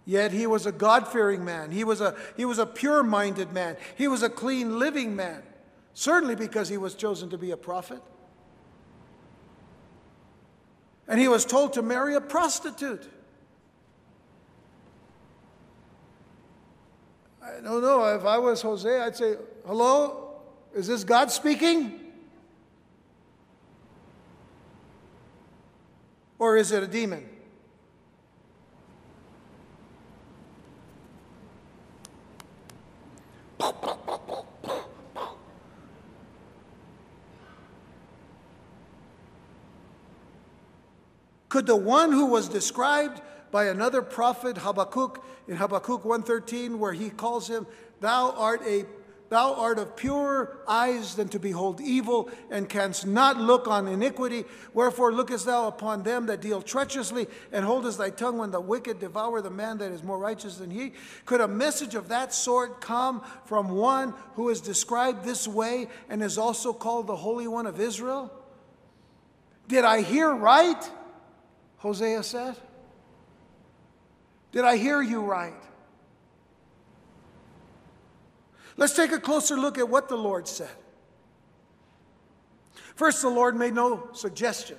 yet 0.05 0.33
he 0.33 0.45
was 0.45 0.65
a 0.65 0.73
God 0.73 1.07
fearing 1.07 1.45
man. 1.45 1.71
He 1.71 1.85
was 1.85 2.01
a, 2.01 2.13
he 2.35 2.43
was 2.43 2.59
a 2.59 2.65
pure 2.65 3.03
minded 3.03 3.53
man. 3.53 3.77
He 3.95 4.09
was 4.09 4.21
a 4.21 4.29
clean 4.29 4.77
living 4.79 5.15
man, 5.15 5.43
certainly 5.93 6.35
because 6.35 6.67
he 6.67 6.77
was 6.77 6.93
chosen 6.93 7.29
to 7.29 7.37
be 7.37 7.51
a 7.51 7.57
prophet. 7.57 8.01
And 11.07 11.21
he 11.21 11.29
was 11.29 11.45
told 11.45 11.71
to 11.73 11.81
marry 11.81 12.15
a 12.15 12.21
prostitute. 12.21 13.09
I 17.41 17.61
don't 17.61 17.81
know. 17.81 18.03
If 18.13 18.25
I 18.25 18.37
was 18.39 18.61
Hosea, 18.61 19.05
I'd 19.05 19.15
say, 19.15 19.37
Hello? 19.65 20.41
Is 20.75 20.85
this 20.87 21.05
God 21.05 21.31
speaking? 21.31 22.06
Or 26.39 26.57
is 26.57 26.71
it 26.71 26.83
a 26.83 26.87
demon? 26.87 27.27
Could 41.49 41.65
the 41.65 41.75
one 41.75 42.11
who 42.11 42.27
was 42.27 42.47
described 42.47 43.21
by 43.49 43.65
another 43.65 44.03
prophet, 44.03 44.59
Habakkuk, 44.59 45.23
in 45.47 45.55
Habakkuk 45.55 46.03
1.13, 46.03 46.77
where 46.77 46.93
he 46.93 47.09
calls 47.09 47.47
him, 47.47 47.65
Thou 47.99 48.31
art 48.37 48.61
a 48.63 48.85
Thou 49.29 49.55
art 49.55 49.77
of 49.77 49.97
purer 49.97 50.59
eyes 50.67 51.15
than 51.15 51.27
to 51.29 51.39
behold 51.39 51.81
evil, 51.81 52.29
and 52.49 52.69
canst 52.69 53.05
not 53.05 53.37
look 53.37 53.67
on 53.67 53.87
iniquity. 53.87 54.45
Wherefore 54.73 55.11
lookest 55.11 55.45
thou 55.45 55.67
upon 55.67 56.03
them 56.03 56.27
that 56.27 56.39
deal 56.39 56.61
treacherously, 56.61 57.27
and 57.51 57.65
holdest 57.65 57.97
thy 57.97 58.09
tongue 58.09 58.37
when 58.37 58.51
the 58.51 58.61
wicked 58.61 58.99
devour 58.99 59.41
the 59.41 59.49
man 59.49 59.79
that 59.79 59.91
is 59.91 60.01
more 60.01 60.17
righteous 60.17 60.57
than 60.57 60.71
he? 60.71 60.93
Could 61.25 61.41
a 61.41 61.47
message 61.47 61.95
of 61.95 62.07
that 62.07 62.33
sort 62.33 62.79
come 62.79 63.21
from 63.45 63.69
one 63.69 64.13
who 64.35 64.49
is 64.49 64.61
described 64.61 65.25
this 65.25 65.47
way 65.47 65.87
and 66.09 66.23
is 66.23 66.37
also 66.37 66.71
called 66.71 67.07
the 67.07 67.15
Holy 67.15 67.47
One 67.47 67.67
of 67.67 67.79
Israel? 67.81 68.31
Did 69.67 69.83
I 69.83 70.01
hear 70.01 70.33
right? 70.33 70.89
Hosea 71.77 72.23
said. 72.23 72.55
Did 74.53 74.63
I 74.63 74.77
hear 74.77 75.01
you 75.01 75.21
right? 75.21 75.66
Let's 78.77 78.93
take 78.93 79.11
a 79.11 79.19
closer 79.19 79.57
look 79.57 79.77
at 79.77 79.89
what 79.89 80.07
the 80.07 80.15
Lord 80.15 80.47
said. 80.47 80.69
First, 82.95 83.21
the 83.21 83.29
Lord 83.29 83.55
made 83.55 83.73
no 83.73 84.09
suggestion. 84.13 84.77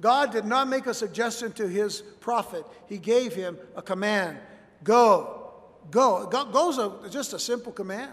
God 0.00 0.32
did 0.32 0.46
not 0.46 0.68
make 0.68 0.86
a 0.86 0.94
suggestion 0.94 1.52
to 1.52 1.68
his 1.68 2.00
prophet, 2.20 2.64
he 2.86 2.98
gave 2.98 3.34
him 3.34 3.58
a 3.76 3.82
command 3.82 4.38
go, 4.82 5.52
go. 5.90 6.26
Go 6.26 7.02
a, 7.04 7.08
just 7.08 7.32
a 7.32 7.38
simple 7.38 7.72
command, 7.72 8.12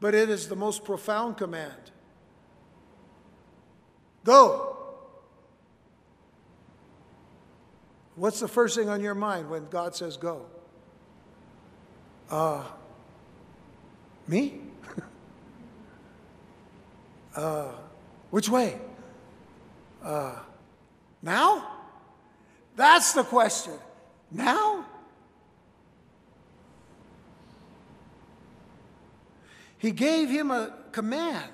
but 0.00 0.14
it 0.14 0.28
is 0.28 0.48
the 0.48 0.56
most 0.56 0.84
profound 0.84 1.36
command. 1.36 1.92
Go. 4.24 4.76
What's 8.16 8.40
the 8.40 8.48
first 8.48 8.76
thing 8.76 8.88
on 8.88 9.00
your 9.00 9.14
mind 9.14 9.48
when 9.48 9.68
God 9.68 9.94
says 9.94 10.16
go? 10.16 10.46
Uh, 12.30 12.62
me? 14.26 14.60
uh, 17.36 17.68
which 18.30 18.48
way? 18.48 18.78
Uh, 20.02 20.36
now? 21.22 21.66
That's 22.76 23.12
the 23.12 23.24
question. 23.24 23.74
Now? 24.30 24.84
He 29.78 29.90
gave 29.90 30.28
him 30.28 30.50
a 30.50 30.74
command. 30.92 31.50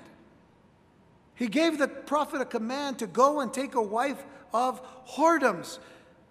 He 1.35 1.47
gave 1.47 1.77
the 1.77 1.87
prophet 1.87 2.41
a 2.41 2.45
command 2.45 2.99
to 2.99 3.07
go 3.07 3.39
and 3.39 3.53
take 3.53 3.75
a 3.75 3.81
wife 3.81 4.23
of 4.53 4.81
whoredoms 5.07 5.79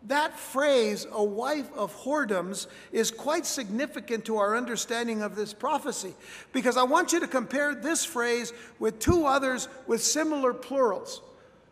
that 0.06 0.38
phrase, 0.38 1.06
a 1.10 1.24
wife 1.24 1.72
of 1.74 1.94
whoredoms, 1.96 2.66
is 2.92 3.10
quite 3.10 3.46
significant 3.46 4.26
to 4.26 4.36
our 4.36 4.56
understanding 4.56 5.22
of 5.22 5.34
this 5.34 5.54
prophecy 5.54 6.14
because 6.52 6.76
I 6.76 6.82
want 6.82 7.12
you 7.12 7.20
to 7.20 7.26
compare 7.26 7.74
this 7.74 8.04
phrase 8.04 8.52
with 8.78 8.98
two 8.98 9.26
others 9.26 9.68
with 9.86 10.02
similar 10.02 10.52
plurals. 10.52 11.22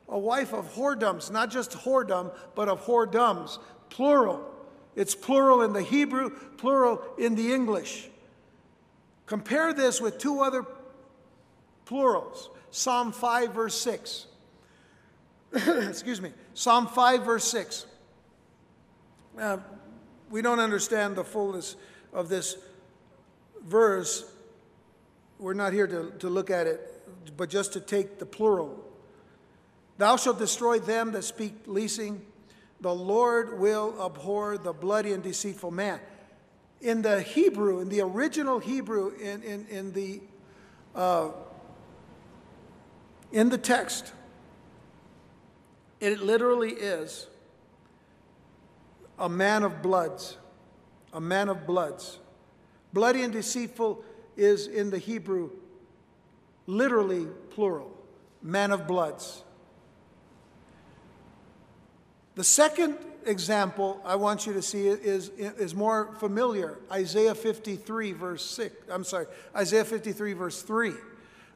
A 0.08 0.18
wife 0.18 0.52
of 0.52 0.74
whoredoms, 0.74 1.30
not 1.30 1.50
just 1.50 1.72
whoredom, 1.72 2.32
but 2.54 2.68
of 2.68 2.84
whoredoms, 2.84 3.58
plural. 3.90 4.48
It's 4.96 5.14
plural 5.14 5.62
in 5.62 5.72
the 5.72 5.82
Hebrew, 5.82 6.30
plural 6.56 7.02
in 7.18 7.34
the 7.34 7.52
English. 7.52 8.08
Compare 9.26 9.72
this 9.72 10.00
with 10.00 10.18
two 10.18 10.40
other 10.40 10.64
plurals 11.84 12.50
Psalm 12.70 13.12
5, 13.12 13.52
verse 13.52 13.78
6. 13.80 14.26
Excuse 15.52 16.22
me. 16.22 16.32
Psalm 16.54 16.86
5, 16.86 17.22
verse 17.22 17.44
6. 17.44 17.84
Uh, 19.38 19.58
we 20.30 20.42
don't 20.42 20.60
understand 20.60 21.16
the 21.16 21.24
fullness 21.24 21.76
of 22.12 22.28
this 22.28 22.56
verse. 23.66 24.30
We're 25.38 25.54
not 25.54 25.72
here 25.72 25.86
to, 25.86 26.12
to 26.18 26.28
look 26.28 26.50
at 26.50 26.66
it, 26.66 27.02
but 27.36 27.48
just 27.50 27.72
to 27.74 27.80
take 27.80 28.18
the 28.18 28.26
plural. 28.26 28.82
Thou 29.98 30.16
shalt 30.16 30.38
destroy 30.38 30.78
them 30.78 31.12
that 31.12 31.24
speak 31.24 31.54
leasing. 31.66 32.22
The 32.80 32.94
Lord 32.94 33.58
will 33.58 33.94
abhor 34.04 34.58
the 34.58 34.72
bloody 34.72 35.12
and 35.12 35.22
deceitful 35.22 35.70
man. 35.70 36.00
In 36.80 37.02
the 37.02 37.22
Hebrew, 37.22 37.80
in 37.80 37.88
the 37.88 38.00
original 38.00 38.58
Hebrew, 38.58 39.14
in, 39.20 39.42
in, 39.42 39.66
in 39.68 39.92
the 39.92 40.20
uh, 40.94 41.30
in 43.30 43.48
the 43.48 43.58
text, 43.58 44.12
it 46.00 46.20
literally 46.20 46.72
is 46.72 47.26
a 49.18 49.28
man 49.28 49.62
of 49.62 49.82
bloods, 49.82 50.36
a 51.12 51.20
man 51.20 51.48
of 51.48 51.66
bloods. 51.66 52.18
Bloody 52.92 53.22
and 53.22 53.32
deceitful 53.32 54.04
is 54.36 54.66
in 54.66 54.90
the 54.90 54.98
Hebrew 54.98 55.50
literally 56.66 57.26
plural, 57.50 57.90
man 58.42 58.70
of 58.70 58.86
bloods. 58.86 59.42
The 62.34 62.44
second 62.44 62.96
example 63.26 64.00
I 64.04 64.16
want 64.16 64.46
you 64.46 64.52
to 64.54 64.62
see 64.62 64.88
is, 64.88 65.28
is 65.30 65.74
more 65.74 66.14
familiar 66.18 66.78
Isaiah 66.90 67.34
53, 67.34 68.12
verse 68.12 68.44
6. 68.44 68.74
I'm 68.90 69.04
sorry, 69.04 69.26
Isaiah 69.54 69.84
53, 69.84 70.32
verse 70.32 70.62
3. 70.62 70.92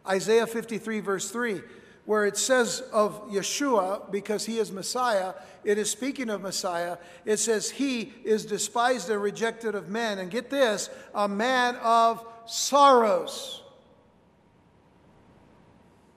Isaiah 0.06 0.46
53, 0.46 1.00
verse 1.00 1.30
3, 1.30 1.60
where 2.06 2.24
it 2.24 2.36
says 2.36 2.82
of 2.92 3.28
Yeshua, 3.30 4.10
because 4.10 4.46
he 4.46 4.58
is 4.58 4.72
Messiah, 4.72 5.34
it 5.64 5.78
is 5.78 5.90
speaking 5.90 6.30
of 6.30 6.40
Messiah. 6.40 6.96
It 7.24 7.38
says, 7.38 7.70
He 7.70 8.14
is 8.24 8.46
despised 8.46 9.10
and 9.10 9.20
rejected 9.20 9.74
of 9.74 9.88
men. 9.88 10.20
And 10.20 10.30
get 10.30 10.48
this, 10.48 10.88
a 11.12 11.28
man 11.28 11.74
of 11.82 12.24
sorrows 12.46 13.62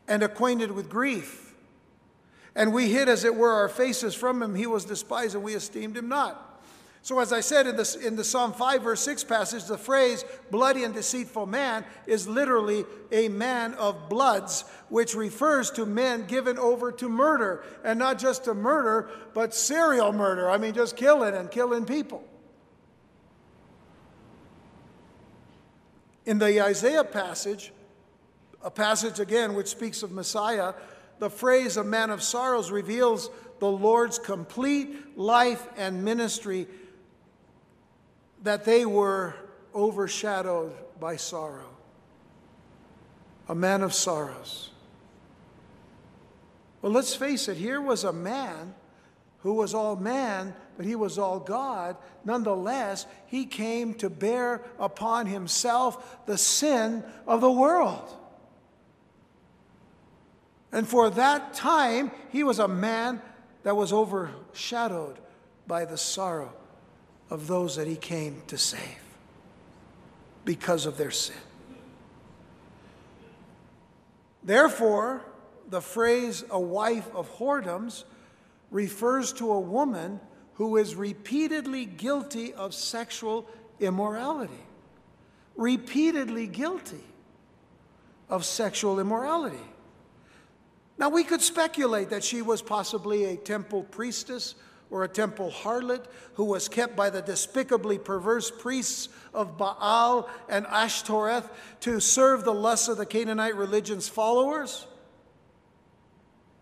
and 0.07 0.21
acquainted 0.21 0.71
with 0.71 0.87
grief. 0.87 1.55
And 2.55 2.73
we 2.73 2.91
hid, 2.91 3.09
as 3.09 3.23
it 3.23 3.35
were, 3.35 3.53
our 3.53 3.69
faces 3.69 4.13
from 4.13 4.41
him. 4.43 4.53
He 4.53 4.67
was 4.67 4.85
despised, 4.85 5.33
and 5.33 5.43
we 5.43 5.55
esteemed 5.55 5.97
him 5.97 6.09
not. 6.09 6.48
So, 7.01 7.19
as 7.19 7.31
I 7.31 7.39
said 7.39 7.65
in, 7.65 7.79
in 8.05 8.15
the 8.17 8.23
Psalm 8.23 8.51
5, 8.51 8.83
verse 8.83 9.01
6 9.01 9.23
passage, 9.23 9.65
the 9.65 9.77
phrase 9.77 10.25
bloody 10.51 10.83
and 10.83 10.93
deceitful 10.93 11.45
man 11.45 11.85
is 12.05 12.27
literally 12.27 12.85
a 13.11 13.29
man 13.29 13.73
of 13.75 14.09
bloods, 14.09 14.65
which 14.89 15.15
refers 15.15 15.71
to 15.71 15.85
men 15.85 16.25
given 16.25 16.59
over 16.59 16.91
to 16.91 17.07
murder. 17.07 17.63
And 17.85 17.97
not 17.99 18.19
just 18.19 18.43
to 18.45 18.53
murder, 18.53 19.09
but 19.33 19.55
serial 19.55 20.11
murder. 20.11 20.49
I 20.49 20.57
mean, 20.57 20.73
just 20.73 20.97
killing 20.97 21.33
and 21.33 21.49
killing 21.49 21.85
people. 21.85 22.23
In 26.25 26.37
the 26.37 26.61
Isaiah 26.61 27.05
passage, 27.05 27.71
a 28.61 28.69
passage 28.69 29.19
again 29.19 29.53
which 29.53 29.67
speaks 29.67 30.03
of 30.03 30.11
Messiah, 30.11 30.73
the 31.19 31.29
phrase 31.29 31.77
a 31.77 31.83
man 31.83 32.09
of 32.09 32.21
sorrows 32.21 32.71
reveals 32.71 33.29
the 33.59 33.71
Lord's 33.71 34.19
complete 34.19 35.17
life 35.17 35.67
and 35.77 36.03
ministry, 36.03 36.67
that 38.43 38.65
they 38.65 38.85
were 38.85 39.35
overshadowed 39.73 40.73
by 40.99 41.15
sorrow. 41.15 41.69
A 43.47 43.55
man 43.55 43.81
of 43.81 43.93
sorrows. 43.93 44.71
Well, 46.81 46.91
let's 46.91 47.15
face 47.15 47.47
it, 47.47 47.57
here 47.57 47.81
was 47.81 48.03
a 48.03 48.13
man 48.13 48.73
who 49.39 49.53
was 49.53 49.73
all 49.73 49.95
man, 49.95 50.53
but 50.77 50.85
he 50.85 50.95
was 50.95 51.17
all 51.17 51.39
God. 51.39 51.97
Nonetheless, 52.23 53.05
he 53.27 53.45
came 53.45 53.93
to 53.95 54.09
bear 54.09 54.61
upon 54.77 55.25
himself 55.25 56.25
the 56.25 56.37
sin 56.37 57.03
of 57.25 57.41
the 57.41 57.51
world. 57.51 58.15
And 60.71 60.87
for 60.87 61.09
that 61.09 61.53
time, 61.53 62.11
he 62.31 62.43
was 62.43 62.59
a 62.59 62.67
man 62.67 63.21
that 63.63 63.75
was 63.75 63.91
overshadowed 63.91 65.17
by 65.67 65.85
the 65.85 65.97
sorrow 65.97 66.53
of 67.29 67.47
those 67.47 67.75
that 67.75 67.87
he 67.87 67.95
came 67.95 68.41
to 68.47 68.57
save 68.57 69.03
because 70.45 70.85
of 70.85 70.97
their 70.97 71.11
sin. 71.11 71.35
Therefore, 74.43 75.21
the 75.69 75.81
phrase 75.81 76.43
a 76.49 76.59
wife 76.59 77.07
of 77.13 77.29
whoredoms 77.37 78.03
refers 78.71 79.33
to 79.33 79.51
a 79.51 79.59
woman 79.59 80.19
who 80.53 80.77
is 80.77 80.95
repeatedly 80.95 81.85
guilty 81.85 82.53
of 82.53 82.73
sexual 82.73 83.47
immorality. 83.79 84.65
Repeatedly 85.55 86.47
guilty 86.47 87.03
of 88.29 88.45
sexual 88.45 88.99
immorality. 88.99 89.57
Now, 90.97 91.09
we 91.09 91.23
could 91.23 91.41
speculate 91.41 92.09
that 92.09 92.23
she 92.23 92.41
was 92.41 92.61
possibly 92.61 93.25
a 93.25 93.37
temple 93.37 93.83
priestess 93.83 94.55
or 94.91 95.03
a 95.03 95.07
temple 95.07 95.51
harlot 95.51 96.05
who 96.33 96.45
was 96.45 96.67
kept 96.67 96.95
by 96.95 97.09
the 97.09 97.21
despicably 97.21 97.97
perverse 97.97 98.51
priests 98.51 99.09
of 99.33 99.57
Baal 99.57 100.29
and 100.47 100.65
Ashtoreth 100.67 101.49
to 101.81 101.99
serve 101.99 102.43
the 102.43 102.53
lusts 102.53 102.87
of 102.87 102.97
the 102.97 103.05
Canaanite 103.05 103.55
religion's 103.55 104.09
followers. 104.09 104.87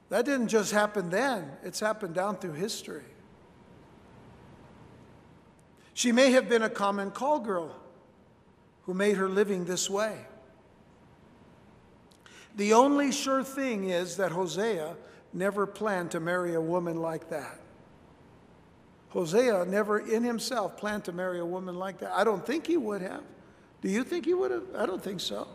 That 0.09 0.25
didn't 0.25 0.47
just 0.47 0.71
happen 0.71 1.09
then, 1.09 1.51
it's 1.63 1.79
happened 1.79 2.15
down 2.15 2.37
through 2.37 2.53
history. 2.53 3.03
She 5.93 6.11
may 6.11 6.31
have 6.31 6.47
been 6.47 6.61
a 6.61 6.69
common 6.69 7.11
call 7.11 7.39
girl 7.39 7.75
who 8.83 8.93
made 8.93 9.17
her 9.17 9.27
living 9.27 9.65
this 9.65 9.89
way. 9.89 10.17
The 12.55 12.73
only 12.73 13.11
sure 13.11 13.43
thing 13.43 13.89
is 13.89 14.17
that 14.17 14.31
Hosea 14.31 14.95
never 15.33 15.67
planned 15.67 16.11
to 16.11 16.19
marry 16.19 16.55
a 16.55 16.61
woman 16.61 17.01
like 17.01 17.29
that. 17.29 17.59
Hosea 19.09 19.65
never 19.65 19.99
in 19.99 20.23
himself 20.23 20.77
planned 20.77 21.05
to 21.05 21.11
marry 21.11 21.39
a 21.39 21.45
woman 21.45 21.75
like 21.75 21.99
that. 21.99 22.11
I 22.13 22.23
don't 22.23 22.45
think 22.45 22.67
he 22.67 22.77
would 22.77 23.01
have. 23.01 23.23
Do 23.81 23.89
you 23.89 24.03
think 24.03 24.25
he 24.25 24.33
would 24.33 24.51
have? 24.51 24.63
I 24.75 24.85
don't 24.85 25.01
think 25.01 25.21
so. 25.21 25.47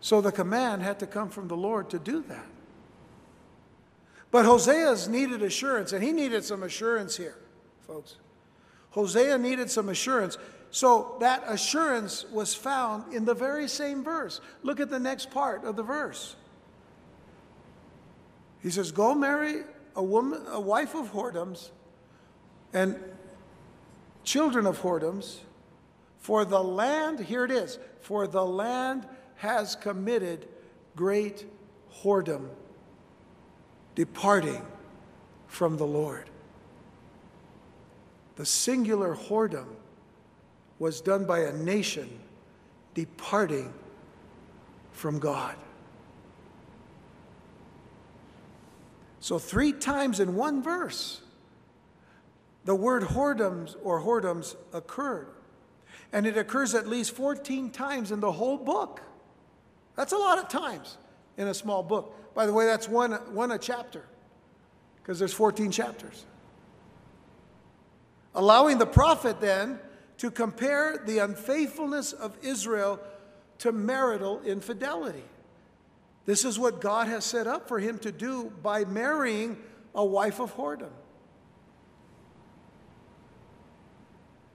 So 0.00 0.20
the 0.20 0.32
command 0.32 0.82
had 0.82 1.00
to 1.00 1.06
come 1.06 1.28
from 1.28 1.48
the 1.48 1.56
Lord 1.56 1.90
to 1.90 1.98
do 1.98 2.22
that. 2.28 2.46
But 4.30 4.44
Hosea's 4.44 5.08
needed 5.08 5.42
assurance, 5.42 5.92
and 5.92 6.04
he 6.04 6.12
needed 6.12 6.44
some 6.44 6.62
assurance 6.62 7.16
here, 7.16 7.36
folks. 7.86 8.16
Hosea 8.90 9.38
needed 9.38 9.70
some 9.70 9.88
assurance. 9.88 10.38
So 10.70 11.16
that 11.20 11.42
assurance 11.46 12.26
was 12.30 12.54
found 12.54 13.12
in 13.12 13.24
the 13.24 13.34
very 13.34 13.68
same 13.68 14.04
verse. 14.04 14.40
Look 14.62 14.80
at 14.80 14.90
the 14.90 14.98
next 14.98 15.30
part 15.30 15.64
of 15.64 15.76
the 15.76 15.82
verse. 15.82 16.36
He 18.62 18.70
says, 18.70 18.92
Go 18.92 19.14
marry 19.14 19.62
a 19.98 20.02
woman, 20.02 20.40
a 20.52 20.60
wife 20.60 20.94
of 20.94 21.12
whoredoms 21.12 21.70
and 22.72 22.96
children 24.22 24.64
of 24.64 24.80
whoredoms, 24.80 25.38
for 26.18 26.44
the 26.44 26.62
land, 26.62 27.18
here 27.18 27.44
it 27.44 27.50
is, 27.50 27.80
for 28.00 28.28
the 28.28 28.44
land 28.44 29.06
has 29.36 29.74
committed 29.74 30.46
great 30.94 31.46
whoredom, 32.02 32.48
departing 33.96 34.62
from 35.48 35.76
the 35.76 35.86
Lord. 35.86 36.30
The 38.36 38.46
singular 38.46 39.16
whoredom 39.16 39.66
was 40.78 41.00
done 41.00 41.24
by 41.24 41.40
a 41.40 41.52
nation 41.52 42.20
departing 42.94 43.72
from 44.92 45.18
God. 45.18 45.56
So, 49.20 49.38
three 49.38 49.72
times 49.72 50.20
in 50.20 50.34
one 50.36 50.62
verse, 50.62 51.20
the 52.64 52.74
word 52.74 53.02
whoredoms 53.02 53.76
or 53.82 54.00
whoredoms 54.00 54.54
occurred. 54.72 55.28
And 56.12 56.26
it 56.26 56.36
occurs 56.36 56.74
at 56.74 56.86
least 56.86 57.12
14 57.12 57.70
times 57.70 58.12
in 58.12 58.20
the 58.20 58.32
whole 58.32 58.56
book. 58.56 59.02
That's 59.96 60.12
a 60.12 60.16
lot 60.16 60.38
of 60.38 60.48
times 60.48 60.96
in 61.36 61.48
a 61.48 61.54
small 61.54 61.82
book. 61.82 62.34
By 62.34 62.46
the 62.46 62.52
way, 62.52 62.66
that's 62.66 62.88
one, 62.88 63.12
one 63.34 63.50
a 63.50 63.58
chapter, 63.58 64.04
because 64.96 65.18
there's 65.18 65.32
14 65.32 65.70
chapters. 65.70 66.24
Allowing 68.34 68.78
the 68.78 68.86
prophet 68.86 69.40
then 69.40 69.80
to 70.18 70.30
compare 70.30 71.02
the 71.04 71.18
unfaithfulness 71.18 72.12
of 72.12 72.36
Israel 72.42 73.00
to 73.58 73.72
marital 73.72 74.40
infidelity. 74.42 75.24
This 76.28 76.44
is 76.44 76.58
what 76.58 76.82
God 76.82 77.08
has 77.08 77.24
set 77.24 77.46
up 77.46 77.68
for 77.68 77.78
him 77.78 77.98
to 78.00 78.12
do 78.12 78.52
by 78.62 78.84
marrying 78.84 79.56
a 79.94 80.04
wife 80.04 80.40
of 80.40 80.54
whoredom. 80.54 80.90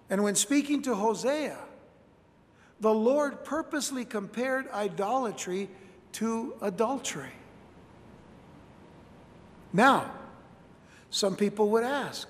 And 0.08 0.22
when 0.22 0.36
speaking 0.36 0.84
to 0.84 0.94
Hosea, 0.94 1.58
the 2.80 2.94
Lord 2.94 3.44
purposely 3.44 4.06
compared 4.06 4.70
idolatry 4.70 5.68
to 6.12 6.54
adultery. 6.62 7.34
Now, 9.74 10.12
some 11.10 11.36
people 11.36 11.70
would 11.72 11.84
ask, 11.84 12.30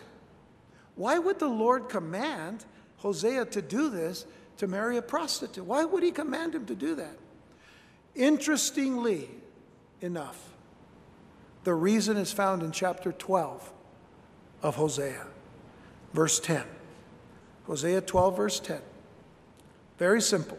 why 0.95 1.19
would 1.19 1.39
the 1.39 1.49
Lord 1.49 1.89
command 1.89 2.63
Hosea 2.99 3.43
to 3.47 3.61
do 3.61 3.89
this, 3.89 4.25
to 4.57 4.67
marry 4.67 4.95
a 4.95 5.01
prostitute. 5.01 5.65
Why 5.65 5.83
would 5.83 6.03
he 6.03 6.11
command 6.11 6.55
him 6.55 6.65
to 6.67 6.75
do 6.75 6.95
that? 6.95 7.17
Interestingly 8.16 9.30
enough, 10.01 10.49
The 11.64 11.74
reason 11.74 12.18
is 12.18 12.32
found 12.34 12.61
in 12.61 12.72
chapter 12.72 13.11
12 13.11 13.72
of 14.61 14.76
Hosea, 14.76 15.26
verse 16.14 16.39
10. 16.39 16.64
Hosea 17.68 18.01
12, 18.01 18.36
verse 18.38 18.59
10. 18.59 18.82
Very 19.97 20.22
simple. 20.22 20.57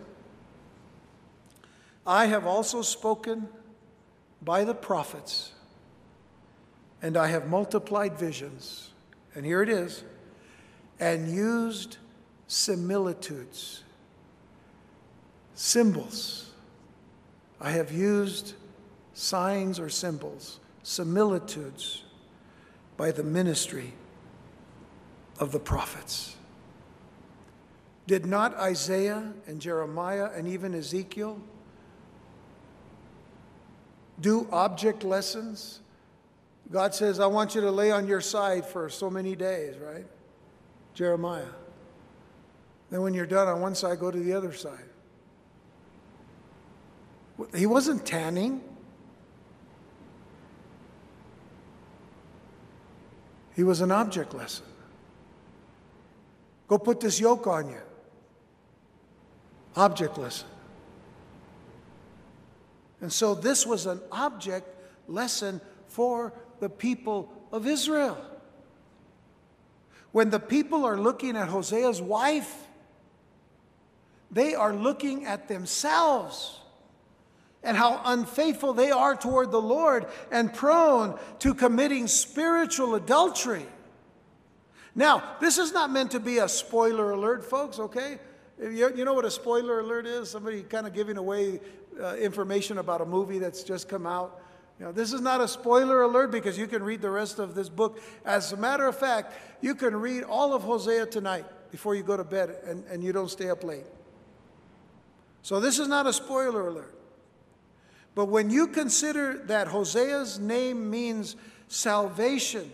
I 2.07 2.27
have 2.27 2.47
also 2.47 2.81
spoken 2.83 3.49
by 4.41 4.65
the 4.65 4.75
prophets, 4.75 5.53
and 7.03 7.17
I 7.17 7.29
have 7.29 7.49
multiplied 7.49 8.19
visions. 8.19 8.91
And 9.35 9.45
here 9.45 9.63
it 9.63 9.69
is 9.69 10.05
and 11.01 11.29
used 11.29 11.99
similitudes, 12.47 13.83
symbols. 15.55 16.53
I 17.65 17.71
have 17.71 17.91
used 17.91 18.53
signs 19.15 19.81
or 19.81 19.89
symbols, 19.89 20.61
similitudes 20.83 22.05
by 22.99 23.11
the 23.11 23.23
ministry 23.23 23.95
of 25.41 25.51
the 25.51 25.59
prophets. 25.59 26.37
Did 28.07 28.27
not 28.27 28.55
Isaiah 28.57 29.33
and 29.47 29.63
Jeremiah 29.63 30.29
and 30.37 30.47
even 30.47 30.75
Ezekiel 30.75 31.41
do 34.21 34.47
object 34.53 35.03
lessons? 35.03 35.81
God 36.71 36.95
says, 36.95 37.19
I 37.19 37.27
want 37.27 37.55
you 37.55 37.63
to 37.63 37.71
lay 37.71 37.91
on 37.91 38.07
your 38.07 38.21
side 38.21 38.67
for 38.67 38.91
so 38.91 39.09
many 39.09 39.35
days, 39.35 39.79
right? 39.79 40.05
Jeremiah. 40.93 41.47
Then 42.91 43.01
when 43.01 43.15
you're 43.15 43.25
done 43.25 43.49
on 43.49 43.63
one 43.63 43.75
side, 43.75 44.01
go 44.01 44.11
to 44.11 44.19
the 44.19 44.35
other 44.35 44.53
side. 44.53 44.85
He 47.55 47.67
wasn't 47.67 48.07
tanning. 48.07 48.63
He 53.55 53.63
was 53.63 53.81
an 53.81 53.91
object 53.91 54.35
lesson. 54.35 54.67
Go 56.69 56.79
put 56.79 57.01
this 57.01 57.21
yoke 57.21 57.47
on 57.47 57.69
you. 57.69 57.81
Object 59.77 60.19
lesson. 60.19 60.49
And 63.01 63.13
so 63.13 63.35
this 63.35 63.67
was 63.67 63.87
an 63.87 64.01
object 64.11 64.69
lesson 65.09 65.61
for 65.89 66.33
the 66.61 66.69
people 66.69 67.31
of 67.53 67.67
Israel. 67.67 68.19
When 70.13 70.31
the 70.31 70.41
people 70.41 70.85
are 70.85 70.97
looking 70.97 71.37
at 71.37 71.49
Hosea's 71.49 72.01
wife, 72.01 72.67
they 74.31 74.55
are 74.55 74.75
looking 74.75 75.27
at 75.27 75.49
themselves 75.49 76.61
and 77.65 77.77
how 77.77 78.01
unfaithful 78.05 78.75
they 78.75 78.91
are 78.91 79.17
toward 79.17 79.51
the 79.51 79.61
Lord 79.61 80.07
and 80.31 80.53
prone 80.53 81.19
to 81.41 81.55
committing 81.55 82.07
spiritual 82.07 82.95
adultery. 82.95 83.67
Now, 84.95 85.23
this 85.41 85.59
is 85.59 85.73
not 85.73 85.91
meant 85.91 86.13
to 86.13 86.21
be 86.21 86.39
a 86.39 86.49
spoiler 86.49 87.11
alert, 87.11 87.45
folks, 87.45 87.79
okay? 87.79 88.19
You, 88.61 89.05
know 89.05 89.15
what 89.15 89.25
a 89.25 89.31
spoiler 89.31 89.81
alert 89.81 90.07
is? 90.07 90.31
Somebody 90.31 90.63
kind 90.63 90.87
of 90.87 90.93
giving 90.93 91.17
away 91.17 91.61
uh, 92.01 92.15
information 92.15 92.79
about 92.79 93.01
a 93.01 93.05
movie 93.05 93.39
that's 93.39 93.65
just 93.65 93.89
come 93.89 94.07
out. 94.07 94.41
You 94.79 94.87
know, 94.87 94.93
this 94.93 95.13
is 95.13 95.21
not 95.21 95.41
a 95.41 95.49
spoiler 95.49 96.03
alert 96.03 96.31
because 96.31 96.59
you 96.59 96.67
can 96.67 96.83
read 96.83 97.01
the 97.01 97.11
rest 97.11 97.39
of 97.39 97.55
this 97.55 97.69
book. 97.69 98.01
As 98.25 98.53
a 98.53 98.57
matter 98.57 98.87
of 98.87 98.97
fact, 98.97 99.33
you 99.61 99.75
can 99.75 99.97
read 99.97 100.25
all 100.25 100.53
of 100.55 100.63
Hosea 100.63 101.07
tonight 101.07 101.45
before 101.71 101.95
you 101.95 102.03
go 102.03 102.17
to 102.17 102.25
bed 102.25 102.57
and, 102.67 102.85
and 102.87 103.03
you 103.03 103.13
don't 103.13 103.31
stay 103.31 103.51
up 103.51 103.65
late. 103.65 103.85
So 105.43 105.61
this 105.61 105.79
is 105.79 105.89
not 105.89 106.07
a 106.07 106.13
spoiler 106.13 106.69
alert. 106.69 106.94
But 108.15 108.27
when 108.27 108.51
you 108.51 108.69
consider 108.69 109.39
that 109.47 109.69
Hosea's 109.69 110.39
name 110.39 110.91
means 110.91 111.37
salvation 111.69 112.71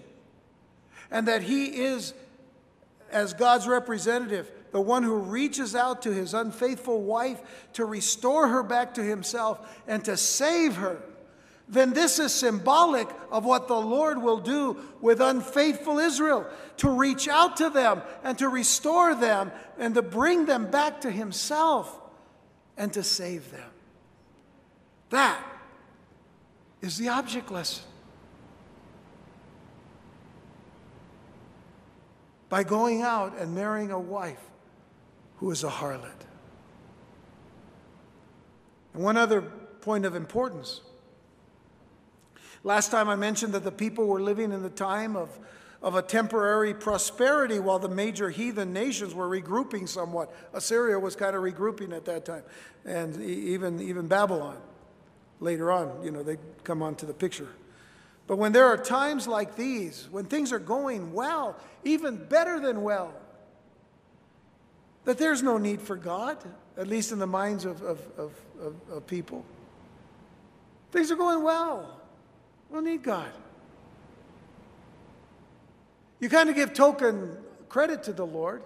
and 1.10 1.26
that 1.28 1.42
he 1.42 1.66
is, 1.66 2.12
as 3.10 3.32
God's 3.32 3.66
representative, 3.66 4.50
the 4.72 4.80
one 4.80 5.02
who 5.02 5.16
reaches 5.16 5.74
out 5.74 6.02
to 6.02 6.12
his 6.12 6.34
unfaithful 6.34 7.02
wife 7.02 7.40
to 7.72 7.84
restore 7.84 8.48
her 8.48 8.62
back 8.62 8.94
to 8.94 9.02
himself 9.02 9.80
and 9.88 10.04
to 10.04 10.16
save 10.16 10.76
her, 10.76 11.02
then 11.68 11.92
this 11.92 12.18
is 12.18 12.34
symbolic 12.34 13.08
of 13.30 13.44
what 13.44 13.68
the 13.68 13.80
Lord 13.80 14.20
will 14.20 14.40
do 14.40 14.76
with 15.00 15.20
unfaithful 15.20 15.98
Israel 16.00 16.46
to 16.78 16.90
reach 16.90 17.28
out 17.28 17.56
to 17.58 17.70
them 17.70 18.02
and 18.24 18.36
to 18.38 18.48
restore 18.48 19.14
them 19.14 19.52
and 19.78 19.94
to 19.94 20.02
bring 20.02 20.46
them 20.46 20.68
back 20.68 21.00
to 21.02 21.10
himself 21.10 21.96
and 22.76 22.92
to 22.92 23.04
save 23.04 23.52
them. 23.52 23.70
That 25.10 25.44
is 26.80 26.96
the 26.96 27.08
object 27.08 27.50
lesson. 27.50 27.84
By 32.48 32.64
going 32.64 33.02
out 33.02 33.38
and 33.38 33.54
marrying 33.54 33.90
a 33.90 33.98
wife 33.98 34.40
who 35.36 35.50
is 35.50 35.62
a 35.62 35.68
harlot. 35.68 36.10
And 38.94 39.04
one 39.04 39.16
other 39.16 39.40
point 39.40 40.04
of 40.04 40.14
importance. 40.14 40.80
Last 42.64 42.90
time 42.90 43.08
I 43.08 43.16
mentioned 43.16 43.52
that 43.52 43.64
the 43.64 43.72
people 43.72 44.06
were 44.06 44.20
living 44.20 44.52
in 44.52 44.62
the 44.62 44.70
time 44.70 45.16
of 45.16 45.38
of 45.82 45.94
a 45.94 46.02
temporary 46.02 46.74
prosperity 46.74 47.58
while 47.58 47.78
the 47.78 47.88
major 47.88 48.30
heathen 48.30 48.72
nations 48.72 49.14
were 49.14 49.28
regrouping 49.28 49.88
somewhat. 49.88 50.30
Assyria 50.52 50.98
was 50.98 51.16
kind 51.16 51.34
of 51.34 51.42
regrouping 51.42 51.94
at 51.96 52.04
that 52.04 52.24
time, 52.24 52.42
and 52.84 53.20
even, 53.22 53.80
even 53.80 54.06
Babylon. 54.06 54.60
Later 55.40 55.72
on, 55.72 56.04
you 56.04 56.10
know, 56.10 56.22
they 56.22 56.36
come 56.64 56.82
onto 56.82 57.06
the 57.06 57.14
picture. 57.14 57.48
But 58.26 58.36
when 58.36 58.52
there 58.52 58.66
are 58.66 58.76
times 58.76 59.26
like 59.26 59.56
these, 59.56 60.06
when 60.10 60.26
things 60.26 60.52
are 60.52 60.58
going 60.58 61.12
well, 61.12 61.56
even 61.82 62.16
better 62.16 62.60
than 62.60 62.82
well, 62.82 63.12
that 65.04 65.18
there's 65.18 65.42
no 65.42 65.58
need 65.58 65.80
for 65.80 65.96
God, 65.96 66.38
at 66.76 66.86
least 66.86 67.10
in 67.10 67.18
the 67.18 67.26
minds 67.26 67.64
of, 67.64 67.82
of, 67.82 67.98
of, 68.16 68.32
of, 68.60 68.74
of 68.92 69.06
people. 69.06 69.44
Things 70.92 71.10
are 71.10 71.16
going 71.16 71.42
well. 71.42 72.00
We 72.68 72.74
don't 72.74 72.84
need 72.84 73.02
God. 73.02 73.32
You 76.20 76.28
kind 76.28 76.50
of 76.50 76.54
give 76.54 76.74
token 76.74 77.36
credit 77.68 78.02
to 78.04 78.12
the 78.12 78.26
Lord. 78.26 78.62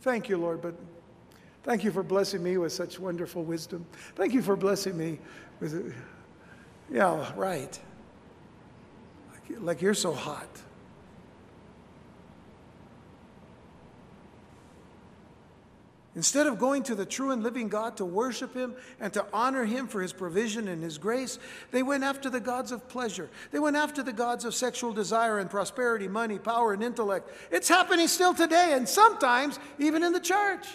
Thank 0.00 0.28
you, 0.28 0.36
Lord, 0.36 0.60
but 0.60 0.74
thank 1.62 1.84
you 1.84 1.92
for 1.92 2.02
blessing 2.02 2.42
me 2.42 2.58
with 2.58 2.72
such 2.72 2.98
wonderful 2.98 3.44
wisdom. 3.44 3.86
Thank 4.16 4.34
you 4.34 4.42
for 4.42 4.56
blessing 4.56 4.98
me 4.98 5.20
with, 5.60 5.94
yeah, 6.90 7.32
right. 7.36 7.78
Like, 9.32 9.60
like 9.60 9.82
you're 9.82 9.94
so 9.94 10.12
hot. 10.12 10.48
Instead 16.18 16.48
of 16.48 16.58
going 16.58 16.82
to 16.82 16.96
the 16.96 17.06
true 17.06 17.30
and 17.30 17.44
living 17.44 17.68
God 17.68 17.96
to 17.98 18.04
worship 18.04 18.52
Him 18.52 18.74
and 18.98 19.12
to 19.12 19.24
honor 19.32 19.64
Him 19.64 19.86
for 19.86 20.02
His 20.02 20.12
provision 20.12 20.66
and 20.66 20.82
His 20.82 20.98
grace, 20.98 21.38
they 21.70 21.84
went 21.84 22.02
after 22.02 22.28
the 22.28 22.40
gods 22.40 22.72
of 22.72 22.88
pleasure. 22.88 23.30
They 23.52 23.60
went 23.60 23.76
after 23.76 24.02
the 24.02 24.12
gods 24.12 24.44
of 24.44 24.52
sexual 24.52 24.92
desire 24.92 25.38
and 25.38 25.48
prosperity, 25.48 26.08
money, 26.08 26.36
power, 26.40 26.72
and 26.72 26.82
intellect. 26.82 27.30
It's 27.52 27.68
happening 27.68 28.08
still 28.08 28.34
today, 28.34 28.70
and 28.72 28.88
sometimes 28.88 29.60
even 29.78 30.02
in 30.02 30.12
the 30.12 30.18
church. 30.18 30.66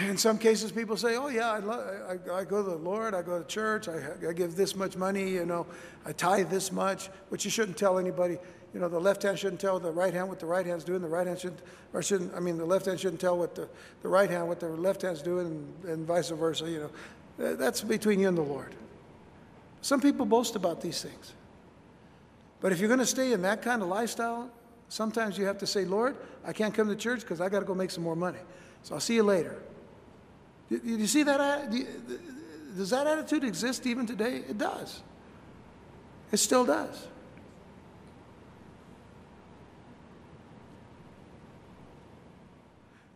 In 0.00 0.16
some 0.16 0.38
cases, 0.38 0.72
people 0.72 0.96
say, 0.96 1.16
"Oh 1.16 1.28
yeah, 1.28 1.52
I, 1.52 2.14
I, 2.14 2.40
I, 2.40 2.44
go 2.44 2.62
to 2.64 2.70
the 2.70 2.76
Lord, 2.76 3.14
I 3.14 3.22
go 3.22 3.38
to 3.38 3.46
church, 3.46 3.88
I, 3.88 4.28
I, 4.28 4.32
give 4.32 4.56
this 4.56 4.74
much 4.74 4.96
money, 4.96 5.30
you 5.30 5.46
know, 5.46 5.66
I 6.04 6.12
tithe 6.12 6.50
this 6.50 6.72
much," 6.72 7.10
which 7.28 7.44
you 7.44 7.50
shouldn't 7.50 7.78
tell 7.78 7.98
anybody. 7.98 8.38
You 8.72 8.80
know, 8.80 8.88
the 8.88 8.98
left 8.98 9.22
hand 9.22 9.38
shouldn't 9.38 9.60
tell 9.60 9.78
the 9.78 9.92
right 9.92 10.12
hand 10.12 10.28
what 10.28 10.40
the 10.40 10.46
right 10.46 10.66
hand's 10.66 10.82
doing. 10.82 11.00
The 11.00 11.06
right 11.06 11.26
hand 11.26 11.38
shouldn't, 11.38 11.60
or 11.92 12.02
shouldn't. 12.02 12.34
I 12.34 12.40
mean, 12.40 12.58
the 12.58 12.64
left 12.64 12.86
hand 12.86 12.98
shouldn't 12.98 13.20
tell 13.20 13.38
what 13.38 13.54
the, 13.54 13.68
the 14.02 14.08
right 14.08 14.28
hand 14.28 14.48
what 14.48 14.58
the 14.58 14.68
left 14.68 15.02
hand's 15.02 15.22
doing, 15.22 15.46
and, 15.46 15.84
and 15.84 16.06
vice 16.06 16.30
versa. 16.30 16.68
You 16.68 16.90
know, 17.38 17.54
that's 17.54 17.82
between 17.82 18.18
you 18.18 18.26
and 18.26 18.36
the 18.36 18.42
Lord. 18.42 18.74
Some 19.80 20.00
people 20.00 20.26
boast 20.26 20.56
about 20.56 20.80
these 20.80 21.02
things, 21.02 21.34
but 22.60 22.72
if 22.72 22.80
you're 22.80 22.88
going 22.88 22.98
to 22.98 23.06
stay 23.06 23.32
in 23.32 23.42
that 23.42 23.62
kind 23.62 23.80
of 23.80 23.86
lifestyle, 23.86 24.50
sometimes 24.88 25.38
you 25.38 25.44
have 25.44 25.58
to 25.58 25.68
say, 25.68 25.84
"Lord, 25.84 26.16
I 26.44 26.52
can't 26.52 26.74
come 26.74 26.88
to 26.88 26.96
church 26.96 27.20
because 27.20 27.40
I 27.40 27.48
got 27.48 27.60
to 27.60 27.64
go 27.64 27.76
make 27.76 27.92
some 27.92 28.02
more 28.02 28.16
money. 28.16 28.40
So 28.82 28.94
I'll 28.94 29.00
see 29.00 29.14
you 29.14 29.22
later." 29.22 29.56
Do 30.70 30.80
you 30.82 31.06
see 31.06 31.22
that? 31.24 31.70
Does 32.76 32.90
that 32.90 33.06
attitude 33.06 33.44
exist 33.44 33.86
even 33.86 34.06
today? 34.06 34.36
It 34.48 34.58
does. 34.58 35.02
It 36.32 36.38
still 36.38 36.64
does. 36.64 37.06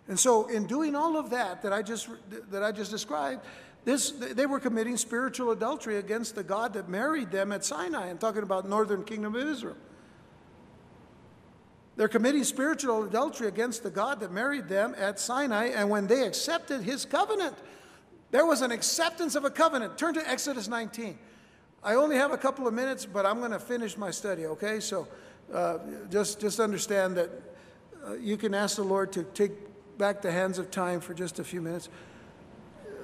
And 0.08 0.18
so, 0.18 0.46
in 0.46 0.66
doing 0.66 0.94
all 0.94 1.16
of 1.18 1.30
that 1.30 1.62
that 1.62 1.72
I 1.72 1.82
just 1.82 2.08
that 2.50 2.62
I 2.62 2.72
just 2.72 2.90
described, 2.90 3.44
this 3.84 4.10
they 4.10 4.46
were 4.46 4.60
committing 4.60 4.96
spiritual 4.96 5.50
adultery 5.50 5.98
against 5.98 6.34
the 6.34 6.42
God 6.42 6.72
that 6.74 6.88
married 6.88 7.30
them 7.30 7.52
at 7.52 7.64
Sinai. 7.64 8.08
I'm 8.08 8.18
talking 8.18 8.42
about 8.42 8.68
northern 8.68 9.04
kingdom 9.04 9.34
of 9.34 9.48
Israel. 9.48 9.76
They're 11.98 12.06
committing 12.06 12.44
spiritual 12.44 13.02
adultery 13.02 13.48
against 13.48 13.82
the 13.82 13.90
God 13.90 14.20
that 14.20 14.30
married 14.30 14.68
them 14.68 14.94
at 14.96 15.18
Sinai, 15.18 15.70
and 15.70 15.90
when 15.90 16.06
they 16.06 16.22
accepted 16.22 16.82
his 16.82 17.04
covenant, 17.04 17.56
there 18.30 18.46
was 18.46 18.62
an 18.62 18.70
acceptance 18.70 19.34
of 19.34 19.44
a 19.44 19.50
covenant. 19.50 19.98
Turn 19.98 20.14
to 20.14 20.30
Exodus 20.30 20.68
19. 20.68 21.18
I 21.82 21.96
only 21.96 22.14
have 22.14 22.30
a 22.30 22.38
couple 22.38 22.68
of 22.68 22.72
minutes, 22.72 23.04
but 23.04 23.26
I'm 23.26 23.40
going 23.40 23.50
to 23.50 23.58
finish 23.58 23.96
my 23.96 24.12
study, 24.12 24.46
okay? 24.46 24.78
So 24.78 25.08
uh, 25.52 25.78
just, 26.08 26.40
just 26.40 26.60
understand 26.60 27.16
that 27.16 27.30
uh, 28.06 28.12
you 28.12 28.36
can 28.36 28.54
ask 28.54 28.76
the 28.76 28.84
Lord 28.84 29.10
to 29.14 29.24
take 29.24 29.50
back 29.98 30.22
the 30.22 30.30
hands 30.30 30.60
of 30.60 30.70
time 30.70 31.00
for 31.00 31.14
just 31.14 31.40
a 31.40 31.44
few 31.44 31.60
minutes. 31.60 31.88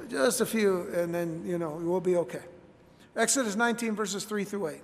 Just 0.09 0.41
a 0.41 0.47
few, 0.47 0.89
and 0.95 1.13
then, 1.13 1.43
you 1.45 1.59
know, 1.59 1.81
we'll 1.83 1.99
be 1.99 2.15
okay. 2.15 2.43
Exodus 3.17 3.57
19, 3.57 3.97
verses 3.97 4.23
3 4.23 4.45
through 4.45 4.69
8. 4.69 4.81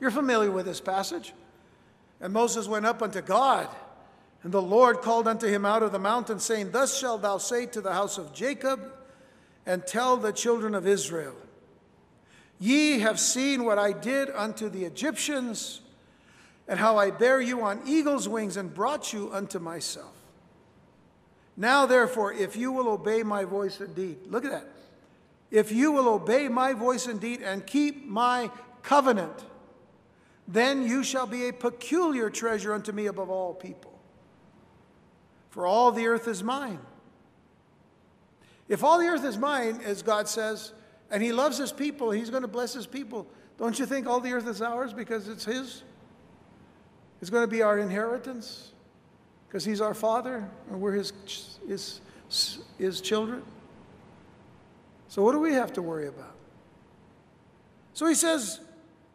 You're 0.00 0.10
familiar 0.10 0.50
with 0.50 0.64
this 0.64 0.80
passage. 0.80 1.34
And 2.22 2.32
Moses 2.32 2.68
went 2.68 2.86
up 2.86 3.02
unto 3.02 3.20
God, 3.20 3.68
and 4.44 4.52
the 4.52 4.62
Lord 4.62 5.02
called 5.02 5.26
unto 5.26 5.48
him 5.48 5.66
out 5.66 5.82
of 5.82 5.90
the 5.90 5.98
mountain, 5.98 6.38
saying, 6.38 6.70
Thus 6.70 6.96
shalt 6.96 7.22
thou 7.22 7.38
say 7.38 7.66
to 7.66 7.80
the 7.80 7.92
house 7.92 8.16
of 8.16 8.32
Jacob, 8.32 8.80
and 9.66 9.84
tell 9.84 10.16
the 10.16 10.32
children 10.32 10.74
of 10.74 10.86
Israel, 10.86 11.34
Ye 12.60 13.00
have 13.00 13.18
seen 13.18 13.64
what 13.64 13.78
I 13.78 13.90
did 13.90 14.30
unto 14.30 14.68
the 14.68 14.84
Egyptians, 14.84 15.80
and 16.68 16.78
how 16.78 16.96
I 16.96 17.10
bare 17.10 17.40
you 17.40 17.62
on 17.62 17.82
eagle's 17.86 18.28
wings 18.28 18.56
and 18.56 18.72
brought 18.72 19.12
you 19.12 19.32
unto 19.32 19.58
myself. 19.58 20.14
Now, 21.56 21.86
therefore, 21.86 22.32
if 22.32 22.54
you 22.54 22.70
will 22.70 22.88
obey 22.88 23.24
my 23.24 23.44
voice 23.44 23.80
indeed, 23.80 24.18
look 24.28 24.44
at 24.44 24.52
that. 24.52 24.68
If 25.50 25.72
you 25.72 25.90
will 25.90 26.08
obey 26.08 26.48
my 26.48 26.72
voice 26.72 27.08
indeed 27.08 27.42
and 27.42 27.66
keep 27.66 28.06
my 28.06 28.50
covenant, 28.82 29.44
then 30.48 30.86
you 30.86 31.04
shall 31.04 31.26
be 31.26 31.48
a 31.48 31.52
peculiar 31.52 32.30
treasure 32.30 32.72
unto 32.72 32.92
me 32.92 33.06
above 33.06 33.30
all 33.30 33.54
people. 33.54 33.98
For 35.50 35.66
all 35.66 35.92
the 35.92 36.06
earth 36.06 36.28
is 36.28 36.42
mine. 36.42 36.80
If 38.68 38.82
all 38.82 38.98
the 38.98 39.06
earth 39.06 39.24
is 39.24 39.36
mine, 39.36 39.80
as 39.84 40.02
God 40.02 40.28
says, 40.28 40.72
and 41.10 41.22
He 41.22 41.32
loves 41.32 41.58
His 41.58 41.72
people, 41.72 42.10
He's 42.10 42.30
going 42.30 42.42
to 42.42 42.48
bless 42.48 42.72
His 42.72 42.86
people, 42.86 43.26
don't 43.58 43.78
you 43.78 43.86
think 43.86 44.06
all 44.06 44.20
the 44.20 44.32
earth 44.32 44.48
is 44.48 44.62
ours 44.62 44.92
because 44.94 45.28
it's 45.28 45.44
His? 45.44 45.82
It's 47.20 47.30
going 47.30 47.44
to 47.44 47.50
be 47.50 47.62
our 47.62 47.78
inheritance 47.78 48.72
because 49.46 49.64
He's 49.64 49.80
our 49.80 49.94
Father 49.94 50.48
and 50.70 50.80
we're 50.80 50.94
His, 50.94 51.12
his, 51.68 52.00
his 52.78 53.00
children. 53.00 53.42
So, 55.08 55.22
what 55.22 55.32
do 55.32 55.38
we 55.38 55.52
have 55.52 55.74
to 55.74 55.82
worry 55.82 56.08
about? 56.08 56.34
So 57.92 58.06
He 58.06 58.14
says, 58.14 58.60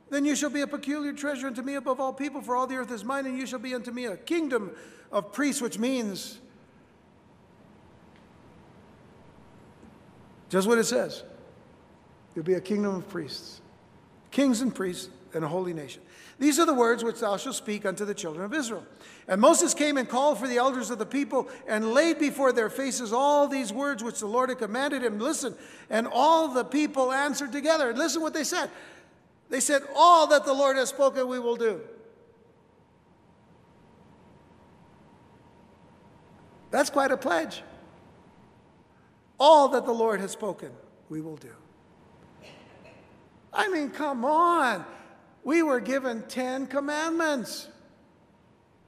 then 0.10 0.26
you 0.26 0.36
shall 0.36 0.50
be 0.50 0.62
a 0.62 0.68
peculiar 0.68 1.14
treasure 1.14 1.48
unto 1.48 1.62
me 1.62 1.76
above 1.76 2.00
all 2.00 2.14
people, 2.14 2.42
for 2.42 2.56
all 2.56 2.68
the 2.68 2.76
earth 2.76 2.92
is 2.92 3.04
mine, 3.04 3.26
and 3.26 3.38
you 3.38 3.46
shall 3.46 3.60
be 3.60 3.74
unto 3.74 3.92
me 3.92 4.06
a 4.06 4.18
kingdom 4.18 4.72
of 5.12 5.32
priests, 5.34 5.62
which 5.62 5.78
means 5.78 6.40
just 10.50 10.68
what 10.68 10.78
it 10.78 10.86
says. 10.86 11.24
You'll 12.36 12.46
be 12.46 12.54
a 12.54 12.62
kingdom 12.62 12.96
of 12.96 13.10
priests, 13.10 13.62
kings 14.32 14.62
and 14.62 14.74
priests, 14.74 15.10
and 15.34 15.44
a 15.44 15.48
holy 15.48 15.74
nation. 15.74 16.02
These 16.40 16.60
are 16.60 16.66
the 16.66 16.74
words 16.74 17.04
which 17.04 17.20
thou 17.20 17.36
shalt 17.38 17.56
speak 17.56 17.86
unto 17.86 18.06
the 18.06 18.14
children 18.14 18.46
of 18.46 18.54
Israel. 18.54 18.86
And 19.28 19.42
Moses 19.42 19.74
came 19.74 19.98
and 19.98 20.08
called 20.08 20.38
for 20.38 20.48
the 20.48 20.58
elders 20.58 20.92
of 20.92 21.00
the 21.00 21.06
people 21.06 21.50
and 21.68 21.94
laid 21.94 22.20
before 22.20 22.52
their 22.52 22.70
faces 22.70 23.12
all 23.12 23.48
these 23.48 23.74
words 23.74 24.04
which 24.04 24.20
the 24.20 24.28
Lord 24.28 24.50
had 24.50 24.60
commanded 24.60 25.04
him. 25.04 25.20
Listen, 25.20 25.56
and 25.90 26.08
all 26.08 26.48
the 26.50 26.64
people 26.64 27.12
answered 27.12 27.52
together. 27.52 27.92
Listen 27.94 28.22
what 28.22 28.34
they 28.34 28.44
said. 28.44 28.70
They 29.50 29.60
said, 29.60 29.84
All 29.96 30.28
that 30.28 30.46
the 30.46 30.54
Lord 30.54 30.78
has 30.78 30.90
spoken, 30.90 31.28
we 31.28 31.40
will 31.40 31.56
do. 31.56 31.82
That's 36.70 36.90
quite 36.90 37.12
a 37.12 37.18
pledge. 37.18 37.64
All 39.40 39.70
that 39.70 39.86
the 39.86 39.92
Lord 39.92 40.20
has 40.20 40.32
spoken, 40.32 40.72
we 41.10 41.22
will 41.22 41.38
do. 41.38 41.54
I 43.54 43.70
mean, 43.70 43.90
come 43.90 44.26
on. 44.26 44.86
We 45.44 45.64
were 45.64 45.80
given 45.80 46.24
10 46.28 46.68
commandments. 46.68 47.70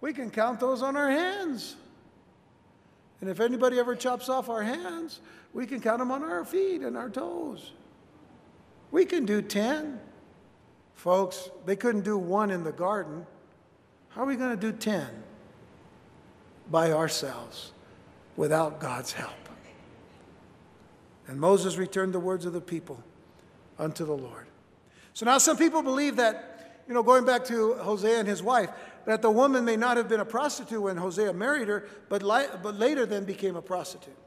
We 0.01 0.13
can 0.13 0.29
count 0.29 0.59
those 0.59 0.81
on 0.81 0.95
our 0.95 1.09
hands. 1.09 1.75
And 3.21 3.29
if 3.29 3.39
anybody 3.39 3.79
ever 3.79 3.95
chops 3.95 4.29
off 4.29 4.49
our 4.49 4.63
hands, 4.63 5.21
we 5.53 5.65
can 5.65 5.81
count 5.81 5.99
them 5.99 6.11
on 6.11 6.23
our 6.23 6.45
feet 6.45 6.81
and 6.81 6.97
our 6.97 7.09
toes. 7.09 7.71
We 8.91 9.05
can 9.05 9.25
do 9.25 9.41
10. 9.41 9.99
Folks, 10.99 11.49
they 11.65 11.77
couldn't 11.77 12.01
do 12.01 12.17
one 12.17 12.51
in 12.51 12.65
the 12.65 12.73
garden. 12.73 13.25
How 14.09 14.23
are 14.23 14.25
we 14.25 14.35
going 14.35 14.49
to 14.49 14.57
do 14.57 14.73
10 14.73 15.07
by 16.69 16.91
ourselves 16.91 17.71
without 18.35 18.81
God's 18.81 19.13
help? 19.13 19.31
And 21.29 21.39
Moses 21.39 21.77
returned 21.77 22.13
the 22.13 22.19
words 22.19 22.45
of 22.45 22.51
the 22.51 22.59
people 22.59 23.01
unto 23.77 24.03
the 24.03 24.17
Lord. 24.17 24.47
So 25.13 25.25
now 25.25 25.37
some 25.37 25.55
people 25.55 25.81
believe 25.81 26.17
that, 26.17 26.81
you 26.85 26.93
know, 26.93 27.01
going 27.01 27.23
back 27.23 27.45
to 27.45 27.75
Hosea 27.75 28.19
and 28.19 28.27
his 28.27 28.43
wife, 28.43 28.69
that 29.05 29.21
the 29.21 29.31
woman 29.31 29.63
may 29.63 29.77
not 29.77 29.95
have 29.95 30.09
been 30.09 30.19
a 30.19 30.25
prostitute 30.25 30.81
when 30.81 30.97
Hosea 30.97 31.31
married 31.31 31.69
her, 31.69 31.87
but, 32.09 32.23
li- 32.23 32.47
but 32.61 32.75
later 32.75 33.05
then 33.05 33.23
became 33.23 33.55
a 33.55 33.61
prostitute. 33.61 34.17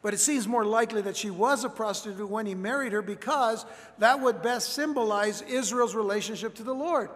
But 0.00 0.14
it 0.14 0.18
seems 0.18 0.46
more 0.46 0.64
likely 0.64 1.02
that 1.02 1.16
she 1.16 1.30
was 1.30 1.64
a 1.64 1.68
prostitute 1.68 2.28
when 2.28 2.46
he 2.46 2.54
married 2.54 2.92
her 2.92 3.02
because 3.02 3.66
that 3.98 4.20
would 4.20 4.42
best 4.42 4.74
symbolize 4.74 5.42
Israel's 5.42 5.94
relationship 5.94 6.54
to 6.56 6.62
the 6.62 6.74
Lord 6.74 7.10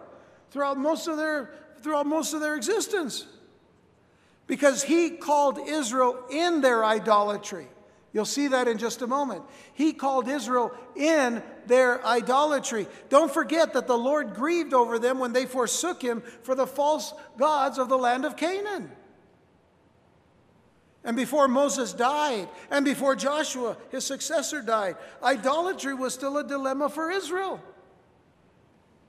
throughout 0.51 0.77
most 0.77 1.07
of 1.07 1.17
their, 1.17 1.51
throughout 1.81 2.05
most 2.05 2.33
of 2.33 2.41
their 2.41 2.55
existence. 2.55 3.25
Because 4.47 4.83
he 4.83 5.11
called 5.11 5.59
Israel 5.65 6.25
in 6.29 6.59
their 6.59 6.83
idolatry. 6.83 7.67
You'll 8.11 8.25
see 8.25 8.49
that 8.49 8.67
in 8.67 8.77
just 8.77 9.01
a 9.01 9.07
moment. 9.07 9.43
He 9.73 9.93
called 9.93 10.27
Israel 10.27 10.71
in 10.95 11.41
their 11.65 12.05
idolatry. 12.05 12.85
Don't 13.09 13.33
forget 13.33 13.73
that 13.73 13.87
the 13.87 13.97
Lord 13.97 14.35
grieved 14.35 14.73
over 14.73 14.99
them 14.99 15.17
when 15.17 15.33
they 15.33 15.45
forsook 15.45 16.01
him 16.01 16.21
for 16.43 16.53
the 16.53 16.67
false 16.67 17.13
gods 17.37 17.79
of 17.79 17.89
the 17.89 17.97
land 17.97 18.25
of 18.25 18.35
Canaan 18.35 18.91
and 21.03 21.17
before 21.17 21.47
Moses 21.47 21.91
died, 21.91 22.47
and 22.71 22.85
before 22.85 23.15
Joshua, 23.15 23.75
his 23.89 24.05
successor, 24.05 24.61
died. 24.61 24.95
Idolatry 25.21 25.93
was 25.93 26.13
still 26.13 26.37
a 26.37 26.43
dilemma 26.43 26.89
for 26.89 27.11
Israel. 27.11 27.59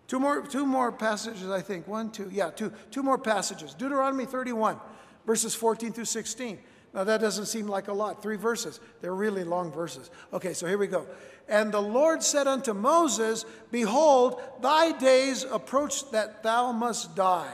Two 0.09 0.19
more, 0.19 0.43
two 0.43 0.67
more 0.67 0.91
passages, 0.91 1.49
I 1.49 1.61
think. 1.61 1.87
One, 1.87 2.11
two, 2.11 2.29
yeah, 2.33 2.51
two, 2.51 2.73
two 2.91 3.03
more 3.03 3.19
passages. 3.19 3.75
Deuteronomy 3.75 4.27
31, 4.27 4.79
verses 5.25 5.55
14 5.55 5.93
through 5.93 6.05
16. 6.05 6.59
Now, 6.93 7.05
that 7.05 7.21
doesn't 7.21 7.47
seem 7.47 7.67
like 7.67 7.89
a 7.89 7.93
lot. 7.93 8.23
Three 8.23 8.37
verses. 8.37 8.81
They're 9.01 9.15
really 9.15 9.43
long 9.43 9.73
verses. 9.73 10.11
Okay, 10.33 10.53
so 10.53 10.67
here 10.67 10.79
we 10.79 10.87
go. 10.87 11.07
And 11.49 11.73
the 11.73 11.81
Lord 11.81 12.23
said 12.23 12.47
unto 12.47 12.73
Moses, 12.73 13.45
Behold, 13.71 14.41
thy 14.61 14.93
days 14.93 15.45
approach 15.45 16.11
that 16.11 16.43
thou 16.43 16.73
must 16.73 17.17
die. 17.17 17.53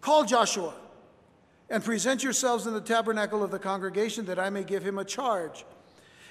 Call 0.00 0.24
Joshua 0.24 0.74
and 1.70 1.84
present 1.84 2.22
yourselves 2.22 2.66
in 2.66 2.74
the 2.74 2.80
tabernacle 2.80 3.42
of 3.42 3.50
the 3.50 3.58
congregation 3.58 4.26
that 4.26 4.38
I 4.38 4.50
may 4.50 4.64
give 4.64 4.84
him 4.84 4.98
a 4.98 5.04
charge. 5.04 5.64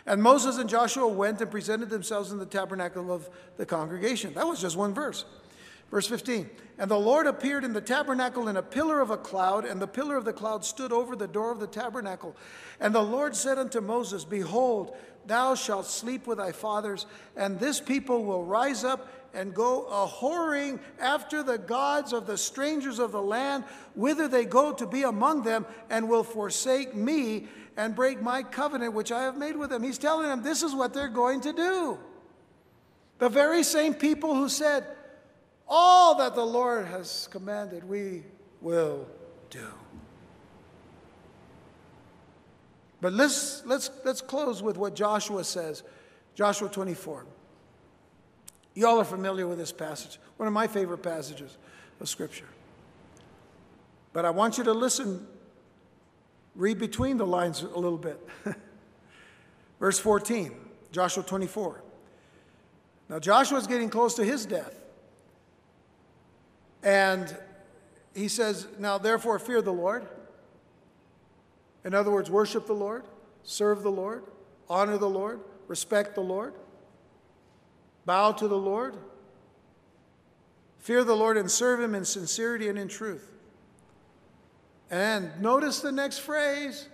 And 0.06 0.22
Moses 0.22 0.58
and 0.58 0.70
Joshua 0.70 1.08
went 1.08 1.42
and 1.42 1.50
presented 1.50 1.90
themselves 1.90 2.32
in 2.32 2.40
the 2.40 2.46
tabernacle 2.46 3.12
of 3.12 3.30
the 3.58 3.66
congregation. 3.66 4.34
That 4.34 4.48
was 4.48 4.60
just 4.60 4.76
one 4.76 4.94
verse. 4.94 5.26
Verse 5.92 6.08
15 6.08 6.50
And 6.78 6.92
the 6.92 7.00
Lord 7.00 7.26
appeared 7.26 7.64
in 7.64 7.74
the 7.74 7.82
tabernacle 7.82 8.48
in 8.48 8.58
a 8.58 8.62
pillar 8.62 9.00
of 9.02 9.12
a 9.12 9.18
cloud, 9.18 9.66
and 9.66 9.82
the 9.82 9.88
pillar 9.88 10.18
of 10.18 10.26
the 10.26 10.34
cloud 10.34 10.66
stood 10.66 10.92
over 10.92 11.16
the 11.16 11.28
door 11.28 11.52
of 11.52 11.60
the 11.60 11.68
tabernacle. 11.68 12.36
And 12.80 12.94
the 12.94 13.04
Lord 13.04 13.36
said 13.36 13.58
unto 13.58 13.82
Moses, 13.82 14.26
Behold, 14.26 14.96
thou 15.26 15.56
shalt 15.56 15.86
sleep 15.86 16.28
with 16.28 16.38
thy 16.38 16.52
fathers, 16.52 17.06
and 17.36 17.60
this 17.60 17.80
people 17.80 18.26
will 18.26 18.44
rise 18.44 18.84
up 18.84 19.08
and 19.34 19.54
go 19.54 19.86
a 19.86 20.08
whoring 20.08 20.80
after 21.00 21.44
the 21.44 21.58
gods 21.58 22.14
of 22.14 22.28
the 22.28 22.38
strangers 22.38 23.00
of 23.00 23.12
the 23.12 23.22
land, 23.22 23.64
whither 23.96 24.28
they 24.28 24.46
go 24.46 24.74
to 24.74 24.86
be 24.86 25.04
among 25.04 25.44
them, 25.44 25.66
and 25.90 26.10
will 26.10 26.24
forsake 26.24 26.96
me 26.96 27.48
and 27.78 27.96
break 27.96 28.22
my 28.22 28.44
covenant 28.44 28.94
which 28.94 29.12
I 29.12 29.24
have 29.24 29.38
made 29.38 29.56
with 29.56 29.70
them. 29.70 29.84
He's 29.84 29.98
telling 29.98 30.28
them 30.28 30.44
this 30.44 30.64
is 30.64 30.76
what 30.76 30.94
they're 30.94 31.08
going 31.08 31.42
to 31.42 31.54
do. 31.54 32.00
The 33.20 33.30
very 33.30 33.64
same 33.64 33.94
people 33.94 34.34
who 34.34 34.50
said, 34.50 34.86
All 35.68 36.16
that 36.16 36.36
the 36.36 36.46
Lord 36.46 36.88
has 36.88 37.28
commanded, 37.32 37.84
we 37.88 38.24
will 38.62 39.08
do. 39.50 39.68
But 43.02 43.14
let's, 43.14 43.64
let's, 43.66 43.90
let's 44.04 44.22
close 44.22 44.62
with 44.62 44.78
what 44.78 44.96
Joshua 44.96 45.44
says 45.44 45.84
Joshua 46.36 46.70
24. 46.70 47.26
You 48.80 48.88
all 48.88 48.98
are 48.98 49.04
familiar 49.04 49.46
with 49.46 49.58
this 49.58 49.74
passage, 49.74 50.20
one 50.38 50.48
of 50.48 50.54
my 50.54 50.66
favorite 50.66 51.00
passages 51.00 51.58
of 52.00 52.08
Scripture. 52.08 52.48
But 54.14 54.24
I 54.24 54.30
want 54.30 54.58
you 54.58 54.64
to 54.64 54.72
listen, 54.72 55.28
read 56.56 56.80
between 56.80 57.18
the 57.18 57.26
lines 57.28 57.62
a 57.62 57.78
little 57.78 57.98
bit. 57.98 58.26
Verse 59.82 60.00
14, 60.00 60.54
Joshua 60.94 61.24
24. 61.24 61.84
Now 63.10 63.20
Joshua 63.20 63.58
is 63.58 63.68
getting 63.68 63.90
close 63.90 64.14
to 64.14 64.24
his 64.24 64.46
death. 64.46 64.74
And 66.82 67.38
he 68.16 68.30
says, 68.30 68.66
Now 68.80 68.98
therefore 68.98 69.40
fear 69.40 69.62
the 69.62 69.74
Lord. 69.74 70.08
In 71.84 71.94
other 71.94 72.12
words, 72.12 72.32
worship 72.32 72.66
the 72.66 72.72
Lord, 72.72 73.04
serve 73.44 73.84
the 73.84 73.92
Lord, 73.92 74.24
honor 74.70 74.98
the 74.98 75.10
Lord, 75.10 75.42
respect 75.68 76.16
the 76.16 76.22
Lord, 76.22 76.54
bow 78.10 78.32
to 78.32 78.48
the 78.48 78.58
Lord, 78.58 78.98
fear 80.80 81.04
the 81.04 81.16
Lord, 81.16 81.38
and 81.38 81.50
serve 81.50 81.80
him 81.80 81.94
in 81.94 82.04
sincerity 82.04 82.68
and 82.68 82.80
in 82.80 82.88
truth. 82.88 83.32
And 84.90 85.40
notice 85.40 85.82
the 85.82 85.92
next 85.92 86.18
phrase 86.18 86.90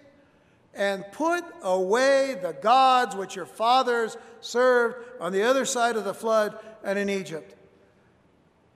and 0.73 1.05
put 1.13 1.45
away 1.61 2.37
the 2.41 2.51
gods 2.51 3.15
which 3.15 3.33
your 3.33 3.45
fathers 3.45 4.17
served 4.41 4.97
on 5.21 5.31
the 5.31 5.43
other 5.43 5.63
side 5.63 5.95
of 5.95 6.03
the 6.03 6.13
flood 6.13 6.59
and 6.83 6.99
in 6.99 7.09
Egypt. 7.09 7.55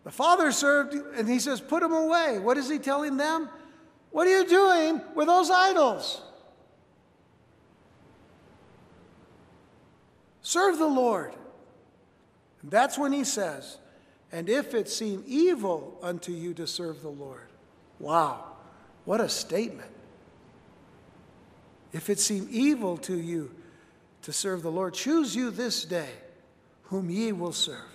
The 0.06 0.12
father 0.12 0.54
served, 0.54 0.94
and 0.94 1.28
he 1.28 1.40
says, 1.40 1.60
put 1.60 1.82
them 1.82 1.92
away. 1.92 2.40
What 2.40 2.58
is 2.58 2.70
he 2.70 2.80
telling 2.80 3.18
them? 3.18 3.50
What 4.12 4.28
are 4.28 4.40
you 4.40 4.48
doing 4.48 5.02
with 5.14 5.28
those 5.28 5.52
idols? 5.52 6.22
Serve 10.42 10.78
the 10.78 10.88
Lord. 10.88 11.36
And 12.62 12.72
that's 12.72 12.98
when 12.98 13.12
he 13.12 13.24
says, 13.24 13.78
and 14.32 14.50
if 14.50 14.74
it 14.74 14.90
seem 14.90 15.24
evil 15.26 15.98
unto 16.02 16.32
you 16.32 16.54
to 16.56 16.68
serve 16.68 17.02
the 17.02 17.10
Lord. 17.10 17.48
Wow, 18.00 18.44
what 19.06 19.22
a 19.22 19.30
statement. 19.30 19.92
If 21.92 22.10
it 22.10 22.20
seem 22.20 22.48
evil 22.52 22.98
to 22.98 23.16
you 23.16 23.52
to 24.22 24.32
serve 24.32 24.62
the 24.62 24.72
Lord, 24.72 24.94
choose 24.94 25.36
you 25.36 25.50
this 25.50 25.84
day 25.86 26.10
whom 26.84 27.10
ye 27.10 27.32
will 27.32 27.54
serve. 27.54 27.90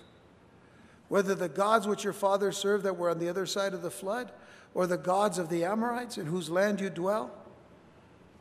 Whether 1.09 1.35
the 1.35 1.49
gods 1.49 1.87
which 1.87 2.03
your 2.03 2.13
fathers 2.13 2.57
served 2.57 2.85
that 2.85 2.97
were 2.97 3.11
on 3.11 3.19
the 3.19 3.29
other 3.29 3.47
side 3.47 3.75
of 3.75 3.83
the 3.83 3.91
flood, 3.91 4.33
or 4.75 4.89
the 4.89 4.99
gods 4.99 5.39
of 5.39 5.49
the 5.49 5.65
Amorites 5.65 6.19
in 6.19 6.27
whose 6.27 6.51
land 6.51 6.81
you 6.81 6.91
dwell. 6.91 7.31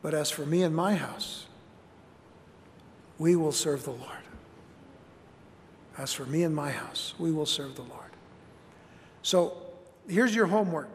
But 0.02 0.14
as 0.14 0.32
for 0.32 0.46
me 0.46 0.64
and 0.64 0.76
my 0.76 0.96
house, 0.96 1.46
we 3.20 3.36
will 3.36 3.52
serve 3.52 3.84
the 3.84 3.92
Lord. 3.92 4.23
As 5.98 6.12
for 6.12 6.26
me 6.26 6.44
and 6.44 6.56
my 6.56 6.72
house, 6.72 7.14
we 7.20 7.32
will 7.32 7.46
serve 7.46 7.76
the 7.76 7.84
Lord. 7.84 8.12
So 9.22 9.58
here's 10.08 10.36
your 10.36 10.48
homework 10.48 10.90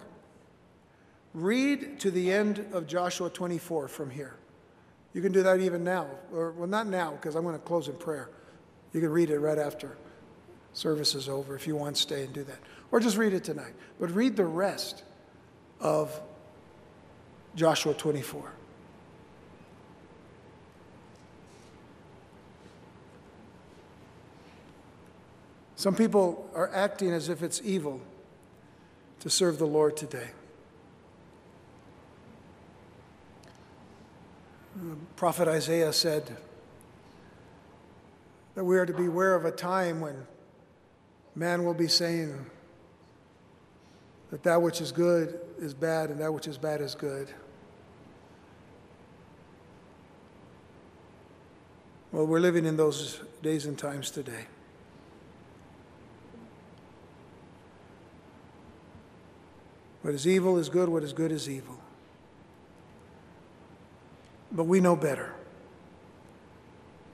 read 1.35 2.01
to 2.01 2.11
the 2.11 2.33
end 2.33 2.67
of 2.73 2.87
Joshua 2.87 3.31
24 3.31 3.89
from 3.89 4.11
here. 4.11 4.35
You 5.13 5.23
can 5.23 5.31
do 5.31 5.43
that 5.43 5.61
even 5.61 5.85
now, 5.85 6.07
or 6.33 6.53
well, 6.53 6.67
not 6.67 6.87
now, 6.87 7.13
because 7.13 7.35
I'm 7.35 7.43
going 7.43 7.55
to 7.55 7.61
close 7.61 7.89
in 7.89 7.95
prayer. 7.95 8.31
You 8.93 9.01
can 9.01 9.11
read 9.11 9.31
it 9.31 9.39
right 9.39 9.59
after 9.59 9.97
service 10.73 11.15
is 11.15 11.29
over 11.29 11.57
if 11.57 11.67
you 11.67 11.77
want 11.77 11.97
to 11.97 12.03
stay 12.03 12.25
and 12.25 12.33
do 12.33 12.45
that. 12.45 12.59
Or 12.91 13.01
just 13.01 13.17
read 13.17 13.33
it 13.33 13.45
tonight. 13.45 13.75
But 14.01 14.15
read 14.15 14.37
the 14.37 14.45
rest 14.45 15.05
of 15.81 16.21
Joshua 17.55 17.95
24. 17.95 18.53
Some 25.79 25.95
people 25.95 26.51
are 26.57 26.75
acting 26.75 27.13
as 27.13 27.29
if 27.29 27.41
it's 27.41 27.61
evil 27.63 28.01
to 29.21 29.31
serve 29.31 29.61
the 29.61 29.65
Lord 29.65 29.97
today. 29.97 30.31
Prophet 35.15 35.47
Isaiah 35.47 35.93
said 35.93 36.37
that 38.57 38.65
we 38.65 38.77
are 38.77 38.87
to 38.87 38.93
beware 38.93 39.37
of 39.37 39.45
a 39.45 39.53
time 39.53 40.01
when 40.01 40.27
man 41.37 41.65
will 41.65 41.75
be 41.75 41.87
saying 41.87 42.47
that 44.33 44.43
that 44.43 44.61
which 44.61 44.81
is 44.81 44.91
good 44.91 45.39
is 45.61 45.75
bad 45.75 46.11
and 46.11 46.21
that 46.21 46.35
which 46.35 46.49
is 46.49 46.59
bad 46.59 46.81
is 46.81 46.97
good. 46.97 47.29
Well, 52.11 52.27
we're 52.27 52.41
living 52.41 52.67
in 52.67 52.77
those 52.77 53.21
days 53.43 53.65
and 53.65 53.79
times 53.79 54.11
today. 54.11 54.47
What 60.09 60.15
is 60.15 60.27
evil 60.27 60.57
is 60.57 60.71
good, 60.71 60.89
what 60.89 61.03
is 61.03 61.13
good 61.13 61.31
is 61.31 61.51
evil. 61.51 61.79
But 64.51 64.65
we 64.65 64.81
know 64.81 64.97
better 64.97 65.35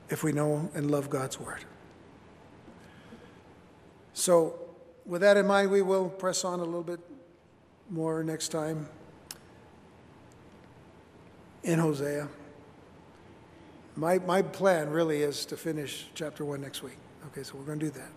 if 0.09 0.23
we 0.23 0.31
know 0.31 0.71
and 0.77 0.93
love 0.93 1.11
God's 1.11 1.41
Word. 1.41 1.65
So, 4.13 4.61
with 5.05 5.23
that 5.23 5.37
in 5.37 5.45
mind, 5.45 5.73
we 5.73 5.83
will 5.83 6.09
press 6.09 6.45
on 6.45 6.61
a 6.61 6.65
little 6.65 6.85
bit 6.85 7.01
more 7.91 8.23
next 8.23 8.51
time 8.51 8.89
in 11.65 11.81
Hosea. 11.81 12.29
My, 13.97 14.21
my 14.21 14.41
plan 14.41 14.91
really 14.91 15.23
is 15.23 15.45
to 15.47 15.57
finish 15.57 16.07
chapter 16.15 16.45
1 16.45 16.61
next 16.61 16.85
week. 16.85 16.99
Okay, 17.27 17.43
so 17.43 17.57
we're 17.57 17.65
going 17.65 17.81
to 17.81 17.87
do 17.87 17.91
that. 17.91 18.13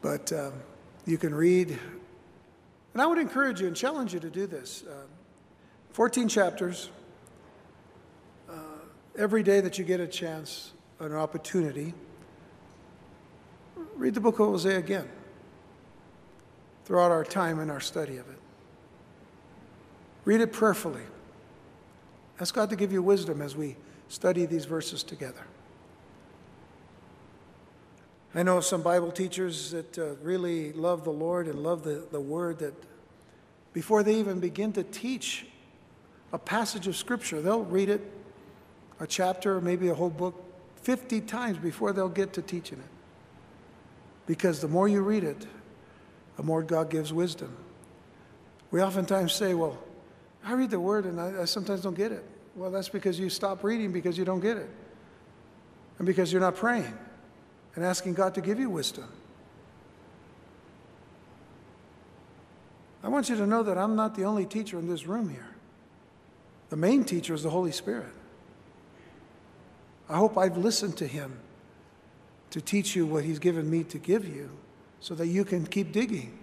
But 0.00 0.32
um, 0.32 0.52
you 1.06 1.18
can 1.18 1.34
read, 1.34 1.76
and 2.92 3.02
I 3.02 3.06
would 3.06 3.18
encourage 3.18 3.60
you 3.60 3.66
and 3.66 3.76
challenge 3.76 4.14
you 4.14 4.20
to 4.20 4.30
do 4.30 4.46
this. 4.46 4.84
Uh, 4.88 5.06
14 5.92 6.28
chapters 6.28 6.90
every 9.20 9.42
day 9.42 9.60
that 9.60 9.78
you 9.78 9.84
get 9.84 10.00
a 10.00 10.06
chance, 10.06 10.72
an 10.98 11.14
opportunity, 11.14 11.92
read 13.96 14.14
the 14.14 14.20
book 14.20 14.38
of 14.38 14.46
Hosea 14.46 14.78
again 14.78 15.08
throughout 16.84 17.10
our 17.10 17.24
time 17.24 17.58
and 17.58 17.70
our 17.70 17.80
study 17.80 18.16
of 18.16 18.28
it. 18.30 18.38
Read 20.24 20.40
it 20.40 20.52
prayerfully. 20.52 21.02
Ask 22.40 22.54
God 22.54 22.70
to 22.70 22.76
give 22.76 22.92
you 22.92 23.02
wisdom 23.02 23.42
as 23.42 23.54
we 23.54 23.76
study 24.08 24.46
these 24.46 24.64
verses 24.64 25.02
together. 25.02 25.44
I 28.32 28.44
know 28.44 28.60
some 28.60 28.82
Bible 28.82 29.10
teachers 29.10 29.72
that 29.72 29.98
uh, 29.98 30.14
really 30.22 30.72
love 30.72 31.02
the 31.02 31.10
Lord 31.10 31.48
and 31.48 31.64
love 31.64 31.82
the, 31.82 32.06
the 32.12 32.20
Word 32.20 32.60
that 32.60 32.74
before 33.72 34.04
they 34.04 34.14
even 34.16 34.38
begin 34.38 34.72
to 34.74 34.84
teach 34.84 35.46
a 36.32 36.38
passage 36.38 36.86
of 36.86 36.94
Scripture, 36.94 37.42
they'll 37.42 37.64
read 37.64 37.88
it 37.88 38.00
a 39.00 39.06
chapter 39.06 39.60
maybe 39.60 39.88
a 39.88 39.94
whole 39.94 40.10
book 40.10 40.44
50 40.82 41.22
times 41.22 41.58
before 41.58 41.92
they'll 41.92 42.08
get 42.08 42.32
to 42.34 42.42
teaching 42.42 42.78
it. 42.78 42.84
Because 44.26 44.60
the 44.60 44.68
more 44.68 44.86
you 44.86 45.00
read 45.00 45.24
it, 45.24 45.46
the 46.36 46.44
more 46.44 46.62
God 46.62 46.88
gives 46.88 47.12
wisdom. 47.12 47.56
We 48.70 48.80
oftentimes 48.80 49.32
say, 49.32 49.54
Well, 49.54 49.76
I 50.44 50.52
read 50.52 50.70
the 50.70 50.78
word 50.78 51.04
and 51.04 51.20
I, 51.20 51.42
I 51.42 51.44
sometimes 51.46 51.80
don't 51.80 51.96
get 51.96 52.12
it. 52.12 52.24
Well, 52.54 52.70
that's 52.70 52.88
because 52.88 53.18
you 53.18 53.28
stop 53.28 53.64
reading 53.64 53.90
because 53.90 54.16
you 54.16 54.24
don't 54.24 54.40
get 54.40 54.56
it. 54.56 54.70
And 55.98 56.06
because 56.06 56.32
you're 56.32 56.40
not 56.40 56.54
praying 56.54 56.96
and 57.74 57.84
asking 57.84 58.14
God 58.14 58.34
to 58.34 58.40
give 58.40 58.58
you 58.58 58.70
wisdom. 58.70 59.08
I 63.02 63.08
want 63.08 63.28
you 63.28 63.36
to 63.36 63.46
know 63.46 63.62
that 63.62 63.78
I'm 63.78 63.96
not 63.96 64.14
the 64.14 64.24
only 64.24 64.44
teacher 64.44 64.78
in 64.78 64.88
this 64.88 65.06
room 65.06 65.30
here. 65.30 65.48
The 66.68 66.76
main 66.76 67.04
teacher 67.04 67.34
is 67.34 67.42
the 67.42 67.50
Holy 67.50 67.72
Spirit. 67.72 68.12
I 70.08 70.16
hope 70.16 70.36
I've 70.36 70.56
listened 70.56 70.96
to 70.98 71.06
him 71.06 71.38
to 72.50 72.60
teach 72.60 72.94
you 72.96 73.06
what 73.06 73.24
he's 73.24 73.38
given 73.38 73.70
me 73.70 73.84
to 73.84 73.98
give 73.98 74.26
you 74.26 74.50
so 74.98 75.14
that 75.14 75.28
you 75.28 75.44
can 75.44 75.66
keep 75.66 75.92
digging 75.92 76.38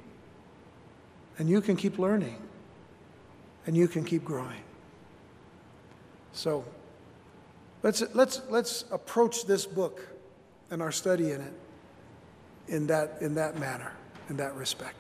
and 1.37 1.49
you 1.49 1.61
can 1.61 1.75
keep 1.75 1.99
learning 1.99 2.41
and 3.65 3.75
you 3.75 3.87
can 3.87 4.03
keep 4.03 4.23
growing. 4.23 4.63
So 6.31 6.65
let's, 7.83 8.01
let's, 8.13 8.41
let's 8.49 8.85
approach 8.91 9.45
this 9.45 9.65
book 9.65 10.07
and 10.69 10.81
our 10.81 10.91
study 10.91 11.31
in 11.31 11.41
it 11.41 11.53
in 12.67 12.87
that, 12.87 13.17
in 13.21 13.35
that 13.35 13.59
manner, 13.59 13.91
in 14.29 14.37
that 14.37 14.55
respect. 14.55 14.95